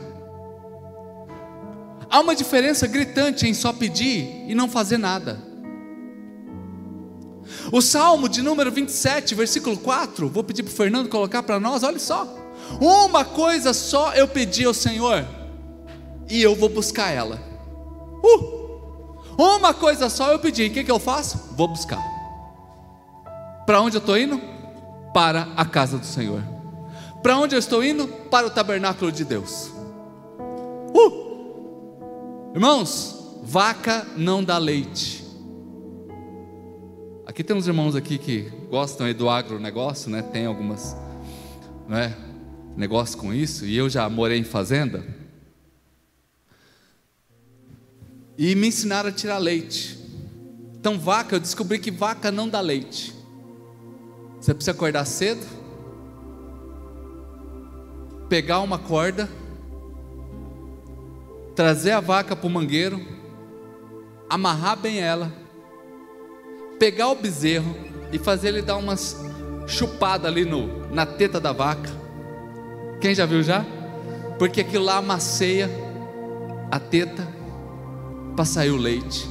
Há 2.09 2.19
uma 2.19 2.36
diferença 2.36 2.88
gritante 2.88 3.45
em 3.47 3.53
só 3.53 3.71
pedir 3.71 4.43
e 4.47 4.55
não 4.55 4.67
fazer 4.67 4.97
nada. 4.97 5.39
O 7.71 7.80
Salmo 7.80 8.28
de 8.28 8.41
número 8.41 8.71
27, 8.71 9.36
versículo 9.36 9.78
4, 9.78 10.28
vou 10.30 10.43
pedir 10.43 10.63
para 10.63 10.71
o 10.71 10.75
Fernando 10.75 11.09
colocar 11.09 11.43
para 11.43 11.59
nós, 11.59 11.84
olha 11.84 11.99
só. 11.99 12.46
Uma 12.80 13.26
coisa 13.26 13.74
só 13.74 14.13
eu 14.13 14.28
pedi 14.28 14.65
ao 14.65 14.74
Senhor, 14.74 15.26
e 16.30 16.41
eu 16.41 16.55
vou 16.55 16.70
buscar 16.70 17.09
ela. 17.11 17.39
Uh! 18.24 18.57
Uma 19.38 19.74
coisa 19.74 20.09
só 20.09 20.32
eu 20.32 20.39
pedi, 20.39 20.65
o 20.65 20.72
que, 20.72 20.84
que 20.84 20.91
eu 20.91 20.99
faço? 20.99 21.53
Vou 21.55 21.68
buscar. 21.68 22.01
Para 23.65 23.82
onde 23.82 23.97
eu 23.97 23.99
estou 23.99 24.18
indo? 24.18 24.41
Para 25.13 25.47
a 25.55 25.65
casa 25.65 25.97
do 25.97 26.05
Senhor. 26.05 26.41
Para 27.22 27.38
onde 27.38 27.55
eu 27.55 27.59
estou 27.59 27.84
indo? 27.84 28.07
Para 28.07 28.47
o 28.47 28.49
tabernáculo 28.49 29.11
de 29.11 29.24
Deus. 29.26 29.72
Uh! 30.93 31.28
Irmãos, 32.53 33.39
vaca 33.43 34.07
não 34.15 34.43
dá 34.43 34.57
leite. 34.57 35.26
Aqui 37.26 37.43
tem 37.43 37.55
uns 37.55 37.68
irmãos 37.68 37.95
aqui 37.95 38.18
que 38.18 38.51
gostam 38.70 39.11
do 39.13 39.30
agronegócio, 39.30 40.09
né? 40.09 40.22
Tem 40.22 40.45
algumas, 40.45 40.95
né? 41.88 42.15
Negócio 42.78 43.17
com 43.17 43.34
isso, 43.34 43.65
e 43.65 43.75
eu 43.75 43.89
já 43.89 44.07
morei 44.07 44.38
em 44.38 44.43
fazenda. 44.43 45.03
E 48.38 48.53
me 48.53 48.67
ensinaram 48.67 49.09
a 49.09 49.11
tirar 49.11 49.39
leite. 49.39 49.97
Então, 50.80 50.99
vaca, 50.99 51.36
eu 51.36 51.39
descobri 51.39 51.80
que 51.80 51.89
vaca 51.89 52.32
não 52.32 52.47
dá 52.47 52.61
leite. 52.61 53.15
Você 54.39 54.53
precisa 54.53 54.71
acordar 54.71 55.05
cedo, 55.05 55.43
pegar 58.30 58.59
uma 58.59 58.78
corda, 58.78 59.28
trazer 61.55 61.91
a 61.91 61.99
vaca 61.99 62.36
para 62.36 62.45
o 62.45 62.49
mangueiro, 62.49 63.03
amarrar 64.30 64.78
bem 64.78 64.99
ela, 64.99 65.34
pegar 66.78 67.07
o 67.09 67.15
bezerro 67.15 67.75
e 68.13 68.19
fazer 68.19 68.49
ele 68.49 68.61
dar 68.61 68.78
umas 68.78 69.17
chupadas 69.65 70.32
ali 70.32 70.45
no, 70.45 70.88
na 70.93 71.07
teta 71.07 71.39
da 71.39 71.51
vaca 71.51 72.07
quem 72.99 73.13
já 73.13 73.25
viu 73.25 73.43
já? 73.43 73.65
Porque 74.39 74.61
aquilo 74.61 74.85
lá 74.85 74.97
amaceia 74.97 75.69
a 76.71 76.79
teta 76.79 77.27
para 78.35 78.45
sair 78.45 78.71
o 78.71 78.77
leite. 78.77 79.27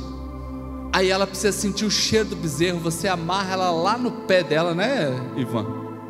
Aí 0.93 1.11
ela 1.11 1.27
precisa 1.27 1.53
sentir 1.53 1.85
o 1.85 1.91
cheiro 1.91 2.31
do 2.31 2.37
bezerro. 2.37 2.79
Você 2.81 3.07
amarra 3.07 3.53
ela 3.53 3.71
lá 3.71 3.99
no 3.99 4.11
pé 4.27 4.43
dela, 4.43 4.75
né, 4.75 5.11
Ivan? 5.37 5.67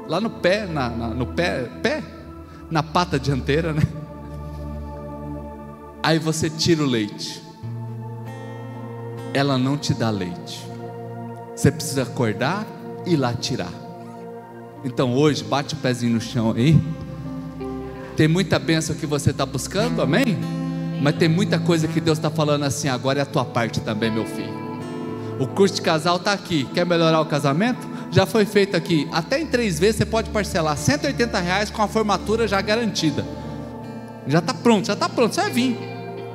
Lá 0.08 0.20
no 0.20 0.30
pé, 0.30 0.66
na, 0.66 0.88
na, 0.88 1.08
no 1.08 1.26
pé, 1.26 1.64
pé, 1.82 2.02
na 2.70 2.82
pata 2.82 3.18
dianteira, 3.18 3.72
né? 3.72 3.82
Aí 6.02 6.20
você 6.20 6.48
tira 6.48 6.84
o 6.84 6.86
leite. 6.86 7.42
Ela 9.34 9.58
não 9.58 9.76
te 9.76 9.92
dá 9.92 10.08
leite. 10.08 10.64
Você 11.54 11.72
precisa 11.72 12.04
acordar 12.04 12.64
e 13.04 13.16
lá 13.16 13.34
tirar. 13.34 13.72
Então 14.84 15.14
hoje 15.14 15.42
bate 15.42 15.74
o 15.74 15.78
pezinho 15.78 16.14
no 16.14 16.20
chão 16.20 16.52
aí. 16.56 16.80
Tem 18.16 18.26
muita 18.26 18.58
bênção 18.58 18.96
que 18.96 19.04
você 19.04 19.30
está 19.30 19.44
buscando, 19.44 20.00
amém? 20.00 20.38
Mas 21.02 21.16
tem 21.16 21.28
muita 21.28 21.58
coisa 21.58 21.86
que 21.86 22.00
Deus 22.00 22.16
está 22.16 22.30
falando 22.30 22.64
assim, 22.64 22.88
agora 22.88 23.18
é 23.18 23.22
a 23.22 23.26
tua 23.26 23.44
parte 23.44 23.80
também, 23.80 24.10
meu 24.10 24.24
filho. 24.24 24.66
O 25.38 25.46
curso 25.46 25.74
de 25.74 25.82
casal 25.82 26.16
está 26.16 26.32
aqui. 26.32 26.66
Quer 26.72 26.86
melhorar 26.86 27.20
o 27.20 27.26
casamento? 27.26 27.86
Já 28.10 28.24
foi 28.24 28.46
feito 28.46 28.74
aqui. 28.74 29.06
Até 29.12 29.38
em 29.38 29.46
três 29.46 29.78
vezes 29.78 29.96
você 29.96 30.06
pode 30.06 30.30
parcelar 30.30 30.76
180 30.78 31.38
reais 31.38 31.68
com 31.68 31.82
a 31.82 31.88
formatura 31.88 32.48
já 32.48 32.58
garantida. 32.62 33.22
Já 34.26 34.38
está 34.38 34.54
pronto, 34.54 34.86
já 34.86 34.94
está 34.94 35.08
pronto, 35.10 35.34
você 35.34 35.42
vai 35.42 35.50
vir. 35.50 35.78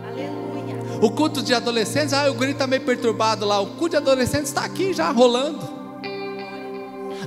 Aleluia. 0.08 1.00
O 1.02 1.10
culto 1.10 1.42
de 1.42 1.52
adolescentes, 1.52 2.14
ah, 2.14 2.30
o 2.30 2.36
grito 2.36 2.54
está 2.54 2.68
meio 2.68 2.84
perturbado 2.84 3.44
lá. 3.44 3.60
O 3.60 3.68
culto 3.68 3.90
de 3.90 3.98
adolescentes 3.98 4.50
está 4.50 4.64
aqui 4.64 4.94
já 4.94 5.10
rolando. 5.10 5.82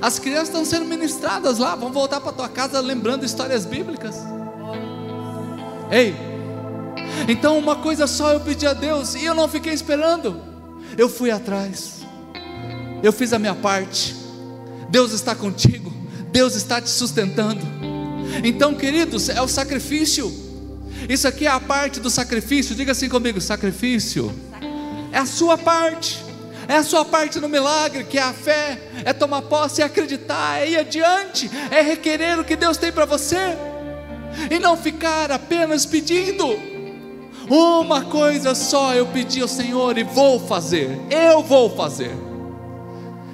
As 0.01 0.17
crianças 0.17 0.47
estão 0.47 0.63
sendo 0.63 0.85
ministradas 0.85 1.57
lá, 1.57 1.75
vão 1.75 1.91
voltar 1.91 2.21
para 2.21 2.31
tua 2.31 2.47
casa 2.47 2.79
lembrando 2.79 3.25
histórias 3.25 3.65
bíblicas. 3.65 4.34
Ei, 5.95 6.13
então 7.29 7.57
uma 7.57 7.77
coisa 7.77 8.05
só 8.05 8.33
eu 8.33 8.41
pedi 8.41 8.67
a 8.67 8.73
Deus 8.73 9.15
e 9.15 9.23
eu 9.23 9.33
não 9.33 9.47
fiquei 9.47 9.71
esperando, 9.71 10.41
eu 10.97 11.07
fui 11.07 11.31
atrás, 11.31 12.01
eu 13.01 13.13
fiz 13.13 13.31
a 13.31 13.39
minha 13.39 13.55
parte. 13.55 14.13
Deus 14.89 15.13
está 15.13 15.33
contigo, 15.33 15.93
Deus 16.33 16.53
está 16.57 16.81
te 16.81 16.89
sustentando. 16.89 17.61
Então, 18.43 18.75
queridos, 18.75 19.29
é 19.29 19.41
o 19.41 19.47
sacrifício. 19.47 20.29
Isso 21.07 21.29
aqui 21.29 21.47
é 21.47 21.49
a 21.49 21.61
parte 21.61 22.01
do 22.01 22.09
sacrifício. 22.09 22.75
Diga 22.75 22.91
assim 22.91 23.07
comigo: 23.07 23.39
sacrifício 23.39 24.33
é 25.13 25.17
a 25.17 25.25
sua 25.25 25.57
parte. 25.57 26.25
É 26.67 26.75
a 26.75 26.83
sua 26.83 27.05
parte 27.05 27.39
no 27.39 27.47
milagre, 27.47 28.03
que 28.03 28.17
é 28.17 28.23
a 28.23 28.33
fé, 28.33 28.81
é 29.05 29.13
tomar 29.13 29.43
posse, 29.43 29.81
é 29.81 29.85
acreditar, 29.85 30.59
é 30.59 30.71
ir 30.71 30.77
adiante, 30.77 31.49
é 31.71 31.79
requerer 31.79 32.37
o 32.37 32.43
que 32.43 32.57
Deus 32.57 32.75
tem 32.75 32.91
para 32.91 33.05
você 33.05 33.55
e 34.49 34.59
não 34.59 34.75
ficar 34.75 35.31
apenas 35.31 35.85
pedindo. 35.85 36.45
Uma 37.49 38.01
coisa 38.05 38.55
só 38.55 38.93
eu 38.95 39.05
pedi 39.07 39.41
ao 39.41 39.47
Senhor 39.47 39.97
e 39.97 40.03
vou 40.03 40.39
fazer, 40.39 40.99
eu 41.09 41.43
vou 41.43 41.69
fazer. 41.75 42.11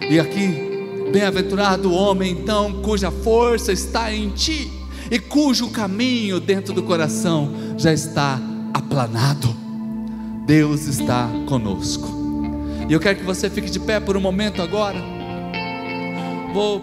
E 0.09 0.19
aqui, 0.19 1.09
bem-aventurado 1.11 1.89
o 1.89 1.93
homem 1.93 2.31
então, 2.31 2.81
cuja 2.81 3.09
força 3.09 3.71
está 3.71 4.13
em 4.13 4.29
ti 4.29 4.69
e 5.09 5.17
cujo 5.17 5.69
caminho 5.69 6.39
dentro 6.39 6.73
do 6.73 6.83
coração 6.83 7.53
já 7.77 7.93
está 7.93 8.39
aplanado. 8.73 9.55
Deus 10.45 10.87
está 10.87 11.29
conosco. 11.47 12.09
E 12.89 12.93
eu 12.93 12.99
quero 12.99 13.19
que 13.19 13.23
você 13.23 13.49
fique 13.49 13.69
de 13.69 13.79
pé 13.79 14.01
por 14.01 14.17
um 14.17 14.21
momento 14.21 14.61
agora. 14.61 15.01
Vou 16.53 16.81